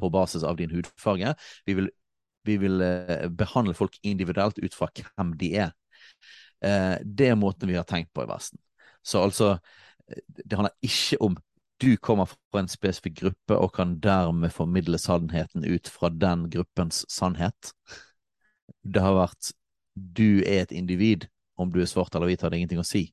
på 0.00 0.12
basis 0.12 0.46
av 0.46 0.58
din 0.58 0.72
hudfarge. 0.74 1.34
Vi 1.66 1.76
vil, 1.78 1.90
vi 2.48 2.56
vil 2.64 2.80
eh, 2.84 3.28
behandle 3.30 3.76
folk 3.78 3.98
individuelt 4.02 4.58
ut 4.62 4.74
fra 4.74 4.90
hvem 4.94 5.36
de 5.38 5.54
er. 5.66 5.76
Det 6.58 7.28
er 7.30 7.36
måten 7.38 7.70
vi 7.70 7.76
har 7.76 7.84
tenkt 7.86 8.08
på 8.10 8.24
i 8.24 8.26
Vesten. 8.26 8.58
Så 9.06 9.20
altså, 9.22 9.52
det 10.10 10.56
handler 10.58 10.74
ikke 10.82 11.20
om 11.22 11.36
du 11.78 11.96
kommer 11.96 12.26
fra 12.26 12.62
en 12.62 12.70
spesifikk 12.70 13.20
gruppe 13.22 13.58
og 13.58 13.72
kan 13.76 13.96
dermed 14.02 14.52
formidle 14.54 14.98
sannheten 14.98 15.64
ut 15.64 15.90
fra 15.90 16.10
den 16.10 16.48
gruppens 16.50 17.04
sannhet. 17.12 17.72
Det 18.82 19.02
har 19.02 19.16
vært 19.18 19.52
du 19.98 20.42
er 20.46 20.64
et 20.64 20.74
individ. 20.74 21.28
Om 21.58 21.72
du 21.74 21.80
er 21.82 21.90
svart 21.90 22.14
eller 22.14 22.30
hvit, 22.30 22.42
har 22.42 22.52
det 22.52 22.60
ingenting 22.60 22.82
å 22.82 22.86
si. 22.86 23.08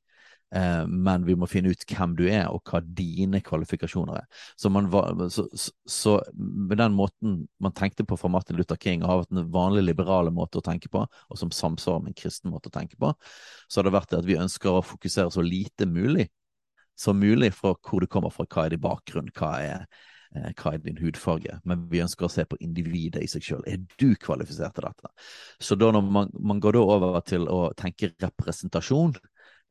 Eh, 0.54 0.84
men 0.86 1.24
vi 1.26 1.34
må 1.34 1.48
finne 1.50 1.72
ut 1.74 1.82
hvem 1.90 2.14
du 2.18 2.24
er, 2.28 2.46
og 2.54 2.62
hva 2.70 2.78
dine 2.80 3.40
kvalifikasjoner 3.42 4.20
er. 4.20 4.28
Så, 4.54 4.70
man, 4.70 4.86
så, 5.32 5.46
så, 5.90 6.16
med 6.36 6.78
den 6.78 6.94
måten 6.94 7.40
man 7.62 7.74
tenkte 7.74 8.06
på 8.06 8.18
fra 8.20 8.30
Martin 8.30 8.58
Luther 8.58 8.78
King, 8.78 9.02
og 9.02 9.10
har 9.10 9.22
vært 9.24 9.34
en 9.34 9.50
vanlig 9.56 9.86
liberale 9.88 10.34
måte 10.34 10.60
å 10.60 10.66
tenke 10.66 10.90
på, 10.92 11.02
og 11.02 11.40
som 11.40 11.50
samsvarer 11.54 12.04
med 12.04 12.14
en 12.14 12.20
kristen 12.22 12.54
måte 12.54 12.70
å 12.70 12.76
tenke 12.76 12.98
på, 13.00 13.10
så 13.66 13.80
har 13.80 13.88
det 13.88 13.96
vært 13.98 14.14
det 14.14 14.22
at 14.22 14.30
vi 14.30 14.38
ønsker 14.38 14.78
å 14.78 14.86
fokusere 14.86 15.34
så 15.34 15.42
lite 15.44 15.90
mulig 15.90 16.28
som 16.96 17.18
mulig 17.20 17.52
fra 17.54 17.74
hvor 17.76 18.02
du 18.02 18.08
kommer 18.10 18.32
fra, 18.34 18.46
hva 18.48 18.66
er 18.66 18.74
din 18.74 18.82
bakgrunn, 18.82 19.30
hva 19.36 19.52
er, 19.62 19.86
eh, 20.34 20.50
hva 20.56 20.74
er 20.74 20.82
din 20.84 21.00
hudfarge. 21.00 21.60
Men 21.68 21.86
vi 21.92 22.02
ønsker 22.04 22.26
å 22.26 22.32
se 22.32 22.46
på 22.48 22.58
individet 22.64 23.22
i 23.24 23.30
seg 23.30 23.44
sjøl. 23.44 23.64
Er 23.68 23.82
du 24.00 24.14
kvalifisert 24.20 24.76
til 24.76 24.88
dette? 24.88 25.12
Så 25.60 25.78
da 25.78 25.92
når 25.92 26.10
man, 26.18 26.32
man 26.40 26.60
går 26.62 26.78
da 26.78 26.84
over 26.96 27.20
til 27.26 27.48
å 27.52 27.68
tenke 27.76 28.14
representasjon 28.22 29.16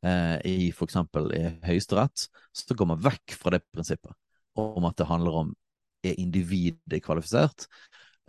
eh, 0.05 0.37
i 0.45 0.57
f.eks. 0.69 1.01
i 1.39 1.43
Høyesterett, 1.65 2.27
så 2.53 2.77
går 2.77 2.93
man 2.93 3.03
vekk 3.03 3.37
fra 3.39 3.57
det 3.57 3.65
prinsippet 3.73 4.13
om 4.55 4.85
at 4.87 4.95
det 5.01 5.09
handler 5.09 5.41
om 5.41 5.55
er 6.05 6.19
individet 6.21 7.01
kvalifisert, 7.03 7.65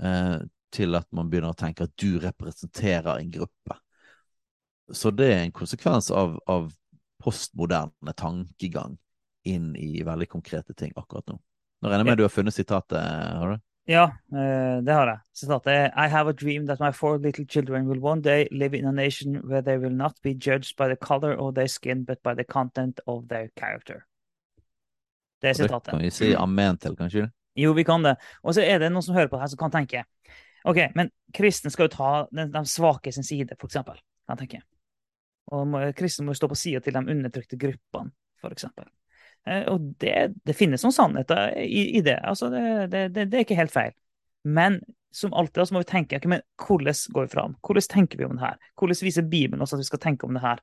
eh, 0.03 0.39
til 0.73 0.99
at 0.99 1.07
man 1.15 1.31
begynner 1.31 1.55
å 1.55 1.59
tenke 1.59 1.87
at 1.87 1.95
du 2.01 2.19
representerer 2.23 3.21
en 3.21 3.31
gruppe. 3.31 3.77
Så 4.93 5.11
det 5.15 5.29
er 5.33 5.45
en 5.45 5.55
konsekvens 5.55 6.11
av, 6.15 6.37
av 6.47 6.71
postmoderne 7.27 8.15
tankegang 8.17 8.97
inn 9.47 9.73
i 9.77 10.03
veldig 10.07 10.29
konkrete 10.31 10.75
ting 10.75 10.93
akkurat 10.97 11.27
nå. 11.31 11.39
Nå 11.83 11.91
regner 11.91 12.05
jeg 12.05 12.11
med 12.11 12.21
du 12.21 12.25
har 12.27 12.33
funnet 12.33 12.55
sitatet, 12.57 13.03
har 13.03 13.55
du? 13.55 13.63
Ja, 13.87 14.05
eh, 14.35 14.79
det 14.83 14.95
har 14.95 15.07
jeg. 15.07 15.19
Sitatet 15.37 15.71
er 15.71 15.93
I 15.95 16.09
have 16.11 16.31
a 16.31 16.35
dream 16.35 16.67
that 16.67 16.81
my 16.83 16.91
four 16.91 17.19
little 17.19 17.45
children 17.45 17.87
will 17.87 18.03
one 18.03 18.23
day 18.23 18.49
live 18.51 18.75
in 18.75 18.87
a 18.87 18.93
nation 18.93 19.37
where 19.47 19.63
they 19.63 19.79
will 19.79 19.95
not 19.95 20.17
be 20.23 20.35
judged 20.35 20.77
by 20.77 20.89
the 20.89 20.97
color 20.97 21.37
of 21.39 21.55
their 21.55 21.69
skin, 21.69 22.05
but 22.05 22.23
by 22.23 22.35
the 22.35 22.45
content 22.45 23.01
of 23.07 23.29
their 23.29 23.49
character. 23.57 24.07
Det 25.43 25.51
er 25.51 25.53
sitatet. 25.53 25.91
kan 25.91 26.03
vi 26.03 26.11
si 26.11 26.33
amen 26.35 26.79
til, 26.79 26.97
kanskje? 26.97 27.29
Jo, 27.57 27.73
vi 27.73 27.85
kan 27.85 28.03
det. 28.03 28.17
Og 28.43 28.55
så 28.55 28.65
er 28.65 28.79
det 28.79 28.91
noen 28.91 29.03
som 29.03 29.15
hører 29.15 29.29
på 29.29 29.37
det 29.37 29.45
her, 29.45 29.53
som 29.55 29.59
kan 29.59 29.71
tenke 29.71 30.05
OK, 30.67 30.81
men 30.95 31.11
kristen 31.35 31.71
skal 31.71 31.87
jo 31.87 31.95
ta 31.95 32.13
den, 32.35 32.51
de 32.51 32.65
svake 32.67 33.13
sin 33.13 33.25
side, 33.25 33.55
for 33.61 33.71
eksempel. 33.71 34.01
Kan 34.27 34.41
tenke. 34.41 34.65
Og 35.55 35.77
kristne 35.99 36.27
må 36.27 36.35
jo 36.35 36.41
stå 36.41 36.51
på 36.51 36.59
sida 36.59 36.83
til 36.83 36.97
de 36.97 37.03
undertrykte 37.15 37.59
gruppene, 37.61 38.11
eksempel. 38.47 38.89
Eh, 39.47 39.65
og 39.71 39.93
det, 40.03 40.17
det 40.47 40.57
finnes 40.59 40.83
noen 40.85 40.95
sannheter 40.95 41.55
i, 41.63 41.87
i 41.99 42.03
det. 42.05 42.19
Altså, 42.27 42.51
det, 42.51 42.65
det, 42.93 43.07
det, 43.15 43.27
er 43.33 43.47
ikke 43.47 43.59
helt 43.59 43.75
feil. 43.75 43.95
Men 44.47 44.81
som 45.15 45.35
alltid 45.35 45.69
så 45.69 45.75
må 45.75 45.83
vi 45.83 45.91
tenke 45.91 46.19
okay, 46.19 46.31
men 46.31 46.43
hvordan 46.61 46.99
går 47.15 47.29
vi 47.29 47.33
fram? 47.33 47.55
Hvordan 47.65 47.89
tenker 47.93 48.21
vi 48.21 48.27
om 48.27 48.35
det 48.37 48.45
her? 48.45 48.59
Hvordan 48.79 49.01
viser 49.07 49.31
Bibelen 49.31 49.65
oss 49.65 49.73
at 49.75 49.81
vi 49.81 49.89
skal 49.89 50.03
tenke 50.03 50.27
om 50.27 50.37
det 50.37 50.43
her? 50.45 50.61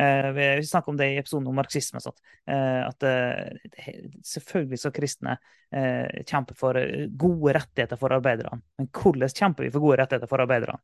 Eh, 0.00 0.28
vi 0.32 0.46
snakket 0.66 0.88
om 0.88 1.00
det 1.00 1.10
i 1.12 1.18
episoden 1.20 1.50
om 1.52 1.58
marxisme. 1.60 2.00
Sånn. 2.02 2.16
At 2.48 3.04
eh, 3.06 3.92
selvfølgelig 4.26 4.80
skal 4.80 4.96
kristne 4.96 5.36
eh, 5.36 6.24
kjempe 6.28 6.56
for 6.58 6.80
eh, 6.80 7.06
gode 7.08 7.54
rettigheter 7.58 8.00
for 8.00 8.16
arbeiderne. 8.16 8.62
Men 8.80 8.90
hvordan 8.96 9.36
kjemper 9.36 9.68
vi 9.68 9.72
for 9.74 9.84
gode 9.84 10.00
rettigheter 10.02 10.30
for 10.30 10.44
arbeiderne? 10.44 10.80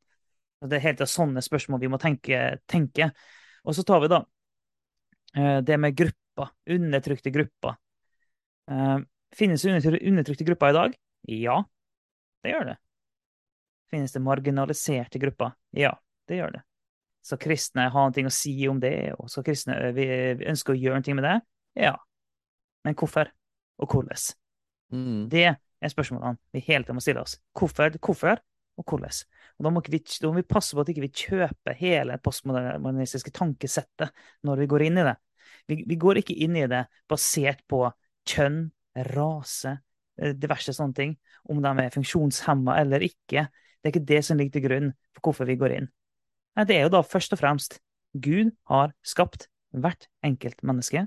Det 0.69 0.75
er 0.75 0.89
helt 0.89 1.03
sånne 1.07 1.43
spørsmål 1.45 1.81
vi 1.81 1.91
må 1.91 2.01
tenke. 2.03 2.59
tenke. 2.67 3.13
Og 3.65 3.77
så 3.77 3.85
tar 3.87 4.03
vi 4.05 4.11
da 4.13 4.23
eh, 5.37 5.59
det 5.65 5.79
med 5.81 5.97
grupper. 5.99 6.53
Undertrykte 6.71 7.33
grupper. 7.35 7.79
Eh, 8.71 8.99
finnes 9.35 9.63
det 9.63 9.99
undertrykte 9.99 10.47
grupper 10.47 10.71
i 10.71 10.77
dag? 10.77 10.97
Ja, 11.29 11.59
det 12.45 12.55
gjør 12.55 12.73
det. 12.73 12.77
Finnes 13.91 14.13
det 14.13 14.23
marginaliserte 14.23 15.19
grupper? 15.19 15.55
Ja, 15.77 15.95
det 16.29 16.41
gjør 16.41 16.59
det. 16.59 16.65
Skal 17.25 17.41
kristne 17.43 17.89
ha 17.93 18.05
noe 18.09 18.31
å 18.31 18.33
si 18.33 18.55
om 18.71 18.79
det, 18.81 19.13
og 19.19 19.31
skal 19.33 19.45
kristne 19.49 19.77
vi, 19.97 20.07
vi 20.39 20.49
ønsker 20.49 20.75
å 20.75 20.79
gjøre 20.79 21.01
noe 21.03 21.17
med 21.19 21.27
det? 21.27 21.39
Ja. 21.89 21.97
Men 22.87 22.97
hvorfor, 22.97 23.33
og 23.83 23.93
hvordan? 23.93 24.21
Mm. 24.95 25.25
Det 25.33 25.49
er 25.49 25.93
spørsmålene 25.93 26.39
vi 26.55 26.63
hele 26.69 26.85
tiden 26.87 26.99
må 26.99 27.05
stille 27.05 27.25
oss. 27.25 27.37
Hvorfor, 27.57 27.97
hvorfor 28.01 28.41
og 28.79 28.87
hvordan? 28.87 29.15
Og 29.59 29.67
da 29.67 29.73
må, 29.75 29.83
vi, 29.91 30.01
da 30.23 30.31
må 30.31 30.39
vi 30.39 30.47
passe 30.47 30.77
på 30.77 30.83
at 30.85 30.91
vi 30.93 31.09
ikke 31.09 31.27
kjøper 31.29 31.77
hele 31.81 32.19
postmodernistiske 32.23 33.33
tankesettet 33.35 34.15
når 34.47 34.63
vi 34.63 34.71
går 34.71 34.87
inn 34.87 35.01
i 35.03 35.07
det. 35.09 35.17
Vi, 35.69 35.83
vi, 35.83 35.99
går 36.01 36.23
ikke 36.23 36.37
inn 36.47 36.57
i 36.57 36.67
det 36.71 36.85
basert 37.11 37.65
på 37.69 37.83
kjønn, 38.29 38.69
rase, 39.13 39.77
diverse 40.39 40.75
sånne 40.75 40.97
ting. 40.97 41.15
Om 41.49 41.63
de 41.65 41.75
er 41.85 41.95
funksjonshemma 41.95 42.79
eller 42.81 43.05
ikke. 43.07 43.49
Det 43.79 43.89
er 43.89 43.95
ikke 43.95 44.09
det 44.09 44.23
som 44.27 44.39
ligger 44.39 44.59
til 44.59 44.67
grunn 44.67 44.91
for 45.17 45.29
hvorfor 45.29 45.49
vi 45.49 45.59
går 45.61 45.77
inn. 45.81 45.93
Nei, 46.59 46.67
det 46.67 46.79
er 46.79 46.87
jo 46.87 46.95
da 46.97 47.05
først 47.07 47.35
og 47.37 47.41
fremst 47.43 47.79
Gud 48.19 48.51
har 48.71 48.95
skapt 49.07 49.47
hvert 49.77 50.09
enkelt 50.25 50.63
menneske. 50.67 51.05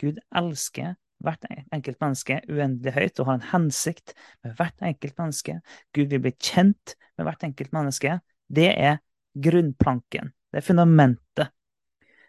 Gud 0.00 0.18
elsker 0.36 0.96
hvert 1.24 1.44
enkelt 1.72 2.00
menneske 2.02 2.38
uendelig 2.50 2.92
høyt 2.96 3.20
og 3.20 3.28
har 3.30 3.38
en 3.38 3.50
hensikt 3.52 4.14
med 4.44 4.56
hvert 4.58 4.84
enkelt 4.84 5.16
menneske. 5.20 5.58
Gud 5.96 6.12
vil 6.12 6.22
bli 6.24 6.32
kjent 6.36 6.96
med 7.16 7.28
hvert 7.28 7.46
enkelt 7.46 7.72
menneske. 7.76 8.18
Det 8.46 8.68
er 8.72 8.98
grunnplanken. 9.46 10.32
Det 10.52 10.60
er 10.60 10.66
fundamentet. 10.66 11.52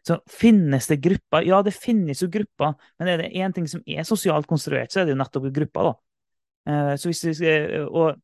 Så 0.08 0.22
finnes 0.32 0.88
det 0.88 1.02
grupper? 1.04 1.44
Ja, 1.44 1.60
det 1.64 1.76
finnes 1.76 2.22
jo 2.24 2.30
grupper, 2.32 2.78
men 3.00 3.10
er 3.12 3.20
det 3.22 3.34
én 3.36 3.54
ting 3.56 3.68
som 3.68 3.82
er 3.84 4.08
sosialt 4.08 4.48
konstruert, 4.48 4.94
så 4.94 5.02
er 5.02 5.08
det 5.08 5.18
jo 5.18 5.20
nettopp 5.20 5.50
grupper, 5.56 5.90
da. 5.90 5.98
Uh, 6.68 6.94
så 7.00 7.12
hvis 7.12 7.42
vi, 7.44 7.52
og, 7.84 8.16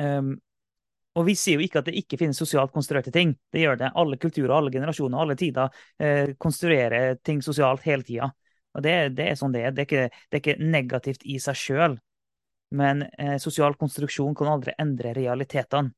um, 0.00 0.32
og 1.18 1.26
vi 1.28 1.34
sier 1.36 1.60
jo 1.60 1.66
ikke 1.66 1.82
at 1.82 1.88
det 1.90 1.98
ikke 2.00 2.16
finnes 2.20 2.38
sosialt 2.40 2.72
konstruerte 2.72 3.12
ting. 3.12 3.34
Det 3.52 3.60
gjør 3.60 3.82
det. 3.82 3.90
Alle 4.00 4.16
kulturer, 4.20 4.54
alle 4.56 4.72
generasjoner, 4.72 5.18
alle 5.20 5.36
tider 5.36 5.68
eh, 6.00 6.32
konstruerer 6.40 7.18
ting 7.20 7.42
sosialt 7.44 7.84
hele 7.84 8.06
tida. 8.06 8.30
Og 8.72 8.84
det, 8.84 8.94
det, 9.18 9.28
er 9.28 9.38
sånn 9.38 9.54
det 9.54 9.66
er. 9.66 9.74
Det 9.74 9.84
er 9.84 9.88
ikke, 9.88 10.22
det 10.30 10.38
er 10.38 10.42
ikke 10.42 10.70
negativt 10.72 11.26
i 11.28 11.38
seg 11.42 11.58
sjøl. 11.58 11.96
Men 12.72 13.04
eh, 13.20 13.36
sosial 13.42 13.76
konstruksjon 13.80 14.36
kan 14.36 14.48
aldri 14.54 14.74
endre 14.80 15.12
realitetene. 15.16 15.92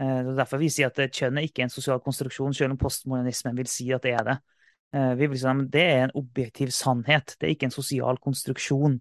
Eh, 0.00 0.32
derfor 0.36 0.62
vi 0.62 0.70
sier 0.72 0.92
at 0.92 1.00
kjønn 1.18 1.40
er 1.40 1.48
ikke 1.48 1.66
en 1.66 1.72
sosial 1.72 2.00
konstruksjon, 2.04 2.54
selv 2.56 2.76
om 2.76 2.80
postmodernismen 2.80 3.58
vil 3.58 3.70
si 3.70 3.90
at 3.94 4.06
det 4.06 4.14
er 4.20 4.28
det. 4.28 4.36
Eh, 4.94 5.14
vi 5.18 5.28
vil 5.32 5.40
si 5.40 5.48
at 5.50 5.64
det 5.72 5.82
er 5.88 6.04
en 6.06 6.14
objektiv 6.20 6.70
sannhet. 6.74 7.34
Det 7.38 7.48
er 7.48 7.56
ikke 7.56 7.68
en 7.70 7.74
sosial 7.74 8.20
konstruksjon. 8.22 9.00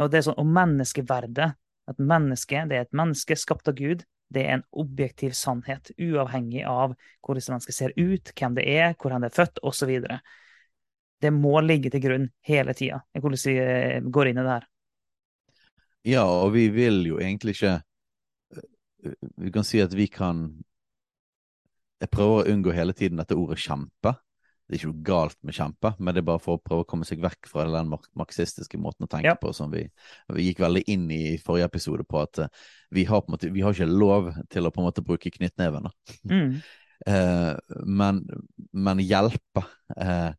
Og 0.00 0.12
det 0.12 0.20
er 0.20 0.28
sånn, 0.28 0.38
og 0.38 0.54
menneskeverdet, 0.54 1.50
at 1.90 1.98
mennesket 1.98 2.70
det 2.70 2.78
er 2.78 2.86
et 2.86 2.96
menneske 2.96 3.36
skapt 3.36 3.68
av 3.68 3.74
Gud, 3.78 4.04
det 4.30 4.44
er 4.46 4.60
en 4.60 4.66
objektiv 4.78 5.34
sannhet, 5.34 5.90
uavhengig 5.98 6.62
av 6.68 6.94
hvordan 7.26 7.56
mennesket 7.56 7.74
ser 7.74 7.94
ut, 7.96 8.30
hvem 8.38 8.54
det 8.54 8.66
er, 8.70 8.92
hvor 8.94 9.16
han 9.16 9.26
er 9.26 9.34
født, 9.34 9.58
osv. 9.66 9.96
Det 11.20 11.30
må 11.34 11.60
ligge 11.60 11.90
til 11.92 12.02
grunn 12.04 12.26
hele 12.48 12.74
tida, 12.76 13.02
hvordan 13.20 13.42
vi 13.44 13.56
eh, 13.60 14.00
går 14.08 14.30
inn 14.30 14.40
i 14.40 14.44
det 14.46 14.54
her. 14.56 14.66
Ja, 16.08 16.24
og 16.24 16.54
vi 16.54 16.68
vil 16.72 17.02
jo 17.10 17.18
egentlig 17.20 17.58
ikke 17.58 17.74
eh, 17.76 19.14
Vi 19.36 19.52
kan 19.52 19.66
si 19.68 19.82
at 19.84 19.92
vi 19.96 20.06
kan 20.08 20.46
Jeg 22.00 22.08
prøver 22.14 22.40
å 22.40 22.50
unngå 22.54 22.72
hele 22.72 22.94
tiden 22.96 23.20
dette 23.20 23.36
ordet 23.36 23.60
kjempe. 23.60 24.14
Det 24.70 24.76
er 24.76 24.78
ikke 24.78 24.88
noe 24.92 25.04
galt 25.04 25.36
med 25.44 25.56
kjempe, 25.56 25.90
men 25.98 26.14
det 26.14 26.20
er 26.22 26.26
bare 26.28 26.40
for 26.40 26.56
å 26.56 26.62
prøve 26.62 26.84
å 26.84 26.88
komme 26.88 27.04
seg 27.04 27.20
vekk 27.20 27.48
fra 27.50 27.64
den 27.68 27.88
marxistiske 28.16 28.78
måten 28.80 29.04
å 29.04 29.10
tenke 29.10 29.32
Ja. 29.32 29.34
på 29.36 29.50
som 29.52 29.68
vi, 29.74 29.82
vi 30.30 30.44
gikk 30.46 30.62
veldig 30.62 30.84
inn 30.94 31.08
i 31.10 31.18
i 31.34 31.38
forrige 31.42 31.66
episode 31.66 32.06
på 32.08 32.20
at 32.22 32.38
eh, 32.44 32.52
vi 32.94 33.04
har 33.04 33.20
på 33.26 33.34
måte, 33.34 33.50
vi 33.52 33.64
har 33.66 33.74
ikke 33.74 33.90
lov 33.90 34.30
til 34.48 34.64
å 34.64 34.70
på 34.72 34.80
en 34.80 34.86
måte 34.86 35.04
bruke 35.04 35.32
knyttneven. 35.36 35.90
Mm. 36.24 36.60
Eh, 37.08 37.54
men, 37.88 38.18
men 38.76 38.98
hjelpe. 39.00 39.62
Eh, 39.96 40.34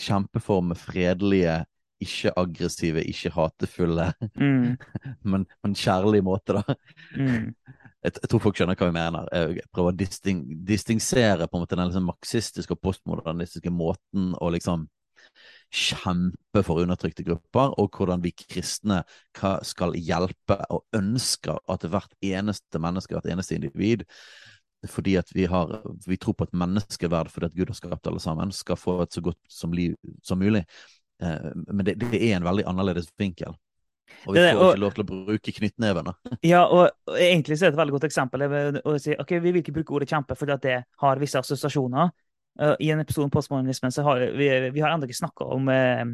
kjempe 0.00 0.42
for 0.42 0.64
med 0.66 0.78
fredelige, 0.80 1.60
ikke 2.04 2.34
aggressive, 2.36 3.04
ikke 3.04 3.32
hatefulle, 3.34 4.12
Mm. 4.34 4.76
men, 5.30 5.46
men 5.62 5.74
kjærlige 5.78 6.26
måte, 6.26 6.60
da. 6.60 6.76
Mm. 7.16 7.54
Jeg, 8.04 8.18
jeg 8.20 8.28
tror 8.28 8.40
folk 8.44 8.58
skjønner 8.58 8.76
hva 8.76 8.86
vi 8.90 8.92
mener. 8.92 9.28
Jeg 9.32 9.62
prøver 9.72 9.94
å 9.94 9.96
disting, 9.96 10.42
distingsere 10.68 11.46
på 11.48 11.56
en 11.56 11.62
måte 11.62 11.78
den 11.78 11.88
liksom 11.88 12.04
marxistiske 12.10 12.76
og 12.76 12.82
postmodernistiske 12.84 13.72
måten 13.72 14.34
å 14.44 14.50
liksom 14.52 14.82
kjempe 15.74 16.62
for 16.66 16.82
undertrykte 16.82 17.24
grupper, 17.26 17.72
og 17.80 17.96
hvordan 17.96 18.22
vi 18.22 18.34
kristne 18.36 19.00
skal 19.34 19.96
hjelpe 19.96 20.58
og 20.68 20.84
ønsker 20.94 21.58
at 21.72 21.86
hvert 21.90 22.12
eneste 22.20 22.82
menneske, 22.82 23.16
hvert 23.16 23.30
eneste 23.32 23.56
individ, 23.56 24.04
fordi 24.90 25.16
at 25.20 25.30
vi, 25.34 25.46
har, 25.50 25.76
vi 26.06 26.16
tror 26.20 26.36
på 26.38 26.46
et 26.48 26.56
menneskeverd 26.56 27.30
fordi 27.32 27.50
at 27.50 27.56
Gud 27.56 27.70
har 27.72 27.78
skapt 27.78 28.08
alle 28.10 28.22
sammen, 28.22 28.52
skal 28.52 28.78
få 28.80 29.00
et 29.04 29.16
så 29.16 29.22
godt 29.24 29.40
som 29.48 29.72
liv 29.76 29.94
som 30.22 30.40
mulig. 30.42 30.64
Eh, 31.22 31.52
men 31.66 31.84
det, 31.86 31.98
det 32.02 32.18
er 32.18 32.36
en 32.36 32.46
veldig 32.46 32.66
annerledes 32.70 33.10
vinkel. 33.18 33.54
Og 34.24 34.36
vi 34.36 34.42
får 34.42 34.60
ikke 34.60 34.80
lov 34.80 34.92
til 34.94 35.04
å 35.04 35.08
bruke 35.08 35.54
knyttnevene. 35.58 36.12
Ja, 36.52 36.64
og, 36.66 36.92
og 37.08 37.16
egentlig 37.20 37.58
så 37.58 37.66
er 37.66 37.72
det 37.72 37.76
et 37.76 37.80
veldig 37.82 37.96
godt 37.96 38.06
eksempel. 38.08 38.44
Å 38.46 38.96
si, 39.00 39.16
ok, 39.16 39.34
Vi 39.40 39.52
vil 39.52 39.62
ikke 39.62 39.74
bruke 39.78 39.96
ordet 39.96 40.10
kjempe 40.10 40.36
fordi 40.38 40.54
at 40.54 40.66
det 40.66 40.76
har 41.02 41.22
visse 41.22 41.40
assosiasjoner. 41.40 42.12
Uh, 42.60 42.74
I 42.78 42.92
en 42.94 43.02
episode 43.02 43.26
om 43.26 43.32
postmodernismen 43.34 43.94
så 43.94 44.04
har 44.06 44.22
vi, 44.36 44.46
vi 44.70 44.84
har 44.84 44.92
ennå 44.94 45.08
ikke 45.08 45.18
snakka 45.18 45.48
om 45.56 45.66
uh, 45.72 46.04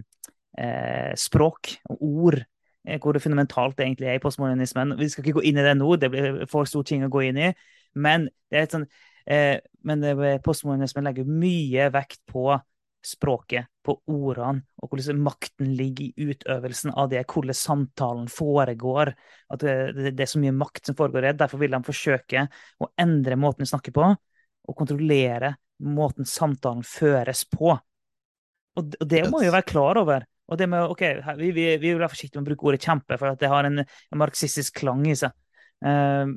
uh, 0.57 1.13
språk 1.19 1.75
og 1.91 2.01
ord. 2.01 2.41
Hvor 2.81 3.13
det 3.13 3.21
fundamentalt 3.21 3.77
det 3.77 3.85
egentlig 3.85 4.07
er 4.09 4.15
i 4.17 4.23
postmodernismen. 4.23 4.95
Vi 4.97 5.11
skal 5.13 5.27
ikke 5.27 5.37
gå 5.37 5.43
inn 5.51 5.59
i 5.61 5.65
det 5.67 5.75
nå, 5.77 5.89
det 6.01 6.09
blir 6.15 6.39
for 6.49 6.65
stor 6.65 6.87
ting 6.89 7.05
å 7.05 7.11
gå 7.13 7.27
inn 7.27 7.37
i. 7.37 7.51
Men, 7.95 8.29
det 8.51 8.59
er 8.59 8.67
et 8.67 8.75
sånn, 8.77 8.89
eh, 9.27 9.57
men 9.87 10.05
postmodernismen 10.45 11.09
legger 11.09 11.29
mye 11.29 11.89
vekt 11.95 12.21
på 12.31 12.53
språket, 13.01 13.65
på 13.81 13.95
ordene, 14.13 14.61
og 14.77 14.93
hvordan 14.93 15.23
makten 15.25 15.71
ligger 15.77 16.11
i 16.11 16.27
utøvelsen 16.35 16.93
av 17.01 17.09
det, 17.13 17.23
hvordan 17.33 17.57
samtalen 17.57 18.27
foregår. 18.29 19.15
At 19.49 19.63
det, 19.65 19.77
det, 19.97 20.13
det 20.19 20.27
er 20.27 20.33
så 20.35 20.43
mye 20.43 20.53
makt 20.57 20.91
som 20.91 20.99
foregår 20.99 21.31
her. 21.31 21.39
Derfor 21.41 21.63
vil 21.63 21.73
de 21.73 21.81
forsøke 21.87 22.45
å 22.77 22.91
endre 23.01 23.39
måten 23.41 23.65
vi 23.65 23.71
snakker 23.73 23.97
på, 23.97 24.11
og 24.69 24.77
kontrollere 24.77 25.55
måten 25.81 26.29
samtalen 26.29 26.85
føres 26.85 27.47
på. 27.49 27.73
Og, 28.77 28.93
det- 29.01 29.25
må 29.31 29.41
vi 29.41 29.49
jo 29.49 29.57
være 29.57 29.71
klar 29.71 29.99
over. 29.99 30.27
Og 30.51 30.59
det 30.59 30.69
med, 30.69 30.83
ok, 30.91 31.03
vi, 31.39 31.51
vi, 31.55 31.65
vi 31.79 31.93
vil 31.93 32.01
være 32.01 32.11
forsiktige 32.11 32.41
med 32.41 32.49
å 32.49 32.51
bruke 32.51 32.67
ordet 32.69 32.83
kjempe, 32.85 33.17
for 33.21 33.39
det 33.39 33.51
har 33.51 33.69
en, 33.69 33.81
en 33.81 34.19
marxistisk 34.19 34.81
klang 34.83 35.05
i 35.07 35.15
seg. 35.19 35.33
Ehm, 35.87 36.35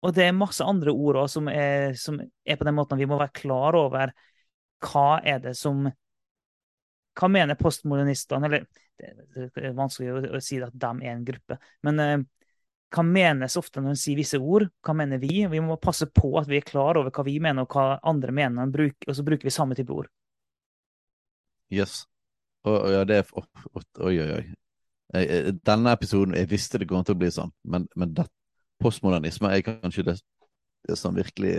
og 0.00 0.14
det 0.16 0.26
er 0.26 0.36
masse 0.36 0.64
andre 0.64 0.92
ord 0.92 1.22
også 1.22 1.40
som 1.40 1.48
som 2.00 2.20
er 2.20 2.56
på 2.56 2.66
den 2.66 2.76
måten 2.76 3.00
vi 3.00 3.08
må 3.08 3.18
være 3.20 3.36
klar 3.36 3.76
over 3.78 4.14
hva 4.80 5.20
er 5.24 5.42
det 5.44 5.56
som 5.58 5.90
Hva 7.20 7.28
mener 7.28 7.58
postmodernistene 7.58 8.46
Eller 8.48 8.66
det, 9.00 9.50
er 9.56 9.72
vanskelig 9.76 10.30
å, 10.36 10.40
si 10.44 10.60
at 10.62 10.76
de 10.76 10.90
er 11.04 11.14
en 11.14 11.24
gruppe, 11.24 11.56
men 11.86 12.00
eh, 12.04 12.20
hva 12.92 13.04
menes 13.06 13.56
ofte 13.56 13.80
når 13.80 13.94
en 13.94 14.00
sier 14.02 14.18
visse 14.18 14.36
ord? 14.36 14.66
Hva 14.84 14.92
mener 14.98 15.20
vi? 15.22 15.44
Vi 15.48 15.60
må 15.62 15.76
passe 15.80 16.08
på 16.10 16.32
at 16.40 16.48
vi 16.50 16.58
er 16.58 16.66
klar 16.66 16.98
over 16.98 17.12
hva 17.14 17.24
vi 17.24 17.38
mener, 17.40 17.64
og 17.64 17.72
hva 17.72 18.00
andre 18.10 18.34
mener, 18.34 18.72
og 19.06 19.14
så 19.16 19.24
bruker 19.24 19.46
vi 19.46 19.54
samme 19.54 19.78
type 19.78 19.94
ord. 19.94 20.10
Yes. 21.70 22.02
Og, 22.66 22.74
og 22.74 22.90
ja, 22.92 23.04
det 23.08 23.20
er 23.22 23.30
Oi, 23.32 24.16
oi, 24.18 24.30
oi. 24.34 24.42
Jeg- 25.14 25.28
jeg- 25.30 25.54
Denne 25.66 25.92
episoden 25.92 26.34
Jeg 26.34 26.50
visste 26.50 26.78
det 26.78 26.88
kom 26.88 27.04
til 27.04 27.14
å 27.14 27.18
bli 27.18 27.30
sånn, 27.30 27.52
men, 27.64 27.88
men 27.96 28.14
det, 28.14 28.26
postmodernisme 28.80 29.50
er 29.52 29.62
kanskje 29.66 30.06
det, 30.10 30.16
det 30.88 30.96
som 30.98 31.16
virkelig 31.16 31.54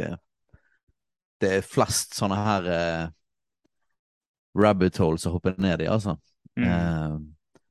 Det 1.42 1.50
er 1.58 1.66
flest 1.66 2.14
sånne 2.18 2.38
her 2.38 2.68
eh, 2.70 3.06
rabbit 4.62 4.98
holes 5.02 5.26
å 5.26 5.32
hoppe 5.36 5.56
ned 5.58 5.82
i, 5.82 5.88
altså. 5.90 6.18
Mm. 6.60 6.66
Eh, 6.68 7.16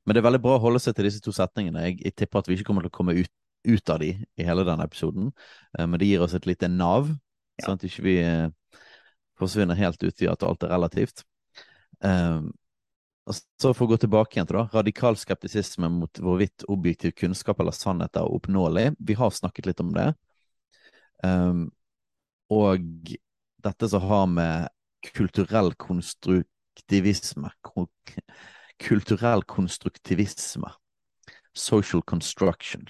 men 0.07 0.17
det 0.17 0.23
er 0.23 0.27
veldig 0.27 0.41
bra 0.43 0.57
å 0.57 0.63
holde 0.65 0.81
seg 0.83 0.97
til 0.97 1.07
disse 1.07 1.23
to 1.23 1.31
setningene. 1.37 1.85
Jeg, 1.87 2.01
jeg 2.03 2.17
tipper 2.19 2.41
at 2.41 2.49
vi 2.51 2.57
ikke 2.57 2.67
kommer 2.71 2.87
til 2.87 2.91
å 2.91 2.97
komme 2.97 3.15
ut, 3.15 3.31
ut 3.69 3.93
av 3.93 4.01
de 4.03 4.09
i 4.17 4.47
hele 4.47 4.65
denne 4.67 4.87
episoden, 4.89 5.29
eh, 5.79 5.87
men 5.87 6.01
det 6.03 6.09
gir 6.09 6.25
oss 6.25 6.35
et 6.39 6.49
lite 6.51 6.71
nav, 6.73 7.13
Ja. 7.61 7.67
sånn 7.69 7.77
at 7.79 7.87
ikke 7.87 8.03
vi 8.07 8.17
eh, 8.25 8.49
forsvinner 9.39 9.77
helt 9.77 10.03
ut 10.03 10.23
i 10.25 10.29
at 10.33 10.43
alt 10.49 10.65
er 10.65 10.73
relativt. 10.73 11.23
Eh, 12.03 12.41
og 13.29 13.37
så 13.37 13.73
for 13.77 13.85
å 13.87 13.93
gå 13.93 13.99
tilbake 14.03 14.37
igjen 14.37 14.49
til 14.49 14.59
da, 14.59 14.67
radikal 14.73 15.19
skeptisisme 15.19 15.91
mot 15.93 16.21
hvorvidt 16.23 16.65
objektiv 16.73 17.13
kunnskap 17.19 17.61
eller 17.61 17.77
sannhet 17.77 18.17
er 18.17 18.29
oppnåelig. 18.29 18.95
Vi 18.99 19.17
har 19.19 19.35
snakket 19.35 19.69
litt 19.71 19.83
om 19.85 19.93
det. 19.95 20.09
Um, 21.23 21.67
og 22.51 23.13
dette 23.63 23.91
som 23.93 24.07
har 24.09 24.27
med 24.31 24.71
kulturell 25.13 25.75
konstruktivisme 25.81 27.53
Kulturell 28.81 29.43
konstruktivisme. 29.45 30.71
Social 31.53 32.03
construction. 32.03 32.89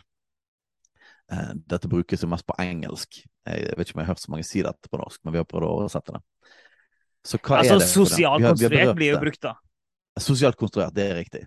Eh, 1.32 1.50
dette 1.66 1.88
brukes 1.88 2.22
jo 2.22 2.28
mest 2.30 2.46
på 2.46 2.54
engelsk. 2.62 3.24
Jeg 3.46 3.74
vet 3.74 3.88
ikke 3.88 3.96
om 3.98 4.02
jeg 4.02 4.06
har 4.06 4.14
hørt 4.14 4.22
så 4.22 4.30
mange 4.30 4.46
si 4.46 4.62
dette 4.62 4.90
på 4.90 5.00
norsk, 5.00 5.18
men 5.24 5.34
vi 5.34 5.40
har 5.42 5.48
prøvd 5.50 5.66
å 5.66 5.72
oversette 5.80 6.14
det. 6.14 6.22
Så 7.26 7.40
hva 7.40 7.58
Altså, 7.60 7.74
er 7.74 7.82
det? 7.82 7.88
Altså, 7.88 8.04
det? 8.06 8.46
konstruert 8.46 8.96
blir 8.96 9.10
jo 9.10 9.20
brukt, 9.24 9.42
da. 9.42 9.54
Sosialt 10.22 10.58
konstruert, 10.60 10.94
det 10.96 11.08
er 11.08 11.18
riktig. 11.20 11.46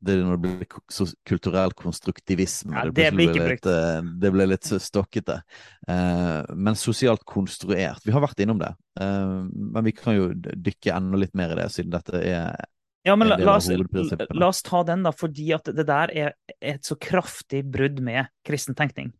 Det 0.00 0.14
er 0.14 0.22
når 0.24 0.38
det 0.40 0.50
blir 0.56 1.14
kulturell 1.28 1.74
konstruktivisme. 1.76 2.72
Ja, 2.72 2.86
det, 2.88 2.94
det 2.96 3.08
blir 3.12 3.34
ikke 3.34 3.48
litt, 3.50 3.66
eh, 3.68 3.98
det 4.22 4.30
ble 4.32 4.46
litt 4.48 4.68
stokkete. 4.80 5.42
Uh, 5.84 6.40
men 6.56 6.78
sosialt 6.78 7.26
konstruert, 7.28 8.00
vi 8.06 8.14
har 8.14 8.24
vært 8.24 8.40
innom 8.40 8.62
det. 8.62 8.70
Uh, 8.96 9.44
men 9.52 9.84
vi 9.84 9.92
kan 9.96 10.16
jo 10.16 10.30
dykke 10.32 10.94
enda 10.96 11.20
litt 11.20 11.36
mer 11.36 11.52
i 11.52 11.58
det, 11.60 11.68
siden 11.74 11.92
dette 11.92 12.16
er 12.16 12.56
Ja, 13.04 13.16
men 13.16 13.28
la, 13.28 13.36
la, 13.40 13.58
oss, 13.58 13.68
la 13.68 14.48
oss 14.48 14.64
ta 14.64 14.80
den, 14.88 15.04
da, 15.04 15.12
fordi 15.12 15.50
at 15.56 15.68
det 15.68 15.84
der 15.88 16.16
er 16.16 16.32
et 16.60 16.88
så 16.88 16.96
kraftig 17.00 17.66
brudd 17.68 18.00
med 18.04 18.32
kristen 18.46 18.76
tenkning. 18.76 19.12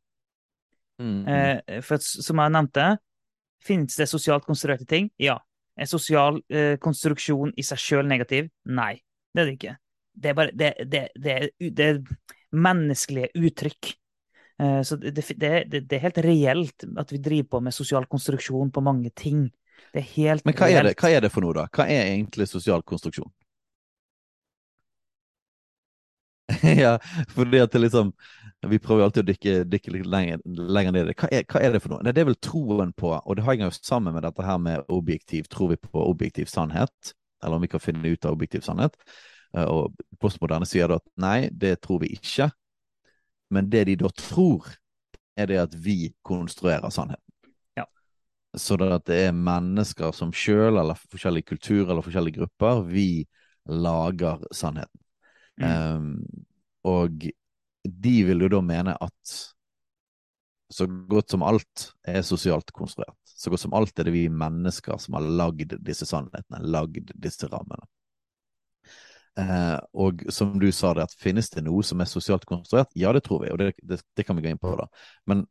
Mm, 1.01 1.23
mm. 1.25 1.29
Eh, 1.29 1.81
for 1.85 2.01
som 2.01 2.41
jeg 2.41 2.57
nevnte, 2.57 2.89
finnes 3.65 3.97
det 3.97 4.09
sosialt 4.09 4.49
konstruerte 4.49 4.89
ting? 4.89 5.09
Ja. 5.21 5.39
Er 5.81 5.89
sosial 5.89 6.43
eh, 6.53 6.75
konstruksjon 6.83 7.55
i 7.57 7.65
seg 7.65 7.81
sjøl 7.81 8.09
negativ? 8.09 8.51
Nei, 8.69 8.99
det 9.33 9.43
er 9.43 9.49
det 9.49 9.57
ikke. 9.57 9.77
Det 10.21 10.31
er 10.31 10.37
bare 10.37 10.53
det, 10.53 10.75
det, 10.93 11.07
det, 11.17 11.37
det 11.73 11.87
er 11.87 12.03
menneskelige 12.53 13.31
uttrykk. 13.41 13.93
Eh, 14.61 14.83
så 14.85 14.99
det, 15.01 15.15
det, 15.17 15.53
det, 15.73 15.81
det 15.89 15.97
er 15.97 16.05
helt 16.05 16.21
reelt 16.27 16.87
at 17.01 17.15
vi 17.15 17.23
driver 17.23 17.49
på 17.55 17.63
med 17.65 17.77
sosial 17.77 18.09
konstruksjon 18.11 18.73
på 18.75 18.85
mange 18.85 19.13
ting. 19.17 19.47
Det 19.95 20.03
er 20.03 20.09
helt 20.15 20.45
Men 20.45 20.59
hva 20.59 20.69
er, 20.69 20.91
det, 20.91 20.97
hva 21.01 21.11
er 21.11 21.25
det 21.25 21.33
for 21.33 21.47
noe, 21.47 21.57
da? 21.57 21.65
Hva 21.73 21.89
er 21.89 22.11
egentlig 22.11 22.49
sosial 22.51 22.85
konstruksjon? 22.87 23.31
ja, 26.83 26.99
fordi 27.35 27.61
at 27.63 27.73
det 27.73 27.81
liksom 27.85 28.13
Vi 28.71 28.79
prøver 28.83 29.07
alltid 29.07 29.23
å 29.23 29.29
dykke, 29.31 29.53
dykke 29.73 29.93
litt 29.95 30.09
lenger, 30.11 30.41
lenger 30.45 30.93
ned 30.93 31.07
i 31.07 31.11
det. 31.11 31.17
Hva 31.49 31.61
er, 31.63 31.73
det 31.73 31.81
for 31.81 31.95
noe? 31.95 32.05
Det 32.05 32.21
er 32.21 32.29
vel 32.29 32.37
troen 32.45 32.93
på, 32.93 33.15
og 33.17 33.39
det 33.39 33.47
henger 33.47 33.71
jo 33.71 33.77
sammen 33.79 34.13
med 34.13 34.27
dette 34.27 34.45
her 34.45 34.59
med 34.61 34.85
objektiv 34.93 35.49
Tror 35.53 35.73
vi 35.73 35.79
på 35.81 36.03
objektiv 36.05 36.51
sannhet? 36.53 37.15
Eller 37.41 37.57
om 37.57 37.65
vi 37.65 37.71
kan 37.73 37.81
finne 37.81 38.13
ut 38.13 38.27
av 38.29 38.37
objektiv 38.37 38.67
sannhet? 38.67 38.99
Eh, 39.57 39.65
Og 39.65 39.97
postmoderne 40.21 40.69
sier 40.69 40.93
da 40.93 41.01
at 41.01 41.09
nei, 41.17 41.49
det 41.53 41.79
tror 41.87 42.03
vi 42.05 42.13
ikke. 42.19 42.51
Men 43.51 43.71
det 43.73 43.87
de 43.89 43.97
da 44.05 44.13
tror, 44.15 44.69
er 45.41 45.49
det 45.49 45.59
at 45.63 45.75
vi 45.75 46.13
konstruerer 46.27 46.93
sannheten. 46.93 47.25
Ja. 47.79 47.87
Så 48.59 48.77
det 48.77 48.91
at 48.93 49.09
det 49.09 49.23
er 49.31 49.37
mennesker 49.37 50.13
som 50.13 50.35
sjøl, 50.37 50.77
eller 50.77 51.01
forskjellige 51.11 51.55
kulturer 51.55 51.95
eller 51.95 52.05
forskjellige 52.05 52.43
grupper, 52.43 52.85
vi 52.93 53.25
lager 53.65 54.45
sannheten. 54.53 55.00
Mm. 55.61 55.71
Um, 55.71 56.45
og 56.89 57.25
de 57.85 58.17
vil 58.27 58.45
jo 58.45 58.51
da 58.53 58.61
mene 58.65 58.97
at 59.01 59.39
så 60.71 60.87
godt 60.87 61.33
som 61.33 61.43
alt 61.43 61.91
er 62.07 62.23
sosialt 62.23 62.71
konstruert. 62.73 63.17
Så 63.25 63.51
godt 63.51 63.65
som 63.65 63.75
alt 63.75 63.99
er 63.99 64.07
det 64.07 64.15
vi 64.15 64.29
mennesker 64.29 65.01
som 65.03 65.17
har 65.19 65.27
lagd 65.27 65.75
disse 65.83 66.07
sannhetene, 66.07 66.63
lagd 66.63 67.11
disse 67.19 67.49
rammene. 67.51 67.89
Eh, 69.39 69.79
og 69.95 70.23
som 70.33 70.59
du 70.61 70.69
sa 70.75 70.93
det, 70.95 71.07
at 71.09 71.17
finnes 71.19 71.51
det 71.51 71.65
noe 71.67 71.83
som 71.87 72.03
er 72.03 72.11
sosialt 72.11 72.47
konstruert? 72.49 72.91
Ja, 72.99 73.13
det 73.17 73.25
tror 73.27 73.45
vi, 73.45 73.51
og 73.55 73.59
det, 73.63 73.73
det, 73.83 74.01
det 74.17 74.27
kan 74.27 74.39
vi 74.39 74.45
gå 74.45 74.53
inn 74.53 74.63
på 74.63 74.75
da. 74.79 74.87
Men, 75.31 75.45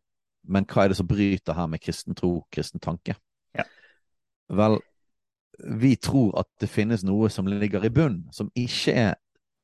men 0.48 0.68
hva 0.70 0.86
er 0.86 0.94
det 0.94 1.00
som 1.00 1.10
bryter 1.10 1.58
her 1.58 1.68
med 1.72 1.84
kristen 1.84 2.18
tro, 2.18 2.38
kristen 2.54 2.84
tanke? 2.84 3.18
Ja. 3.58 3.66
Vel, 4.56 4.80
vi 5.60 5.96
tror 6.00 6.38
at 6.40 6.50
det 6.62 6.72
finnes 6.72 7.04
noe 7.08 7.32
som 7.34 7.50
ligger 7.50 7.84
i 7.84 7.92
bunn, 7.92 8.22
som 8.36 8.52
ikke 8.56 8.96
er 8.96 9.18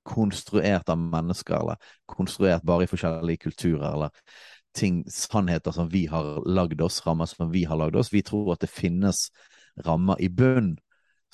konstruert 0.05 0.89
av 0.89 0.99
mennesker, 1.01 1.57
eller 1.57 1.91
konstruert 2.09 2.65
bare 2.65 2.85
i 2.85 2.89
forskjellige 2.91 3.47
kulturer, 3.47 3.87
eller 3.93 4.09
ting, 4.75 5.03
sannheter 5.11 5.71
som 5.75 5.89
vi 5.89 6.05
har 6.11 6.43
lagd 6.45 6.81
oss, 6.83 7.01
rammer 7.05 7.29
som 7.29 7.51
vi 7.51 7.63
har 7.65 7.79
lagd 7.79 7.95
oss. 7.95 8.13
Vi 8.13 8.23
tror 8.25 8.53
at 8.53 8.63
det 8.63 8.71
finnes 8.71 9.29
rammer 9.85 10.19
i 10.21 10.29
bunn 10.29 10.75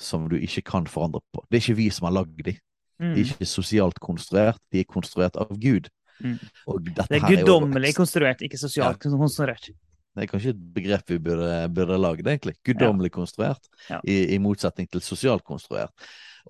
som 0.02 0.28
du 0.30 0.38
ikke 0.38 0.64
kan 0.72 0.86
forandre 0.90 1.22
på. 1.34 1.44
Det 1.50 1.58
er 1.58 1.64
ikke 1.66 1.80
vi 1.82 1.88
som 1.94 2.08
har 2.08 2.16
lagd 2.22 2.44
de. 2.46 2.56
Mm. 3.02 3.14
De 3.14 3.20
er 3.20 3.32
ikke 3.34 3.50
sosialt 3.50 3.98
konstruert, 4.02 4.60
de 4.72 4.82
er 4.82 4.88
konstruert 4.88 5.38
av 5.40 5.50
Gud. 5.58 5.90
Mm. 6.22 6.38
Det 6.38 7.18
er 7.18 7.24
guddommelig 7.26 7.94
konstruert, 7.96 8.42
ikke 8.46 8.60
sosialt 8.60 9.02
konstruert. 9.02 9.72
Det 10.12 10.26
er 10.26 10.28
kanskje 10.28 10.52
et 10.52 10.64
begrep 10.74 11.08
vi 11.08 11.18
burde, 11.24 11.48
burde 11.72 11.96
lagd, 11.98 12.26
egentlig. 12.28 12.54
Guddommelig 12.66 13.10
konstruert, 13.14 13.64
Ja. 13.88 13.98
i, 14.04 14.34
i 14.34 14.38
motsetning 14.38 14.90
til 14.92 15.00
sosialt 15.00 15.44
konstruert. 15.44 15.90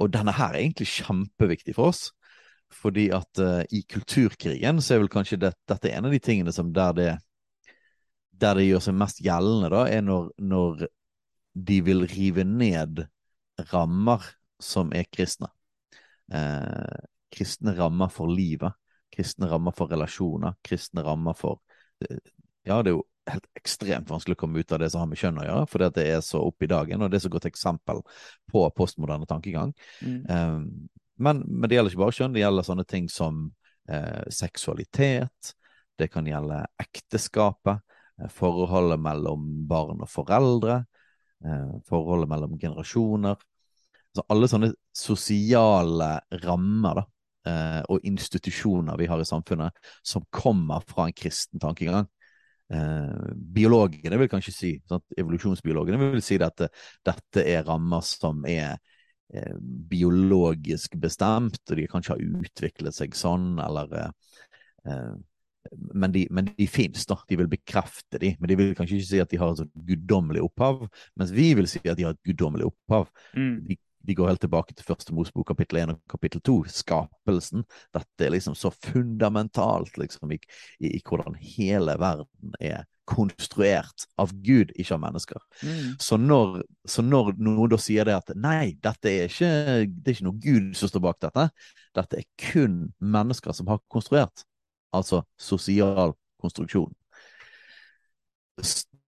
Og 0.00 0.12
denne 0.14 0.34
her 0.36 0.54
er 0.54 0.62
egentlig 0.62 0.88
kjempeviktig 0.88 1.76
for 1.76 1.92
oss. 1.92 2.08
Fordi 2.72 3.10
at 3.12 3.40
uh, 3.42 3.60
i 3.68 3.82
kulturkrigen 3.84 4.80
så 4.80 4.94
er 4.94 5.02
vel 5.02 5.12
kanskje 5.12 5.40
det, 5.42 5.52
dette 5.68 5.92
en 5.92 6.08
av 6.08 6.14
de 6.14 6.20
tingene 6.22 6.54
som 6.54 6.70
der 6.72 6.94
det, 6.96 7.10
der 8.32 8.56
det 8.56 8.68
gjør 8.68 8.86
seg 8.86 8.96
mest 8.96 9.20
gjeldende, 9.22 9.68
da, 9.74 9.82
er 9.92 10.04
når, 10.06 10.30
når 10.40 10.86
de 11.52 11.80
vil 11.84 12.06
rive 12.08 12.46
ned 12.48 13.04
rammer 13.72 14.24
som 14.62 14.92
er 14.96 15.04
kristne. 15.12 15.50
Eh, 16.32 17.00
kristne 17.32 17.74
rammer 17.76 18.12
for 18.12 18.30
livet. 18.30 18.72
Kristne 19.12 19.50
rammer 19.50 19.74
for 19.76 19.92
relasjoner. 19.92 20.56
Kristne 20.64 21.04
rammer 21.04 21.36
for 21.36 21.60
eh, 22.04 22.18
Ja, 22.64 22.78
det 22.80 22.92
er 22.92 22.96
jo 22.96 23.06
helt 23.30 23.46
ekstremt 23.58 24.10
vanskelig 24.10 24.36
å 24.36 24.40
komme 24.40 24.62
ut 24.62 24.72
av 24.74 24.80
det 24.82 24.90
som 24.90 25.02
har 25.02 25.10
med 25.10 25.20
kjønn 25.20 25.40
å 25.42 25.46
gjøre, 25.46 25.68
fordi 25.70 25.86
at 25.88 25.98
det 25.98 26.06
er 26.10 26.22
så 26.26 26.40
oppe 26.42 26.66
i 26.66 26.70
dagen, 26.72 27.02
og 27.02 27.10
det 27.12 27.20
er 27.20 27.24
så 27.26 27.32
godt 27.32 27.48
eksempel 27.50 28.02
på 28.50 28.64
postmoderne 28.76 29.28
tankegang. 29.30 29.74
Mm. 30.02 30.22
Um, 30.26 30.64
men, 31.22 31.42
men 31.46 31.70
det 31.70 31.78
gjelder 31.78 31.94
ikke 31.94 32.02
bare 32.02 32.16
kjønn, 32.18 32.34
det 32.34 32.42
gjelder 32.42 32.66
sånne 32.66 32.86
ting 32.88 33.08
som 33.12 33.44
eh, 33.88 34.24
seksualitet, 34.32 35.52
det 36.00 36.08
kan 36.10 36.26
gjelde 36.26 36.64
ekteskapet, 36.82 37.82
eh, 38.18 38.30
forholdet 38.32 39.00
mellom 39.02 39.44
barn 39.70 40.02
og 40.02 40.10
foreldre, 40.10 40.80
eh, 41.44 41.74
forholdet 41.88 42.30
mellom 42.32 42.56
generasjoner. 42.58 43.38
Så 44.12 44.24
alle 44.32 44.48
sånne 44.50 44.72
sosiale 44.96 46.10
rammer 46.42 47.02
da, 47.02 47.04
eh, 47.48 47.82
og 47.88 48.08
institusjoner 48.08 48.98
vi 48.98 49.08
har 49.08 49.20
i 49.20 49.28
samfunnet 49.28 49.78
som 50.02 50.26
kommer 50.30 50.82
fra 50.88 51.06
en 51.06 51.16
kristen 51.16 51.62
tankegang. 51.62 52.08
Eh, 52.72 53.32
biologene 53.34 54.18
vil 54.22 54.30
kanskje 54.32 54.54
si, 54.54 54.70
sant? 54.88 55.04
evolusjonsbiologene 55.18 56.12
vil 56.14 56.22
si 56.24 56.38
at 56.40 56.64
dette, 57.04 57.42
er 57.44 57.66
rammer 57.68 58.04
som 58.06 58.46
er 58.48 58.78
eh, 59.34 59.56
biologisk 59.90 60.96
bestemt, 61.00 61.60
og 61.68 61.76
de 61.76 61.90
kanskje 61.90 62.16
har 62.16 62.40
utviklet 62.40 62.96
seg 62.96 63.18
sånn, 63.18 63.54
eller 63.60 63.92
eh, 63.98 64.40
eh, 64.88 65.12
men 65.94 66.12
de, 66.14 66.24
men 66.34 66.48
de 66.56 66.66
fins, 66.66 67.04
da. 67.06 67.16
De 67.28 67.38
vil 67.38 67.50
bekrefte 67.50 68.18
de, 68.18 68.32
men 68.40 68.50
de 68.50 68.58
vil 68.58 68.72
kanskje 68.78 68.98
ikke 68.98 69.10
si 69.10 69.20
at 69.22 69.30
de 69.30 69.38
har 69.40 69.52
et 69.54 69.76
guddommelig 69.92 70.42
opphav, 70.42 70.82
mens 71.20 71.32
vi 71.34 71.52
vil 71.58 71.68
si 71.70 71.82
at 71.84 71.98
de 71.98 72.08
har 72.08 72.16
et 72.16 72.24
guddommelig 72.26 72.66
opphav. 72.72 73.06
Mm. 73.36 73.54
De, 73.68 73.78
de 74.06 74.16
går 74.18 74.32
helt 74.32 74.42
tilbake 74.44 74.74
til 74.74 74.86
første 74.86 75.14
Mosebok 75.14 75.48
kapittel 75.52 75.82
1 75.82 75.94
og 75.94 76.00
kapittel 76.10 76.42
2, 76.44 76.56
skapelsen. 76.72 77.66
Dette 77.94 78.26
er 78.26 78.34
liksom 78.34 78.56
så 78.58 78.72
fundamentalt 78.74 79.98
liksom, 80.00 80.32
i, 80.34 80.40
i, 80.80 80.96
i 80.96 81.02
hvordan 81.06 81.36
hele 81.38 81.96
verden 82.00 82.56
er 82.60 82.84
konstruert 83.08 84.06
av 84.20 84.30
Gud, 84.44 84.70
ikke 84.78 84.94
av 84.96 85.02
mennesker. 85.02 85.40
Mm. 85.62 85.96
Så 86.00 86.18
når, 86.20 86.62
så 86.88 87.02
når 87.04 87.32
noen 87.42 87.72
da 87.72 87.78
sier 87.80 88.06
det 88.08 88.14
at 88.16 88.32
nei, 88.38 88.74
dette 88.82 89.10
er 89.10 89.28
ikke, 89.30 89.50
det 89.90 90.12
er 90.12 90.16
ikke 90.16 90.28
noe 90.28 90.42
Gud 90.42 90.70
som 90.78 90.90
står 90.90 91.04
bak 91.08 91.20
dette, 91.24 91.48
dette 91.98 92.22
er 92.22 92.28
kun 92.52 92.78
mennesker 93.02 93.54
som 93.56 93.70
har 93.72 93.82
konstruert, 93.92 94.46
altså 94.94 95.24
sosial 95.40 96.14
konstruksjon. 96.42 96.92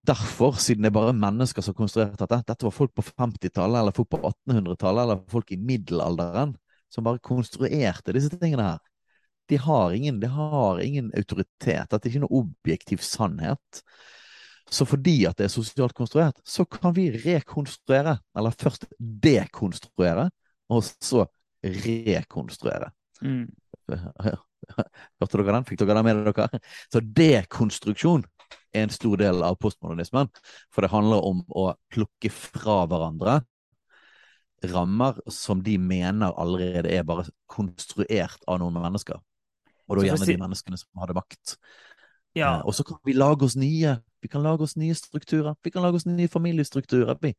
Derfor, 0.05 0.57
siden 0.61 0.85
det 0.85 0.91
er 0.91 0.97
bare 0.97 1.15
mennesker 1.17 1.63
som 1.63 1.73
har 1.73 1.79
konstruert 1.79 2.19
dette, 2.19 2.41
dette 2.47 2.67
var 2.67 2.73
folk 2.75 2.91
på 2.97 3.05
50-tallet, 3.07 3.79
eller 3.79 3.95
folk 3.95 4.09
på 4.11 4.19
1800-tallet, 4.21 5.01
eller 5.03 5.23
folk 5.31 5.53
i 5.55 5.57
middelalderen, 5.57 6.53
som 6.93 7.07
bare 7.07 7.23
konstruerte 7.23 8.13
disse 8.15 8.29
tingene 8.37 8.67
her. 8.67 8.83
De 9.49 9.57
har 9.61 9.93
ingen, 9.93 10.19
de 10.21 10.29
har 10.29 10.81
ingen 10.81 11.11
autoritet, 11.17 11.89
dette 11.89 12.01
er 12.01 12.11
ikke 12.11 12.23
noe 12.25 12.43
objektiv 12.43 13.01
sannhet. 13.05 13.81
Så 14.69 14.85
fordi 14.89 15.19
at 15.29 15.37
det 15.37 15.47
er 15.47 15.53
sosialt 15.53 15.93
konstruert, 15.97 16.39
så 16.45 16.65
kan 16.65 16.95
vi 16.95 17.11
rekonstruere, 17.25 18.17
eller 18.37 18.55
først 18.57 18.87
dekonstruere, 18.99 20.29
og 20.73 20.85
så 20.85 21.27
rekonstruere. 21.65 22.89
Mm. 23.21 23.45
Hørte 24.75 25.37
dere 25.37 25.53
den? 25.53 25.67
Fikk 25.67 25.81
dere 25.81 25.99
den 25.99 26.07
med 26.07 26.23
dere? 26.25 26.61
Så 26.93 27.01
dekonstruksjon 27.01 28.25
en 28.75 28.93
stor 28.93 29.19
del 29.21 29.43
av 29.45 29.57
postmodernismen. 29.61 30.31
For 30.73 30.85
det 30.85 30.93
handler 30.93 31.25
om 31.25 31.43
å 31.49 31.69
plukke 31.93 32.31
fra 32.33 32.83
hverandre 32.89 33.41
rammer 34.65 35.17
som 35.31 35.61
de 35.63 35.77
mener 35.77 36.33
allerede 36.39 36.89
er 36.89 37.03
bare 37.05 37.27
konstruert 37.51 38.45
av 38.47 38.59
noen 38.61 38.79
mennesker. 38.79 39.19
Og 39.85 39.99
da 39.99 40.07
gjerne 40.07 40.27
de 40.29 40.37
menneskene 40.41 40.79
som 40.79 41.03
hadde 41.03 41.17
makt. 41.17 41.57
Ja. 42.35 42.57
Eh, 42.57 42.65
og 42.65 42.75
så 42.75 42.85
kan 42.87 42.99
vi 43.05 43.13
lage 43.13 43.45
oss 43.45 43.57
nye. 43.59 43.97
Vi 44.21 44.31
kan 44.31 44.43
lage 44.43 44.65
oss 44.65 44.75
nye 44.79 44.95
strukturer. 44.97 45.55
Vi 45.63 45.71
kan 45.71 45.85
lage 45.85 46.01
oss 46.01 46.07
nye 46.09 46.31
familiestrukturer. 46.31 47.17
Vi. 47.21 47.35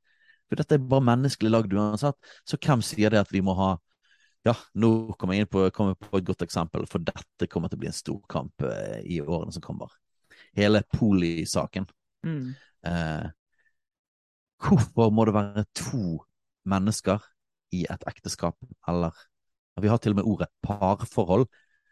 For 0.47 0.61
dette 0.61 0.77
er 0.77 0.87
bare 0.87 1.05
menneskelig 1.09 1.51
lagd 1.51 1.75
uansett. 1.75 2.17
Så 2.47 2.59
hvem 2.63 2.85
sier 2.87 3.11
det 3.11 3.25
at 3.25 3.35
vi 3.35 3.45
må 3.45 3.57
ha 3.59 3.77
Ja, 4.47 4.53
nå 4.79 5.17
kommer 5.19 5.35
jeg 5.35 5.43
inn 5.43 5.49
på, 5.51 5.65
kommer 5.75 5.97
på 5.99 6.21
et 6.21 6.27
godt 6.29 6.45
eksempel, 6.45 6.85
for 6.87 7.03
dette 7.03 7.49
kommer 7.51 7.67
til 7.67 7.81
å 7.81 7.83
bli 7.83 7.89
en 7.91 7.97
stor 7.97 8.21
kamp 8.31 8.63
eh, 8.63 9.01
i 9.03 9.17
årene 9.19 9.51
som 9.51 9.65
kommer. 9.65 9.91
Hele 10.57 10.83
Poli-saken. 10.93 11.87
Mm. 12.27 12.55
Eh, 12.87 13.27
hvorfor 14.63 15.13
må 15.13 15.27
det 15.29 15.35
være 15.37 15.67
to 15.77 16.19
mennesker 16.67 17.23
i 17.77 17.85
et 17.91 18.07
ekteskap, 18.09 18.57
eller 18.89 19.15
Vi 19.77 19.91
har 19.93 19.99
til 20.01 20.15
og 20.15 20.17
med 20.17 20.25
ordet 20.25 20.47
parforhold. 20.65 21.43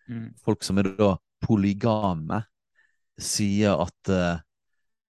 Mm. 0.09 0.31
Folk 0.41 0.63
som 0.65 0.79
er 0.81 0.87
da 0.97 1.11
polygame, 1.45 2.39
sier 3.21 3.77
at 3.77 4.09
eh, 4.09 4.39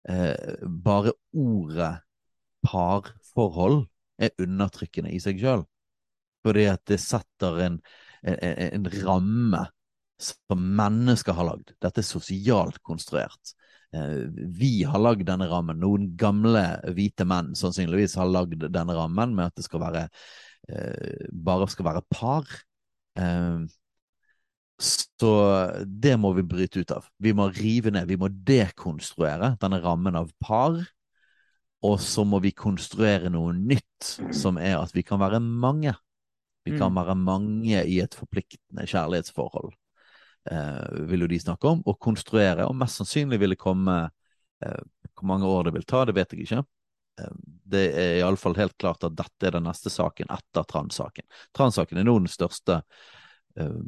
eh, 0.06 0.68
bare 0.86 1.16
ordet 1.34 1.96
parforhold 2.62 3.88
er 4.22 4.36
undertrykkende 4.38 5.10
i 5.16 5.18
seg 5.24 5.42
sjøl. 5.42 5.66
Fordi 6.46 6.68
at 6.70 6.84
det 6.86 7.00
setter 7.02 7.58
en, 7.66 7.82
en, 8.22 8.62
en 8.70 8.88
ramme 9.02 9.66
som 10.20 10.62
mennesker 10.76 11.36
har 11.38 11.48
lagd. 11.48 11.74
Dette 11.82 12.04
er 12.04 12.08
sosialt 12.08 12.82
konstruert. 12.84 13.54
Eh, 13.96 14.28
vi 14.60 14.84
har 14.84 15.02
lagd 15.02 15.26
denne 15.30 15.48
rammen. 15.50 15.80
Noen 15.82 16.12
gamle 16.20 16.64
hvite 16.94 17.26
menn 17.28 17.56
sannsynligvis 17.58 18.18
har 18.20 18.30
lagd 18.30 18.68
denne 18.70 18.96
rammen 18.98 19.36
med 19.38 19.50
at 19.50 19.60
det 19.60 19.66
skal 19.66 19.84
være 19.86 20.06
eh, 20.70 21.28
bare 21.32 21.70
skal 21.72 21.90
være 21.90 22.06
par. 22.14 22.46
Eh, 23.20 23.66
så 24.80 25.32
det 25.84 26.14
må 26.20 26.32
vi 26.38 26.46
bryte 26.48 26.80
ut 26.80 26.92
av. 26.96 27.10
Vi 27.20 27.34
må 27.36 27.50
rive 27.52 27.92
ned, 27.92 28.08
vi 28.08 28.20
må 28.20 28.30
dekonstruere 28.32 29.56
denne 29.60 29.82
rammen 29.84 30.16
av 30.16 30.32
par. 30.40 30.78
Og 31.84 32.00
så 32.04 32.26
må 32.28 32.42
vi 32.44 32.52
konstruere 32.52 33.32
noe 33.32 33.54
nytt, 33.56 34.20
som 34.36 34.58
er 34.60 34.78
at 34.82 34.92
vi 34.96 35.04
kan 35.04 35.20
være 35.22 35.40
mange. 35.40 35.94
Vi 36.68 36.78
kan 36.78 36.92
Mm. 36.92 36.96
være 36.96 37.16
mange 37.16 37.86
i 37.88 38.00
et 38.04 38.16
forpliktende 38.16 38.84
kjærlighetsforhold, 38.86 39.72
eh, 40.50 41.06
vil 41.10 41.26
jo 41.26 41.30
de 41.32 41.40
snakke 41.42 41.70
om, 41.70 41.84
og 41.86 42.00
konstruere. 42.02 42.68
Og 42.68 42.78
mest 42.78 43.02
sannsynlig 43.02 43.40
vil 43.42 43.56
det 43.56 43.62
komme 43.62 44.02
eh, 44.64 44.82
Hvor 45.14 45.28
mange 45.28 45.48
år 45.48 45.68
det 45.68 45.74
vil 45.76 45.88
ta, 45.88 46.06
det 46.08 46.16
vet 46.16 46.34
jeg 46.34 46.46
ikke. 46.46 46.64
Eh, 47.20 47.34
det 47.70 47.86
er 48.00 48.20
iallfall 48.22 48.58
helt 48.58 48.78
klart 48.80 49.04
at 49.04 49.18
dette 49.18 49.48
er 49.48 49.58
den 49.58 49.68
neste 49.68 49.92
saken 49.94 50.32
etter 50.34 50.68
transsaken. 50.70 51.28
Transsaken 51.56 52.00
er 52.00 52.08
nå 52.08 52.18
den 52.22 52.32
største, 52.32 52.82
eh, 53.60 53.80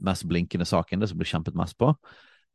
mest 0.00 0.24
blinkende 0.28 0.66
saken, 0.68 1.00
det 1.00 1.10
som 1.10 1.20
blir 1.20 1.30
kjempet 1.30 1.58
mest 1.58 1.78
på. 1.78 1.92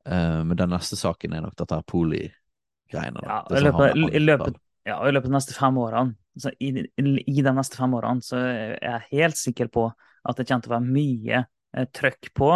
Eh, 0.08 0.44
men 0.44 0.58
den 0.58 0.72
neste 0.74 0.98
saken 1.00 1.34
er 1.36 1.44
nok 1.46 1.58
dette 1.60 1.78
her 1.78 1.86
poli-greiene. 1.88 3.24
Ja, 3.24 3.42
i 3.52 3.62
løpet, 3.64 3.98
i, 3.98 4.24
løpet, 4.24 4.58
ja, 4.88 5.02
i 5.04 5.12
løpet 5.12 5.28
av 5.28 5.34
de 5.34 5.38
neste 5.38 5.58
fem 5.58 5.78
årene, 5.84 6.18
så 6.38 6.54
i, 6.62 6.70
i, 6.86 7.42
de 7.42 7.54
neste 7.54 7.80
fem 7.80 7.94
årene, 7.98 8.24
så 8.24 8.40
er 8.40 8.76
jeg 8.78 9.08
helt 9.12 9.40
sikker 9.40 9.72
på 9.74 9.88
at 10.28 10.38
det 10.38 10.46
kommer 10.48 10.66
til 10.66 10.72
å 10.72 10.76
være 10.78 10.96
mye 10.98 11.44
eh, 11.44 11.88
trøkk 11.96 12.32
på 12.38 12.52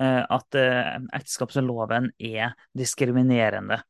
at 0.00 0.56
eh, 0.56 0.94
ekteskapsloven 1.18 2.10
er 2.16 2.54
diskriminerende. 2.78 3.82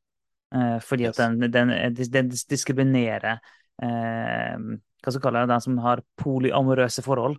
Eh, 0.55 0.79
fordi 0.85 1.07
at 1.09 1.21
den, 1.21 1.53
den, 1.53 1.71
den 1.95 2.33
diskriminerer 2.33 3.39
eh, 3.83 4.57
hva 5.03 5.11
skal 5.11 5.19
vi 5.19 5.25
kalle 5.25 5.43
det, 5.43 5.51
den 5.51 5.65
som 5.65 5.79
har 5.83 6.05
polyamorøse 6.21 7.05
forhold. 7.05 7.39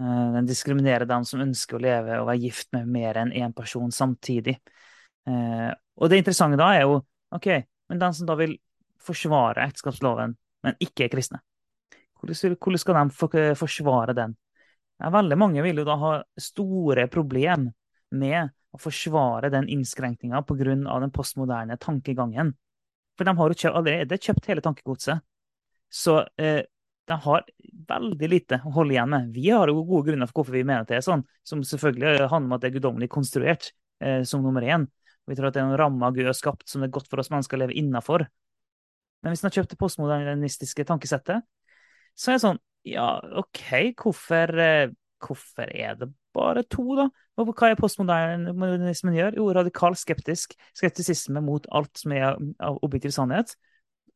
Eh, 0.00 0.26
den 0.36 0.48
diskriminerer 0.48 1.08
dem 1.10 1.26
som 1.26 1.42
ønsker 1.42 1.78
å 1.78 1.82
leve 1.82 2.20
og 2.20 2.28
være 2.30 2.42
gift 2.44 2.70
med 2.76 2.90
mer 2.94 3.18
enn 3.22 3.34
én 3.34 3.54
person 3.56 3.90
samtidig. 3.94 4.58
Eh, 5.28 5.70
og 5.98 6.10
det 6.10 6.20
interessante 6.22 6.60
da 6.60 6.70
er 6.76 6.86
jo 6.86 7.00
OK, 7.34 7.48
men 7.90 8.00
den 8.00 8.14
som 8.14 8.28
da 8.28 8.36
vil 8.38 8.56
forsvare 9.02 9.66
ekteskapsloven, 9.68 10.36
men 10.64 10.78
ikke 10.82 11.06
er 11.06 11.12
kristne, 11.12 11.40
hvordan, 12.18 12.56
hvordan 12.56 12.82
skal 12.82 12.98
de 13.34 13.42
forsvare 13.58 14.14
den? 14.16 14.36
Ja, 14.98 15.10
veldig 15.14 15.38
mange 15.38 15.62
vil 15.62 15.78
jo 15.78 15.86
da 15.86 15.96
ha 16.00 16.14
store 16.42 17.06
problem 17.12 17.68
med 18.18 18.50
å 18.74 18.80
forsvare 18.80 19.50
den 19.52 19.68
innskrenkninga 19.70 20.42
pga. 20.42 20.74
den 21.00 21.12
postmoderne 21.14 21.76
tankegangen. 21.78 22.54
For 23.16 23.24
de 23.24 23.36
har 23.36 23.48
jo 23.48 23.54
kjøpt, 23.54 23.76
allerede 23.76 24.18
kjøpt 24.18 24.46
hele 24.46 24.62
tankegodset. 24.62 25.22
Så 25.90 26.20
eh, 26.38 26.62
de 27.08 27.16
har 27.24 27.44
veldig 27.88 28.28
lite 28.28 28.60
å 28.64 28.72
holde 28.76 28.94
igjen 28.94 29.10
med. 29.10 29.30
Vi 29.34 29.48
har 29.50 29.70
jo 29.70 29.82
gode 29.82 30.10
grunner 30.10 30.28
for 30.28 30.40
hvorfor 30.42 30.58
vi 30.58 30.64
mener 30.64 30.84
at 30.84 30.90
det 30.90 30.98
er 30.98 31.06
sånn, 31.06 31.24
som 31.46 31.64
selvfølgelig 31.64 32.28
handler 32.28 32.50
om 32.50 32.56
at 32.56 32.62
det 32.62 32.70
er 32.70 32.76
guddommelig 32.76 33.08
konstruert 33.12 33.70
eh, 34.04 34.22
som 34.28 34.44
nummer 34.44 34.62
én. 34.62 34.86
Vi 35.28 35.36
tror 35.36 35.48
at 35.48 35.56
det 35.56 35.62
er 35.62 35.68
noen 35.68 35.80
rammer 35.80 36.14
Gud 36.16 36.28
har 36.28 36.36
skapt 36.36 36.68
som 36.68 36.82
det 36.82 36.90
er 36.90 36.96
godt 36.98 37.08
for 37.10 37.20
oss 37.20 37.30
mennesker 37.32 37.58
å 37.58 37.62
leve 37.64 37.76
innafor. 37.76 38.26
Men 39.22 39.34
hvis 39.34 39.42
en 39.42 39.48
har 39.48 39.56
kjøpt 39.58 39.74
det 39.74 39.80
postmodernistiske 39.80 40.86
tankesettet, 40.88 41.44
så 42.14 42.30
er 42.30 42.38
det 42.38 42.44
sånn 42.44 42.60
Ja, 42.88 43.08
OK, 43.40 43.62
hvorfor, 44.00 44.52
eh, 44.62 44.90
hvorfor 45.24 45.68
er 45.74 45.96
det 46.00 46.10
bare 46.34 46.64
to, 46.70 46.84
da? 46.96 47.08
Hva 47.38 47.70
er 47.70 47.78
postmodernismen 47.78 49.16
gjør? 49.16 49.36
Jo, 49.38 49.48
radikal 49.54 49.96
skeptisk. 49.98 50.54
Skeptisisme 50.76 51.42
mot 51.44 51.66
alt 51.70 52.00
som 52.00 52.14
er 52.16 52.34
av 52.34 52.78
objektiv 52.82 53.14
sannhet. 53.14 53.54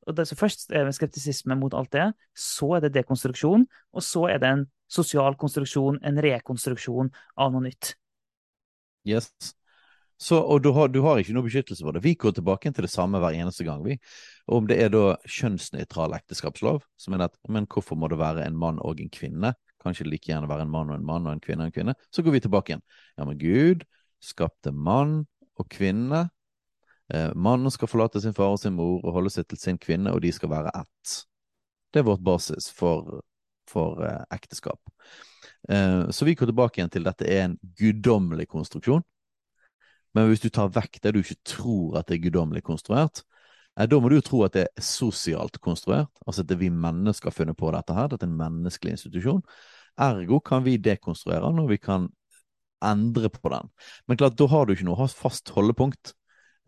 Og 0.06 0.16
det, 0.18 0.26
så 0.26 0.38
først 0.38 0.72
er 0.74 0.88
det 0.88 0.96
skeptisisme 0.96 1.54
mot 1.58 1.74
alt 1.78 1.92
det, 1.94 2.08
så 2.34 2.72
er 2.76 2.86
det 2.86 2.94
dekonstruksjon, 2.96 3.66
og 3.94 4.02
så 4.02 4.26
er 4.32 4.40
det 4.42 4.50
en 4.50 4.64
sosial 4.90 5.36
konstruksjon, 5.38 6.00
en 6.02 6.18
rekonstruksjon 6.24 7.12
av 7.38 7.52
noe 7.54 7.68
nytt. 7.68 7.94
Yes. 9.06 9.30
Så, 10.22 10.38
og 10.38 10.62
du 10.62 10.70
har, 10.76 10.90
du 10.92 11.00
har 11.02 11.18
ikke 11.18 11.34
noe 11.34 11.48
beskyttelse 11.48 11.82
for 11.82 11.96
det. 11.96 12.04
Vi 12.04 12.14
går 12.14 12.36
tilbake 12.36 12.70
til 12.70 12.86
det 12.86 12.92
samme 12.92 13.18
hver 13.22 13.34
eneste 13.34 13.66
gang. 13.66 13.82
vi. 13.82 13.96
Om 14.46 14.68
det 14.70 14.78
er 14.82 14.92
da 14.92 15.16
kjønnsnøytral 15.26 16.14
ekteskapslov, 16.14 16.82
som 16.96 17.16
er 17.16 17.26
at 17.26 17.34
men 17.50 17.66
hvorfor 17.66 17.98
må 17.98 18.10
det 18.10 18.20
være 18.20 18.46
en 18.46 18.58
mann 18.58 18.78
og 18.78 19.02
en 19.02 19.10
kvinne? 19.10 19.54
Kanskje 19.82 20.06
like 20.06 20.30
gjerne 20.30 20.50
være 20.50 20.66
en 20.66 20.70
mann 20.70 20.92
og 20.92 21.00
en 21.00 21.06
mann 21.06 21.26
og 21.26 21.34
en 21.34 21.42
kvinne 21.42 21.66
og 21.66 21.72
en 21.72 21.74
kvinne? 21.74 21.96
Så 22.14 22.22
går 22.22 22.36
vi 22.36 22.42
tilbake 22.44 22.72
igjen. 22.72 22.84
Ja, 23.18 23.26
men 23.26 23.40
Gud 23.40 23.82
skapte 24.22 24.70
mann 24.70 25.24
og 25.58 25.68
kvinne. 25.74 26.28
Eh, 27.12 27.34
mannen 27.34 27.74
skal 27.74 27.90
forlate 27.90 28.22
sin 28.22 28.34
far 28.36 28.54
og 28.54 28.62
sin 28.62 28.76
mor 28.78 29.02
og 29.02 29.18
holde 29.18 29.32
seg 29.34 29.48
til 29.50 29.58
sin 29.58 29.78
kvinne, 29.78 30.14
og 30.14 30.22
de 30.22 30.30
skal 30.32 30.52
være 30.54 30.70
ett. 30.84 31.18
Det 31.92 32.00
er 32.00 32.06
vårt 32.08 32.22
basis 32.24 32.70
for, 32.72 33.24
for 33.68 34.04
eh, 34.06 34.22
ekteskap. 34.38 34.78
Eh, 35.68 36.10
så 36.14 36.24
vi 36.24 36.36
går 36.38 36.52
tilbake 36.52 36.78
igjen 36.78 36.94
til 36.94 37.10
dette 37.10 37.26
er 37.26 37.48
en 37.48 37.58
guddommelig 37.78 38.46
konstruksjon. 38.54 39.02
Men 40.16 40.28
hvis 40.28 40.42
du 40.44 40.48
tar 40.52 40.72
vekk 40.72 41.00
det 41.02 41.14
du 41.14 41.20
ikke 41.22 41.40
tror 41.48 42.00
at 42.00 42.08
det 42.08 42.18
er 42.18 42.24
guddommelig 42.26 42.64
konstruert, 42.66 43.22
eh, 43.78 43.86
da 43.88 44.00
må 44.00 44.10
du 44.10 44.18
jo 44.18 44.24
tro 44.26 44.42
at 44.46 44.56
det 44.56 44.66
er 44.68 44.86
sosialt 44.86 45.60
konstruert, 45.64 46.12
altså 46.26 46.44
at 46.44 46.50
det 46.50 46.58
er 46.58 46.64
vi 46.66 46.72
mennesker 46.72 47.30
har 47.30 47.36
funnet 47.36 47.58
på 47.58 47.70
dette 47.74 47.96
her, 47.96 48.10
dette 48.12 48.28
er 48.28 48.32
en 48.32 48.40
menneskelig 48.40 48.96
institusjon. 48.98 49.44
Ergo 50.00 50.40
kan 50.40 50.64
vi 50.64 50.78
dekonstruere 50.80 51.44
den, 51.44 51.62
og 51.62 51.70
vi 51.72 51.80
kan 51.80 52.08
endre 52.82 53.30
på 53.30 53.52
den. 53.52 53.70
Men 54.08 54.18
klart, 54.18 54.36
da 54.38 54.48
har 54.50 54.66
du 54.66 54.74
ikke 54.74 54.88
noe 54.88 55.08
fast 55.12 55.52
holdepunkt. 55.54 56.14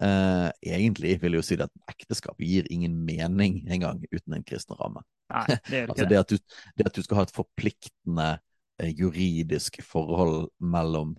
Eh, 0.03 0.49
egentlig 0.75 1.19
vil 1.23 1.37
jeg 1.37 1.41
jo 1.41 1.47
si 1.47 1.57
at 1.63 1.73
ekteskap 1.91 2.41
gir 2.43 2.67
ingen 2.73 2.97
mening 3.07 3.61
engang 3.71 4.03
uten 4.11 4.35
en 4.35 4.47
kristen 4.47 4.79
ramme. 4.79 5.05
Nei, 5.31 5.59
det 5.71 5.85
Altså 5.91 6.09
det. 6.11 6.19
at, 6.19 6.31
du, 6.31 6.39
det 6.77 6.89
at 6.89 6.97
du 6.97 7.05
skal 7.05 7.21
ha 7.21 7.27
et 7.27 7.35
forpliktende 7.35 8.29
eh, 8.83 8.91
juridisk 8.91 9.81
forhold 9.87 10.49
mellom 10.59 11.15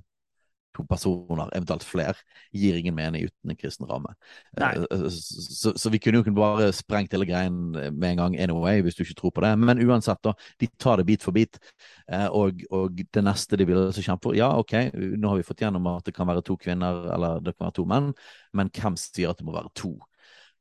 to 0.76 0.86
personer, 0.90 1.50
eventuelt 1.56 1.86
flere, 1.88 2.16
gir 2.56 2.78
ingen 2.80 2.96
mening 2.98 3.26
uten 3.30 3.54
en 3.54 3.60
kristen 3.60 3.88
ramme. 3.90 4.14
Eh, 4.60 5.10
Så, 5.10 5.74
så 5.78 5.90
vi 5.90 6.00
kunne 6.00 6.20
jo 6.20 6.26
kunne 6.28 6.40
bare 6.40 6.72
sprengt 6.76 7.14
hele 7.16 7.28
greien 7.30 7.58
med 7.72 8.10
en 8.12 8.18
gang 8.22 8.38
anyway, 8.40 8.82
hvis 8.84 8.96
du 8.98 9.04
ikke 9.06 9.20
tror 9.22 9.36
på 9.36 9.46
det. 9.46 9.54
Men 9.60 9.82
uansett, 9.86 10.22
da. 10.24 10.34
De 10.62 10.68
tar 10.80 10.98
det 11.02 11.08
bit 11.10 11.24
for 11.24 11.36
bit. 11.36 11.60
Eh, 12.12 12.28
Og, 12.28 12.64
og 12.72 13.00
det 13.14 13.24
neste 13.24 13.58
de 13.58 13.68
vil 13.68 13.86
altså 13.88 14.04
kjempe 14.06 14.30
for 14.30 14.36
Ja, 14.38 14.52
OK, 14.60 14.74
nå 14.96 15.32
har 15.32 15.40
vi 15.40 15.48
fått 15.48 15.64
gjennom 15.64 15.88
at 15.96 16.06
det 16.06 16.16
kan 16.16 16.28
være 16.28 16.44
to 16.46 16.58
kvinner, 16.58 17.06
eller 17.16 17.40
det 17.44 17.56
kan 17.56 17.70
være 17.70 17.80
to 17.80 17.86
menn, 17.90 18.12
men 18.54 18.72
hvem 18.74 18.98
sier 19.00 19.32
at 19.32 19.40
det 19.40 19.48
må 19.48 19.56
være 19.56 19.72
to? 19.78 19.96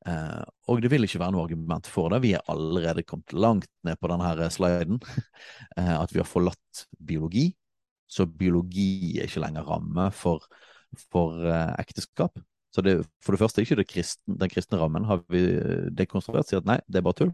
Uh, 0.04 0.44
og 0.68 0.82
det 0.84 0.90
vil 0.92 1.06
ikke 1.06 1.20
være 1.22 1.32
noe 1.32 1.46
argument 1.46 1.86
for 1.88 2.12
det. 2.12 2.20
Vi 2.20 2.34
er 2.36 2.44
allerede 2.52 3.06
kommet 3.08 3.32
langt 3.32 3.70
ned 3.88 3.96
på 3.96 4.10
denne 4.12 4.48
sliden. 4.52 4.98
Uh, 5.78 5.94
at 6.02 6.12
vi 6.12 6.20
har 6.20 6.28
forlatt 6.28 6.84
biologi. 7.00 7.54
Så 8.14 8.26
biologi 8.30 9.18
er 9.18 9.28
ikke 9.28 9.42
lenger 9.42 9.66
ramme 9.66 10.08
for, 10.14 10.46
for 11.10 11.42
eh, 11.42 11.72
ekteskap. 11.82 12.38
Så 12.74 12.82
det, 12.82 12.94
for 13.22 13.34
det 13.34 13.38
første 13.38 13.60
er 13.60 13.68
ikke 13.68 13.78
det 13.78 13.86
kristne, 13.86 14.34
den 14.40 14.50
kristne 14.50 14.78
rammen 14.80 15.04
har 15.06 15.20
vi 15.30 15.44
dekonstruert, 15.94 16.48
sier 16.48 16.58
at 16.58 16.66
nei, 16.66 16.80
det 16.90 16.98
er 16.98 17.04
bare 17.06 17.18
tull. 17.20 17.30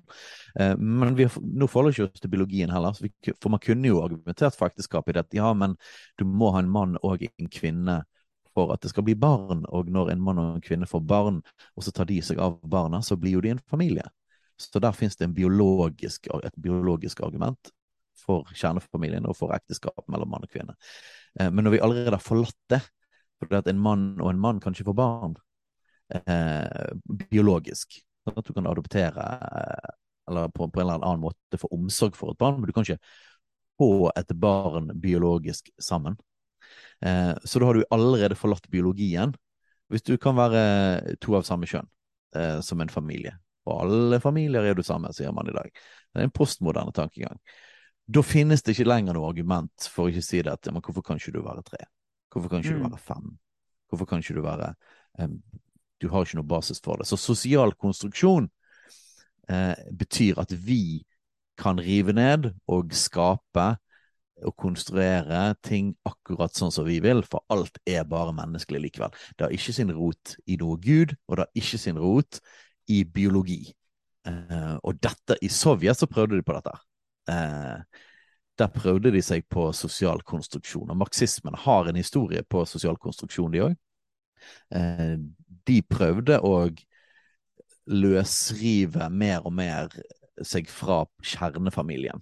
Eh, 0.61 0.74
men 0.76 1.16
vi, 1.16 1.31
nå 1.41 1.68
forholder 1.70 1.95
vi 1.95 1.97
ikke 1.97 2.09
oss 2.11 2.24
til 2.24 2.33
biologien 2.35 2.72
heller, 2.74 2.97
vi, 3.01 3.12
for 3.41 3.53
man 3.55 3.62
kunne 3.64 3.89
jo 3.89 4.03
argumentert 4.05 4.59
for 4.59 4.68
ekteskap 4.68 5.09
i 5.09 5.16
det. 5.16 5.24
Ja, 5.39 5.55
men 5.57 5.78
du 6.20 6.26
må 6.28 6.53
ha 6.53 6.61
en 6.61 6.72
mann 6.72 6.99
og 7.01 7.24
en 7.24 7.49
kvinne 7.53 8.03
for 8.53 8.74
at 8.74 8.85
det 8.85 8.93
skal 8.93 9.07
bli 9.07 9.16
barn, 9.16 9.64
og 9.72 9.89
når 9.89 10.12
en 10.12 10.24
mann 10.26 10.43
og 10.43 10.59
en 10.59 10.64
kvinne 10.64 10.89
får 10.91 11.05
barn, 11.09 11.41
og 11.72 11.87
så 11.87 11.95
tar 11.95 12.09
de 12.11 12.18
seg 12.24 12.41
av 12.43 12.59
barna, 12.68 13.01
så 13.01 13.16
blir 13.16 13.39
jo 13.39 13.45
de 13.45 13.55
en 13.55 13.64
familie. 13.70 14.05
Så 14.61 14.83
der 14.83 14.93
finnes 14.93 15.16
det 15.16 15.31
biologisk, 15.33 16.28
et 16.45 16.57
biologisk 16.61 17.22
argument 17.24 17.72
for 18.20 18.48
kjernefamilien 18.54 19.26
og 19.28 19.36
for 19.38 19.54
ekteskap 19.56 20.04
mellom 20.10 20.30
mann 20.32 20.46
og 20.46 20.52
kvinne. 20.52 20.76
Eh, 21.38 21.50
men 21.50 21.66
når 21.66 21.76
vi 21.76 21.82
allerede 21.84 22.16
har 22.16 22.24
forlatt 22.24 22.58
det, 22.72 22.82
fordi 23.40 23.56
at 23.56 23.70
en 23.72 23.80
mann 23.80 24.12
og 24.20 24.30
en 24.30 24.42
mann 24.42 24.60
kan 24.60 24.76
ikke 24.76 24.90
få 24.90 24.96
barn 24.98 25.36
eh, 26.12 26.92
biologisk 27.30 28.00
sånn 28.26 28.36
At 28.36 28.48
du 28.48 28.52
kan 28.52 28.68
adoptere 28.68 29.24
eh, 29.24 29.92
eller 30.30 30.50
på, 30.54 30.68
på, 30.68 30.80
en 30.80 30.86
eller 30.86 31.04
annen 31.06 31.22
måte 31.24 31.58
få 31.58 31.70
omsorg 31.74 32.14
for 32.18 32.32
et 32.32 32.38
barn, 32.38 32.60
men 32.60 32.68
du 32.68 32.74
kan 32.76 32.84
ikke 32.86 33.00
få 33.80 34.10
et 34.14 34.34
barn 34.38 34.90
biologisk 35.00 35.72
sammen. 35.82 36.18
Eh, 37.00 37.32
så 37.44 37.58
da 37.58 37.70
har 37.70 37.78
du 37.78 37.88
allerede 37.90 38.38
forlatt 38.38 38.68
biologien. 38.70 39.32
Hvis 39.90 40.04
du 40.06 40.14
kan 40.22 40.36
være 40.38 41.16
to 41.24 41.34
av 41.34 41.46
samme 41.48 41.66
kjønn 41.66 41.88
eh, 42.36 42.60
som 42.62 42.84
en 42.84 42.92
familie. 42.92 43.34
Og 43.66 43.82
alle 43.84 44.20
familier 44.22 44.68
er 44.68 44.78
du 44.78 44.84
samme, 44.86 45.10
sier 45.16 45.32
man 45.34 45.50
i 45.50 45.56
dag. 45.56 45.72
Det 45.72 46.22
er 46.22 46.28
en 46.28 46.36
postmoderne 46.36 46.94
tankegang. 46.94 47.40
Da 48.11 48.22
finnes 48.26 48.64
det 48.66 48.74
ikke 48.74 48.88
lenger 48.88 49.14
noe 49.14 49.28
argument 49.30 49.86
for 49.92 50.06
å 50.06 50.11
ikke 50.11 50.24
si 50.24 50.40
det 50.42 50.52
at 50.52 50.70
men 50.72 50.82
hvorfor 50.82 51.04
kan 51.06 51.20
ikke 51.20 51.34
du 51.36 51.42
være 51.44 51.62
tre? 51.66 51.84
Hvorfor 52.32 52.50
kan 52.50 52.64
ikke 52.64 52.76
mm. 52.76 52.80
du 52.80 52.88
være 52.88 53.02
fem? 53.04 53.28
Hvorfor 53.90 54.08
kan 54.11 54.22
ikke 54.22 54.38
du 54.38 54.42
være 54.46 54.72
um, 55.18 55.36
Du 56.00 56.08
har 56.11 56.24
ikke 56.24 56.40
noe 56.40 56.48
basis 56.48 56.80
for 56.82 56.98
det. 56.98 57.06
Så 57.11 57.18
sosial 57.20 57.74
konstruksjon 57.78 58.48
uh, 59.50 59.76
betyr 59.98 60.40
at 60.42 60.54
vi 60.54 61.04
kan 61.61 61.78
rive 61.82 62.14
ned 62.16 62.50
og 62.72 62.94
skape 62.96 63.68
og 64.40 64.54
konstruere 64.56 65.50
ting 65.61 65.92
akkurat 66.08 66.56
sånn 66.56 66.72
som 66.72 66.86
vi 66.86 66.96
vil, 67.04 67.20
for 67.28 67.44
alt 67.52 67.76
er 67.84 68.06
bare 68.08 68.32
menneskelig 68.32 68.86
likevel. 68.86 69.12
Det 69.36 69.44
har 69.44 69.52
ikke 69.52 69.74
sin 69.76 69.92
rot 69.92 70.38
i 70.48 70.56
noe 70.61 70.80
gud, 70.80 71.12
og 71.28 71.36
det 71.36 71.44
har 71.44 71.61
ikke 71.61 71.80
sin 71.82 72.00
rot 72.00 72.40
i 72.88 73.02
biologi. 73.04 73.66
Uh, 74.24 74.78
og 74.80 74.96
dette, 75.04 75.36
i 75.44 75.52
Sovjet 75.52 76.00
så 76.00 76.08
prøvde 76.08 76.40
de 76.40 76.46
på 76.46 76.56
dette. 76.56 76.72
Eh, 77.31 78.07
der 78.61 78.72
prøvde 78.74 79.12
de 79.14 79.22
seg 79.24 79.47
på 79.49 79.70
sosial 79.76 80.20
konstruksjon. 80.26 80.91
Og 80.93 80.99
marxismen 81.01 81.57
har 81.64 81.89
en 81.89 81.99
historie 81.99 82.43
på 82.45 82.64
sosial 82.68 82.99
konstruksjon, 83.01 83.53
de 83.55 83.62
òg. 83.64 83.76
Eh, 84.76 85.16
de 85.68 85.83
prøvde 85.89 86.41
å 86.45 86.55
løsrive 87.91 89.09
mer 89.11 89.47
og 89.47 89.55
mer 89.57 89.89
seg 90.47 90.68
fra 90.72 91.03
kjernefamilien. 91.24 92.20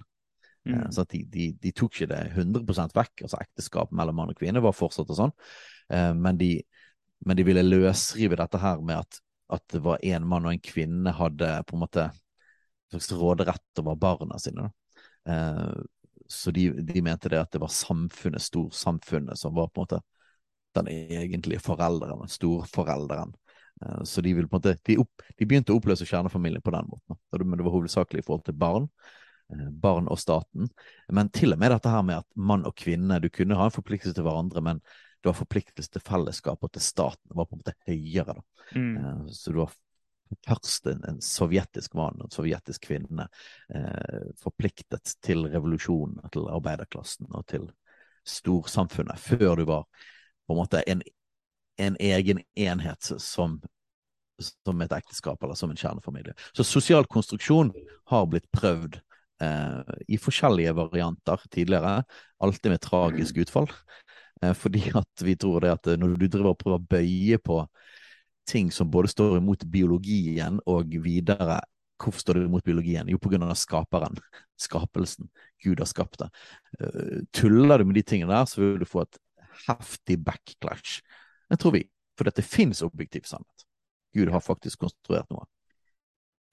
Eh, 0.66 0.74
mm. 0.74 0.86
Så 0.94 1.04
de, 1.10 1.24
de, 1.32 1.50
de, 1.58 1.72
tok 1.72 1.94
ikke 1.94 2.10
det 2.12 2.22
100% 2.36 2.96
vekk. 2.96 3.24
altså 3.26 3.40
Ekteskap 3.42 3.94
mellom 3.94 4.20
mann 4.20 4.32
og 4.34 4.38
kvinne 4.38 4.62
var 4.64 4.76
fortsatt 4.76 5.10
og 5.10 5.20
sånn. 5.22 5.34
Eh, 5.92 6.12
men, 6.14 6.38
de, 6.40 6.54
men, 7.26 7.38
de, 7.38 7.46
ville 7.48 7.66
løsrive 7.66 8.38
dette 8.38 8.62
her 8.62 8.82
med 8.84 9.02
at, 9.02 9.20
at 9.58 9.64
det 9.74 9.82
var 9.84 10.02
en 10.04 10.28
mann 10.28 10.46
og 10.46 10.54
en 10.54 10.66
kvinne 10.70 11.14
hadde 11.18 11.54
på 11.66 11.76
en 11.76 11.86
måte 11.86 12.10
slags 12.92 13.10
råderett 13.12 13.82
over 13.82 13.98
barna 14.00 14.38
sine. 14.40 14.68
Da. 14.68 14.77
Eh, 15.28 15.72
så 16.28 16.50
de, 16.50 16.70
de, 16.70 17.02
mente 17.02 17.28
det 17.28 17.40
at 17.40 17.52
det 17.52 17.60
var 17.62 17.72
samfunnet, 17.72 18.42
storsamfunnet, 18.44 19.38
som 19.38 19.54
var 19.54 19.70
på 19.72 19.80
en 19.80 19.86
måte 19.86 20.00
den 20.76 20.88
egentlige 20.92 21.62
forelderen, 21.64 22.28
storforelderen. 22.28 23.32
Eh, 23.84 24.02
så 24.02 24.20
de, 24.20 24.34
ville 24.34 24.48
på 24.48 24.56
en 24.56 24.60
måte, 24.60 24.76
de, 24.84 24.98
opp, 25.00 25.24
de 25.38 25.48
begynte 25.48 25.72
å 25.72 25.80
oppløse 25.80 26.06
kjernefamilien 26.08 26.64
på 26.64 26.74
den 26.74 26.90
måten. 26.90 27.20
Men 27.44 27.56
det 27.56 27.66
var 27.66 27.76
hovedsakelig 27.78 28.22
i 28.22 28.28
forhold 28.28 28.46
til 28.48 28.58
barn. 28.60 28.88
Eh, 29.54 29.68
barn 29.72 30.08
og 30.12 30.20
staten. 30.20 30.68
Men 31.08 31.32
til 31.32 31.56
og 31.56 31.62
med 31.62 31.72
dette 31.72 31.92
her 31.92 32.04
med 32.04 32.20
at 32.20 32.28
mann 32.36 32.66
og 32.68 32.76
kvinne 32.76 33.20
Du 33.24 33.30
kunne 33.32 33.56
ha 33.56 33.68
en 33.68 33.74
forpliktelse 33.74 34.16
til 34.16 34.26
hverandre, 34.28 34.64
men 34.64 34.82
det 35.18 35.32
var 35.32 35.40
forpliktelse 35.40 35.96
til 35.96 36.04
fellesskap 36.04 36.62
og 36.62 36.72
til 36.76 36.84
staten. 36.84 37.24
Det 37.26 37.38
var 37.40 37.48
på 37.48 37.56
en 37.56 37.64
måte 37.64 37.78
høyere. 37.88 38.36
da. 38.36 38.42
Mm. 38.76 39.24
Så 39.34 39.54
du 39.54 39.62
har 39.64 39.72
først 40.46 40.86
en, 40.90 41.02
en, 41.08 41.20
sovjetisk 41.24 41.94
mann 41.98 42.18
og 42.18 42.28
en 42.28 42.34
sovjetisk 42.34 42.88
kvinne 42.88 43.28
eh, 43.74 44.28
forpliktet 44.40 45.16
til 45.24 45.46
revolusjonen, 45.48 46.20
til 46.32 46.48
arbeiderklassen 46.52 47.30
og 47.32 47.46
til 47.50 47.68
storsamfunnet, 48.28 49.18
før 49.20 49.56
du 49.56 49.64
var 49.68 49.86
på 50.48 50.54
en 50.54 50.60
måte 50.60 50.82
en, 50.88 51.02
en 51.80 51.96
egen 52.00 52.42
enhet 52.56 53.10
som, 53.22 53.58
som 54.40 54.84
et 54.84 54.94
ekteskap 54.96 55.42
eller 55.42 55.58
som 55.58 55.72
en 55.72 55.80
kjernefamilie. 55.80 56.36
Så 56.56 56.66
sosial 56.66 57.08
konstruksjon 57.08 57.72
har 58.12 58.28
blitt 58.32 58.48
prøvd 58.54 59.00
eh, 59.44 59.96
i 60.08 60.20
forskjellige 60.20 60.76
varianter 60.76 61.44
tidligere, 61.52 62.02
alltid 62.40 62.74
med 62.74 62.84
tragisk 62.84 63.40
utfall. 63.44 63.70
Eh, 64.42 64.54
fordi 64.54 64.90
at 64.94 65.24
vi 65.24 65.36
tror 65.36 65.64
det 65.64 65.74
at 65.76 65.92
når 65.98 66.16
du 66.16 66.26
driver 66.26 66.52
og 66.52 66.60
prøver 66.62 66.80
å 66.80 66.88
bøye 66.96 67.40
på 67.42 67.62
ting 68.48 68.70
som 68.72 68.90
både 68.90 69.10
står 69.12 69.38
imot 69.42 69.66
biologien 69.68 70.62
og 70.66 70.96
videre 71.04 71.60
Hvorfor 71.98 72.22
står 72.22 72.34
det 72.38 72.44
imot 72.46 72.62
biologien? 72.62 73.08
Jo, 73.10 73.18
på 73.18 73.32
grunn 73.32 73.42
av 73.42 73.56
skaperen. 73.58 74.14
Skapelsen. 74.68 75.26
Gud 75.64 75.80
har 75.82 75.88
skapt 75.90 76.20
det. 76.22 76.28
Uh, 76.78 77.24
tuller 77.34 77.82
du 77.82 77.88
med 77.88 77.98
de 77.98 78.04
tingene 78.06 78.30
der, 78.30 78.46
så 78.46 78.60
vil 78.62 78.76
du 78.78 78.86
få 78.86 79.02
et 79.02 79.18
heftig 79.66 80.20
backlash. 80.22 81.00
Det 81.50 81.58
tror 81.58 81.74
vi. 81.74 81.82
For 82.14 82.28
dette 82.28 82.44
fins 82.46 82.84
objektiv 82.86 83.26
sannhet. 83.26 83.66
Gud 84.14 84.30
har 84.30 84.44
faktisk 84.46 84.84
konstruert 84.86 85.26
noe. 85.34 85.46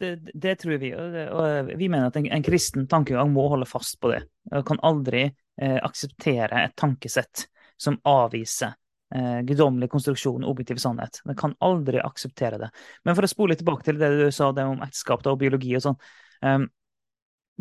Det, 0.02 0.16
det, 0.34 0.56
tror 0.60 0.80
vi. 0.82 0.92
Og 0.98 1.70
vi 1.78 1.88
mener 1.88 2.10
at 2.10 2.18
en, 2.20 2.28
en, 2.28 2.44
kristen 2.44 2.90
tankegang 2.92 3.30
må 3.32 3.46
holde 3.54 3.68
fast 3.70 4.00
på 4.02 4.12
det. 4.12 4.24
Og 4.52 4.66
kan 4.68 4.82
aldri 4.86 5.24
eh, 5.30 5.78
akseptere 5.78 6.66
et 6.66 6.76
tankesett 6.78 7.46
som 7.82 7.98
avviser 8.08 8.76
eh, 9.16 9.42
guddommelig 9.48 9.90
konstruksjon 9.92 10.48
objektiv 10.48 10.80
sannhet. 10.82 11.22
Vi 11.26 11.36
kan 11.38 11.54
aldri 11.60 12.02
akseptere 12.04 12.62
det. 12.62 12.72
Men 13.04 13.18
for 13.18 13.28
å 13.28 13.32
spole 13.32 13.54
litt 13.54 13.62
tilbake 13.64 13.88
til 13.88 14.02
det 14.02 14.12
du 14.16 14.26
sa 14.32 14.52
det 14.56 14.66
om 14.66 14.82
ekteskap 14.86 15.28
og 15.28 15.38
biologi 15.42 15.76
og 15.78 15.86
sånn. 15.90 16.02
Um, 16.46 16.66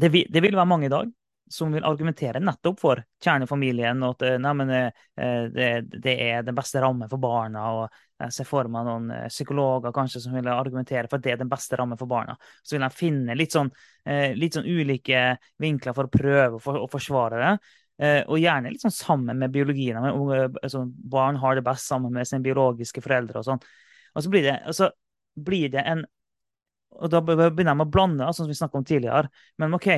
det, 0.01 0.11
vil, 0.15 0.27
det, 0.31 0.43
vil, 0.43 0.57
være 0.57 0.71
mange 0.71 0.89
i 0.89 0.93
dag 0.93 1.13
som 1.55 1.75
vil 1.75 1.85
argumentere 1.87 2.41
nettopp 2.43 2.81
for 2.81 3.03
kjernefamilien, 3.23 4.01
og 4.03 4.17
at 4.17 4.41
nei, 4.41 4.55
men, 4.59 4.73
eh, 4.75 5.45
det, 5.53 5.69
det, 5.93 6.15
er 6.25 6.43
den 6.43 6.57
beste 6.57 6.81
rammen 6.83 7.11
for 7.11 7.23
barna. 7.23 7.69
og 7.77 8.03
ser 8.33 8.47
for 8.49 8.69
meg 8.71 8.87
noen 8.87 9.11
eh, 9.15 9.29
psykologer 9.33 9.95
kanskje 9.95 10.23
som 10.25 10.35
vil 10.37 10.49
argumentere 10.53 11.09
for 11.09 11.19
at 11.19 11.27
det 11.27 11.35
er 11.35 11.41
den 11.41 11.51
beste 11.51 11.79
rammen 11.79 11.99
for 12.01 12.11
barna. 12.11 12.37
Så 12.63 12.77
vil 12.77 12.85
de 12.85 12.91
finne 12.95 13.37
litt 13.39 13.55
sånn, 13.55 13.71
eh, 14.07 14.35
litt 14.39 14.57
sånn 14.57 14.69
ulike 14.69 15.25
vinkler 15.63 15.97
for 15.97 16.09
å 16.09 16.13
prøve 16.13 16.61
å 16.61 16.91
forsvare 16.91 17.41
det. 17.43 17.53
Eh, 18.03 18.25
og 18.27 18.41
gjerne 18.43 18.73
litt 18.73 18.83
sånn 18.83 18.95
sammen 18.95 19.39
med 19.39 19.53
biologien. 19.55 20.01
Altså, 20.03 20.83
barn 20.91 21.39
har 21.43 21.55
det 21.55 21.65
best 21.67 21.87
sammen 21.91 22.15
med 22.15 22.27
sine 22.27 22.43
biologiske 22.43 23.03
foreldre 23.05 23.41
og 23.41 23.47
sånn. 23.47 23.63
Og 24.15 24.25
så 24.25 24.33
blir 24.33 24.47
det, 24.49 24.57
altså, 24.67 24.91
blir 25.35 25.71
det 25.75 25.87
en 25.87 26.05
Og 26.95 27.11
da 27.11 27.19
begynner 27.19 27.75
de 27.75 27.83
å 27.83 27.91
blande, 27.91 28.23
altså, 28.23 28.45
som 28.45 28.51
vi 28.53 28.55
snakket 28.55 28.79
om 28.79 28.85
tidligere. 28.87 29.29
Men 29.59 29.73
OK, 29.75 29.89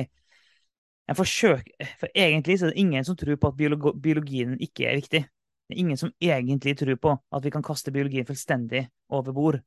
en 1.05 1.15
forsøk, 1.15 1.67
for 1.99 2.09
egentlig 2.09 2.55
så 2.57 2.65
er 2.65 2.71
det 2.73 2.81
ingen 2.81 3.05
som 3.05 3.15
tror 3.15 3.37
på 3.37 3.51
at 3.51 3.59
biologien 4.01 4.55
ikke 4.57 4.87
er 4.89 4.97
viktig. 4.97 5.21
Det 5.21 5.75
er 5.75 5.81
ingen 5.83 5.99
som 6.01 6.09
egentlig 6.17 6.73
tror 6.79 6.97
på 6.97 7.13
at 7.13 7.45
vi 7.45 7.51
kan 7.53 7.61
kaste 7.61 7.93
biologien 7.93 8.25
fullstendig 8.25 8.87
over 9.13 9.35
bord. 9.35 9.59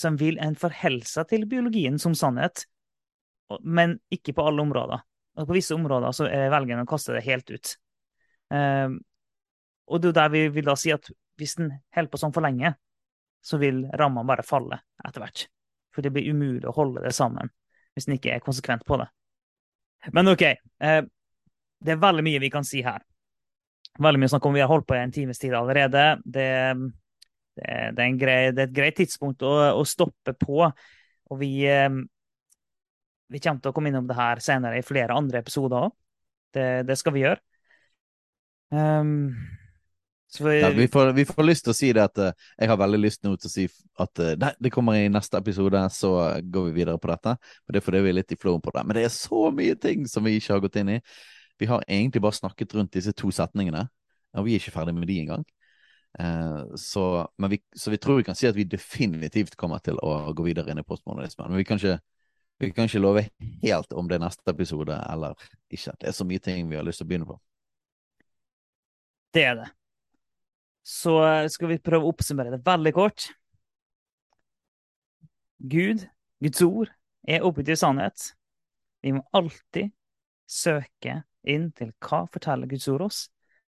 Som 0.00 0.16
vil 0.16 0.40
en 0.40 0.56
forholde 0.56 1.04
seg 1.04 1.28
til 1.28 1.44
biologien 1.50 2.00
som 2.00 2.16
sannhet, 2.16 2.64
men 3.60 3.98
ikke 4.08 4.32
på 4.38 4.48
alle 4.48 4.64
områder. 4.64 5.04
Og 5.40 5.48
på 5.48 5.56
visse 5.56 5.74
områder 5.74 6.12
så 6.16 6.26
velger 6.28 6.76
en 6.76 6.84
å 6.84 6.90
kaste 6.90 7.14
det 7.16 7.24
helt 7.24 7.50
ut. 7.50 7.72
Eh, 8.52 8.88
og 9.90 10.02
det 10.02 10.12
er 10.12 10.18
der 10.20 10.32
vi 10.34 10.42
vil 10.54 10.68
da 10.68 10.76
si 10.78 10.92
at 10.94 11.08
hvis 11.40 11.56
en 11.58 11.72
holder 11.96 12.12
på 12.12 12.20
sånn 12.20 12.34
for 12.34 12.44
lenge, 12.44 12.74
så 13.40 13.56
vil 13.60 13.86
ramma 13.96 14.24
bare 14.28 14.44
falle 14.44 14.82
etter 15.00 15.24
hvert. 15.24 15.46
For 15.94 16.04
det 16.04 16.12
blir 16.14 16.28
umulig 16.30 16.68
å 16.68 16.76
holde 16.76 17.02
det 17.06 17.14
sammen 17.16 17.50
hvis 17.96 18.06
en 18.06 18.14
ikke 18.14 18.36
er 18.36 18.44
konsekvent 18.44 18.84
på 18.86 19.00
det. 19.00 19.08
Men 20.14 20.30
OK. 20.30 20.44
eh, 20.46 21.00
det 21.80 21.94
er 21.94 22.02
veldig 22.02 22.22
mye 22.24 22.42
vi 22.42 22.52
kan 22.52 22.66
si 22.66 22.84
her. 22.84 23.02
Veldig 24.00 24.20
mye 24.20 24.30
snakk 24.30 24.46
om 24.46 24.54
Vi 24.54 24.62
har 24.62 24.70
holdt 24.70 24.86
på 24.88 24.94
i 24.94 25.00
en 25.02 25.12
times 25.12 25.40
tid 25.40 25.56
allerede. 25.56 26.04
Det, 26.24 26.46
det, 27.56 27.68
det, 27.96 28.04
er, 28.04 28.16
grei, 28.20 28.38
det 28.52 28.62
er, 28.62 28.68
et 28.68 28.76
greit 28.76 28.96
tidspunkt 29.00 29.42
å, 29.42 29.54
å 29.74 29.82
stoppe 29.88 30.36
på. 30.38 30.68
Og 31.30 31.40
vi, 31.40 31.50
um, 31.66 32.04
vi 33.30 33.40
kommer 33.42 33.62
til 33.62 33.72
å 33.72 33.76
komme 33.76 33.92
innom 33.92 34.08
det 34.08 34.18
her 34.18 34.42
senere 34.44 34.80
i 34.80 34.84
flere 34.86 35.16
andre 35.16 35.42
episoder 35.44 35.86
òg. 35.86 35.96
Det, 36.54 36.66
det, 36.88 36.96
skal 36.98 37.14
vi 37.14 37.22
gjøre. 37.22 37.38
Um, 38.74 39.12
vi, 40.38 40.56
ja, 40.60 40.70
vi, 40.74 40.86
får, 40.90 41.12
vi, 41.14 41.24
får, 41.26 41.46
lyst 41.46 41.66
til 41.66 41.72
å 41.72 41.76
si 41.78 41.90
det 41.94 42.02
at 42.02 42.18
uh, 42.22 42.48
jeg 42.58 42.70
har 42.70 42.78
veldig 42.78 43.00
lyst 43.02 43.22
nå 43.26 43.36
til 43.38 43.50
å 43.50 43.52
si 43.52 43.66
at 44.02 44.22
uh, 44.22 44.32
nei, 44.38 44.50
det 44.62 44.72
kommer 44.74 44.98
i 44.98 45.10
neste 45.10 45.38
episode, 45.38 45.82
så 45.94 46.12
går 46.42 46.68
vi 46.68 46.74
videre 46.80 46.98
på 47.02 47.10
dette. 47.10 47.36
Men 47.62 47.76
det 47.76 47.82
er 47.82 47.86
fordi 47.86 48.02
vi 48.06 48.12
er 48.12 48.18
litt 48.18 48.34
i 48.34 48.40
flowen 48.40 48.62
på 48.64 48.74
det. 48.74 48.84
Men 48.86 48.98
det 48.98 49.06
er 49.06 49.14
så 49.14 49.48
mye 49.54 49.78
ting 49.78 50.06
som 50.10 50.26
vi 50.26 50.36
ikke 50.38 50.56
har 50.56 50.66
gått 50.66 50.80
inn 50.82 50.96
i. 50.96 51.00
Vi 51.60 51.70
har 51.70 51.86
egentlig 51.86 52.22
bare 52.24 52.38
snakket 52.38 52.74
rundt 52.74 52.94
disse 52.96 53.14
to 53.14 53.30
setningene, 53.34 53.86
og 54.34 54.46
vi 54.46 54.56
er 54.56 54.62
ikke 54.62 54.74
ferdig 54.74 54.96
med 54.96 55.10
de 55.10 55.18
engang. 55.22 55.46
Eh, 56.18 56.64
så, 56.74 57.28
vi, 57.48 57.62
så 57.76 57.90
vi 57.90 57.98
tror 57.98 58.16
vi 58.16 58.24
kan 58.24 58.34
si 58.34 58.48
at 58.48 58.56
vi 58.56 58.64
definitivt 58.64 59.56
kommer 59.56 59.78
til 59.84 59.98
å 60.02 60.32
gå 60.34 60.46
videre 60.46 60.72
inn 60.72 60.82
i 60.82 60.86
postmodernismen. 60.86 61.50
Men 61.50 61.60
vi 61.60 61.66
kan 61.68 61.78
ikke, 61.80 62.00
vi 62.60 62.72
kan 62.76 62.88
ikke 62.88 63.00
love 63.00 63.24
helt 63.62 63.92
om 63.96 64.08
det 64.08 64.18
er 64.18 64.24
neste 64.26 64.52
episode 64.52 64.96
eller 65.08 65.36
ikke. 65.72 65.94
Det 66.00 66.10
er 66.10 66.16
så 66.16 66.26
mye 66.28 66.42
ting 66.44 66.68
vi 66.68 66.76
har 66.76 66.84
lyst 66.84 67.00
til 67.00 67.08
å 67.08 67.10
begynne 67.10 67.28
på. 67.28 67.38
Det 69.32 69.44
er 69.46 69.56
det. 69.62 69.68
Så 70.84 71.14
skal 71.52 71.70
vi 71.70 71.80
prøve 71.80 72.04
å 72.04 72.12
oppsummere 72.12 72.52
det 72.52 72.60
veldig 72.66 72.92
kort. 72.96 73.30
Gud, 75.60 76.04
Guds 76.40 76.62
ord, 76.64 76.92
er 77.28 77.44
objektiv 77.46 77.78
sannhet. 77.80 78.30
Vi 79.04 79.12
må 79.16 79.24
alltid 79.36 79.92
søke 80.50 81.20
inn 81.48 81.70
til 81.76 81.92
hva 82.04 82.24
forteller 82.32 82.68
Guds 82.68 82.88
ord 82.92 83.06
oss. 83.08 83.24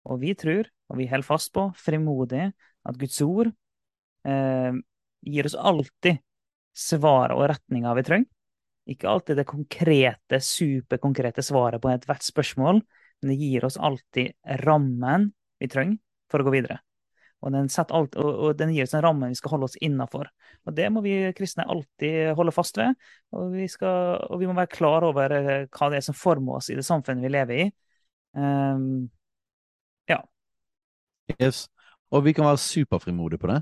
Og 0.08 0.22
vi 0.22 0.34
tror, 0.38 0.66
og 0.90 0.98
vi 0.98 1.08
holder 1.10 1.26
fast 1.26 1.52
på, 1.54 1.68
frimodig, 1.78 2.48
at 2.82 2.98
Guds 2.98 3.20
ord 3.22 3.52
eh, 4.26 4.78
gir 5.22 5.46
oss 5.46 5.58
alltid 5.58 6.22
svaret 6.74 7.36
og 7.36 7.50
retninga 7.52 7.94
vi 7.98 8.06
trenger. 8.06 8.30
Ikke 8.90 9.10
alltid 9.10 9.38
det 9.38 9.46
konkrete, 9.46 10.40
superkonkrete 10.42 11.42
svaret 11.46 11.82
på 11.82 11.90
ethvert 11.92 12.24
spørsmål, 12.26 12.80
men 13.22 13.30
det 13.30 13.38
gir 13.38 13.64
oss 13.66 13.78
alltid 13.78 14.32
rammen 14.64 15.30
vi 15.62 15.68
trenger 15.70 16.00
for 16.32 16.42
å 16.42 16.48
gå 16.48 16.56
videre. 16.56 16.80
Og 17.42 17.50
den, 17.50 17.68
alt, 17.90 18.16
og, 18.22 18.52
den, 18.58 18.70
gir 18.70 18.86
oss 18.86 18.94
en 18.94 19.02
ramme 19.02 19.28
vi 19.32 19.38
skal 19.38 19.56
holde 19.56 19.66
oss 19.66 19.78
innafor. 19.82 20.28
Og 20.66 20.74
det 20.76 20.86
må 20.94 21.02
vi 21.02 21.16
kristne 21.34 21.66
alltid 21.66 22.36
holde 22.38 22.54
fast 22.54 22.78
ved. 22.78 22.94
Og 23.34 23.50
vi, 23.56 23.66
skal, 23.70 24.20
og 24.30 24.38
vi, 24.38 24.46
må 24.46 24.54
være 24.54 24.70
klar 24.70 25.06
over 25.08 25.34
eh, 25.34 25.66
hva 25.66 25.88
det 25.90 25.98
er 25.98 26.06
som 26.06 26.18
former 26.18 26.60
oss 26.60 26.70
i 26.70 26.78
det 26.78 26.86
samfunnet 26.86 27.26
vi 27.26 27.32
lever 27.34 27.64
i. 27.64 27.66
Um, 28.38 29.10
ja. 30.10 30.20
Yes. 31.34 31.66
Og 32.14 32.22
vi 32.28 32.34
kan 32.36 32.46
være 32.46 32.62
superfrimodige 32.62 33.42
på 33.42 33.50
det. 33.50 33.58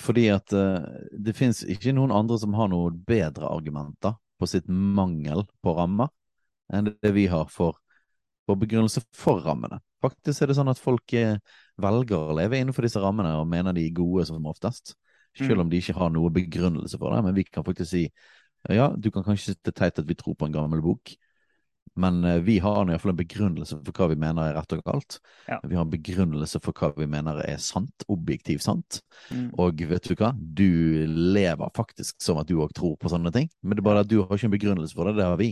Fordi 0.00 0.28
at 0.32 0.56
uh, 0.56 0.80
det 1.12 1.36
fins 1.36 1.60
ikke 1.68 1.92
noen 1.94 2.14
andre 2.16 2.40
som 2.40 2.56
har 2.56 2.72
noen 2.72 2.96
bedre 3.06 3.52
argumenter 3.52 4.16
på 4.38 4.48
sitt 4.50 4.68
mangel 4.68 5.44
på 5.64 5.74
rammer 5.76 6.12
enn 6.74 6.90
det 6.90 7.12
vi 7.14 7.26
har 7.30 7.46
for, 7.52 7.78
for 8.46 8.58
begrunnelse 8.60 9.02
for 9.14 9.42
rammene. 9.44 9.78
Faktisk 10.02 10.42
er 10.42 10.50
det 10.50 10.56
sånn 10.58 10.70
at 10.70 10.82
folk 10.82 11.14
eh, 11.16 11.38
velger 11.82 12.18
å 12.18 12.36
leve 12.36 12.58
innenfor 12.60 12.86
disse 12.86 13.02
rammene 13.02 13.36
og 13.38 13.48
mener 13.50 13.76
de 13.76 13.86
er 13.86 13.96
gode 13.96 14.26
som 14.28 14.50
oftest. 14.50 14.96
Selv 15.36 15.62
om 15.62 15.70
de 15.70 15.78
ikke 15.82 15.96
har 15.98 16.10
noe 16.12 16.32
begrunnelse 16.32 16.96
for 17.00 17.12
det. 17.12 17.20
Men 17.26 17.34
vi 17.36 17.44
kan 17.44 17.64
faktisk 17.64 17.90
si 17.90 18.06
ja, 18.72 18.88
du 18.96 19.10
kan 19.14 19.22
kanskje 19.22 19.52
synes 19.52 19.62
det 19.68 19.74
teit 19.78 19.98
at 20.00 20.08
vi 20.08 20.16
tror 20.18 20.34
på 20.34 20.48
en 20.48 20.54
gammel 20.54 20.80
bok, 20.82 21.12
men 21.96 22.24
uh, 22.24 22.36
vi 22.44 22.58
har 22.62 22.84
iallfall 22.84 23.12
en 23.14 23.18
begrunnelse 23.18 23.78
for 23.86 23.96
hva 23.96 24.08
vi 24.12 24.18
mener 24.20 24.50
er 24.50 24.56
rett 24.58 24.74
og 24.76 24.82
galt. 24.86 25.18
Ja. 25.48 25.58
Vi 25.64 25.78
har 25.78 25.86
en 25.86 25.92
begrunnelse 25.92 26.60
for 26.64 26.76
hva 26.76 26.90
vi 26.96 27.08
mener 27.10 27.40
er 27.44 27.56
sant, 27.62 28.06
objektivt 28.12 28.66
sant. 28.66 29.00
Mm. 29.30 29.48
Og 29.62 29.80
vet 29.90 30.10
du 30.10 30.14
hva, 30.18 30.32
du 30.36 30.68
lever 31.08 31.72
faktisk 31.76 32.20
som 32.22 32.40
at 32.42 32.50
du 32.50 32.58
òg 32.60 32.74
tror 32.76 32.98
på 33.00 33.12
sånne 33.12 33.32
ting. 33.34 33.48
Men 33.62 33.76
det 33.76 33.84
er 33.84 33.88
bare 33.88 34.04
at 34.04 34.12
du 34.12 34.18
har 34.20 34.36
ikke 34.36 34.50
en 34.50 34.56
begrunnelse 34.56 34.98
for 34.98 35.08
det, 35.08 35.16
det 35.20 35.26
har 35.28 35.40
vi. 35.40 35.50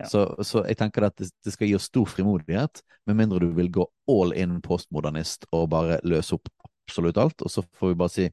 Ja. 0.00 0.08
Så, 0.10 0.26
så, 0.42 0.64
jeg 0.68 0.80
tenker 0.82 1.08
at 1.08 1.16
det, 1.20 1.30
det, 1.44 1.54
skal 1.54 1.70
gi 1.70 1.78
oss 1.78 1.88
stor 1.92 2.10
frimodighet, 2.10 2.84
med 3.08 3.20
mindre 3.22 3.42
du 3.44 3.50
vil 3.56 3.72
gå 3.72 3.88
all 4.10 4.34
in 4.36 4.60
postmodernist 4.64 5.48
og 5.54 5.70
bare 5.74 6.02
løse 6.06 6.36
opp 6.36 6.50
absolutt 6.84 7.18
alt. 7.20 7.42
Og 7.46 7.52
så 7.52 7.64
får 7.78 7.94
vi 7.94 8.02
bare 8.04 8.16
si 8.18 8.30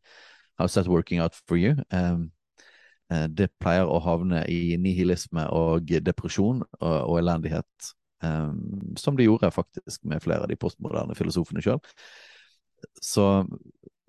How's 0.59 0.76
that 0.76 0.88
working 0.88 1.22
out 1.22 1.34
for 1.47 1.57
you? 1.57 1.74
Um, 1.89 2.30
Eh, 2.30 2.41
det 3.12 3.49
pleier 3.59 3.89
å 3.89 3.99
havne 4.03 4.45
i 4.47 4.78
nihilisme 4.80 5.43
og 5.51 5.89
depresjon 6.05 6.62
og, 6.64 6.93
og 6.95 7.18
elendighet, 7.20 7.89
um, 8.24 8.93
som 8.99 9.18
det 9.18 9.28
gjorde 9.28 9.51
faktisk 9.51 10.05
med 10.07 10.24
flere 10.24 10.45
av 10.45 10.51
de 10.51 10.59
postmoderne 10.59 11.18
filosofene 11.18 11.64
sjøl. 11.66 11.82
Så, 13.03 13.26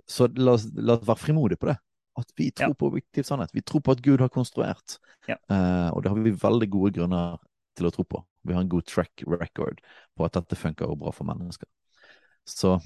så 0.09 0.29
la, 0.37 0.55
oss, 0.55 0.69
la, 0.77 0.97
oss, 0.97 1.07
være 1.09 1.25
frimodige 1.25 1.63
på 1.63 1.73
det. 1.73 1.79
At 2.21 2.33
vi 2.37 2.51
tror 2.53 2.75
ja. 2.75 2.79
på 2.79 2.91
objektiv 2.93 3.25
sannhet. 3.25 3.53
Vi 3.57 3.65
tror 3.65 3.81
på 3.85 3.95
at 3.97 4.03
Gud 4.05 4.21
har 4.21 4.33
konstruert. 4.33 4.99
Ja. 5.29 5.39
Uh, 5.49 5.89
og 5.97 6.03
det 6.05 6.13
har 6.13 6.21
vi 6.21 6.35
veldig 6.43 6.69
gode 6.73 6.95
grunner 6.99 7.39
til 7.79 7.89
å 7.89 7.93
tro 7.95 8.05
på. 8.05 8.21
Vi 8.47 8.55
har 8.55 8.65
en 8.65 8.73
god 8.73 8.87
track 8.89 9.25
record 9.27 9.81
på 10.17 10.27
at 10.27 10.37
dette 10.37 10.59
funker 10.59 10.93
bra 10.99 11.13
for 11.15 11.29
mennesker. 11.29 11.69
Så 12.49 12.77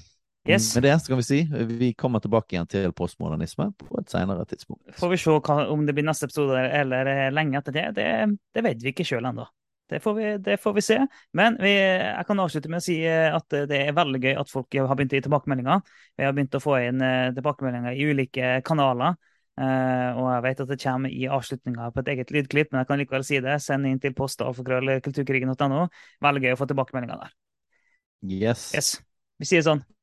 Yes. 0.47 0.75
Med 0.75 0.83
det 0.87 0.95
så 1.01 1.11
kan 1.11 1.19
vi 1.19 1.25
si 1.27 1.39
vi 1.67 1.91
kommer 1.93 2.23
tilbake 2.23 2.55
igjen 2.55 2.69
til 2.71 2.93
postmodernisme 2.95 3.69
på 3.77 3.99
et 3.99 4.11
senere 4.11 4.45
tidspunkt. 4.47 4.95
Får 4.95 5.11
vi 5.11 5.19
se 5.19 5.35
hva, 5.35 5.57
om 5.73 5.85
det 5.85 5.95
blir 5.97 6.07
neste 6.07 6.29
episode 6.29 6.61
eller 6.79 7.31
lenge 7.35 7.59
etter 7.59 7.75
det. 7.75 7.85
Det, 7.97 8.09
det 8.55 8.63
vet 8.63 8.83
vi 8.83 8.93
ikke 8.93 9.05
sjøl 9.07 9.27
ennå. 9.27 9.47
Det, 9.87 10.01
det, 10.43 10.57
får 10.59 10.73
vi 10.75 10.83
se. 10.83 10.97
Men 11.35 11.55
vi, 11.63 11.71
jeg 11.71 12.27
kan 12.27 12.43
avslutte 12.43 12.71
med 12.71 12.81
å 12.81 12.85
si 12.85 12.97
at 13.07 13.55
det 13.69 13.79
er 13.85 13.95
veldig 13.95 14.19
gøy 14.23 14.35
at 14.39 14.51
folk 14.51 14.75
har 14.75 14.99
begynt 14.99 15.15
å 15.15 15.19
gi 15.19 15.25
tilbakemeldinger. 15.27 15.83
Vi 16.19 16.27
har 16.27 16.35
begynt 16.35 16.59
å 16.59 16.63
få 16.63 16.77
inn 16.83 17.03
eh, 17.03 17.31
tilbakemeldinger 17.35 17.95
i 17.95 18.07
ulike 18.11 18.53
kanaler. 18.67 19.19
Og 19.57 20.27
jeg 20.29 20.41
vet 20.45 20.59
at 20.61 20.69
det 20.69 20.75
kommer 20.83 21.09
i 21.09 21.23
avslutninga 21.33 21.87
på 21.89 22.03
et 22.03 22.09
eget 22.13 22.29
lydklipp, 22.29 22.67
men 22.69 22.83
jeg 22.83 22.89
kan 22.91 22.99
likevel 23.01 23.23
si 23.25 23.39
det. 23.41 23.55
Send 23.63 23.89
inn 23.89 23.97
til 23.97 24.13
postalfakrøllkulturkrigen.no. 24.19 25.87
Veldig 26.21 26.43
gøy 26.43 26.53
å 26.53 26.59
få 26.59 26.67
tilbakemeldinger 26.69 27.23
der. 27.23 27.33
Yes. 28.27 28.69
yes. 28.77 28.91
Vi 29.41 29.49
sier 29.49 29.65
sånn. 29.65 29.81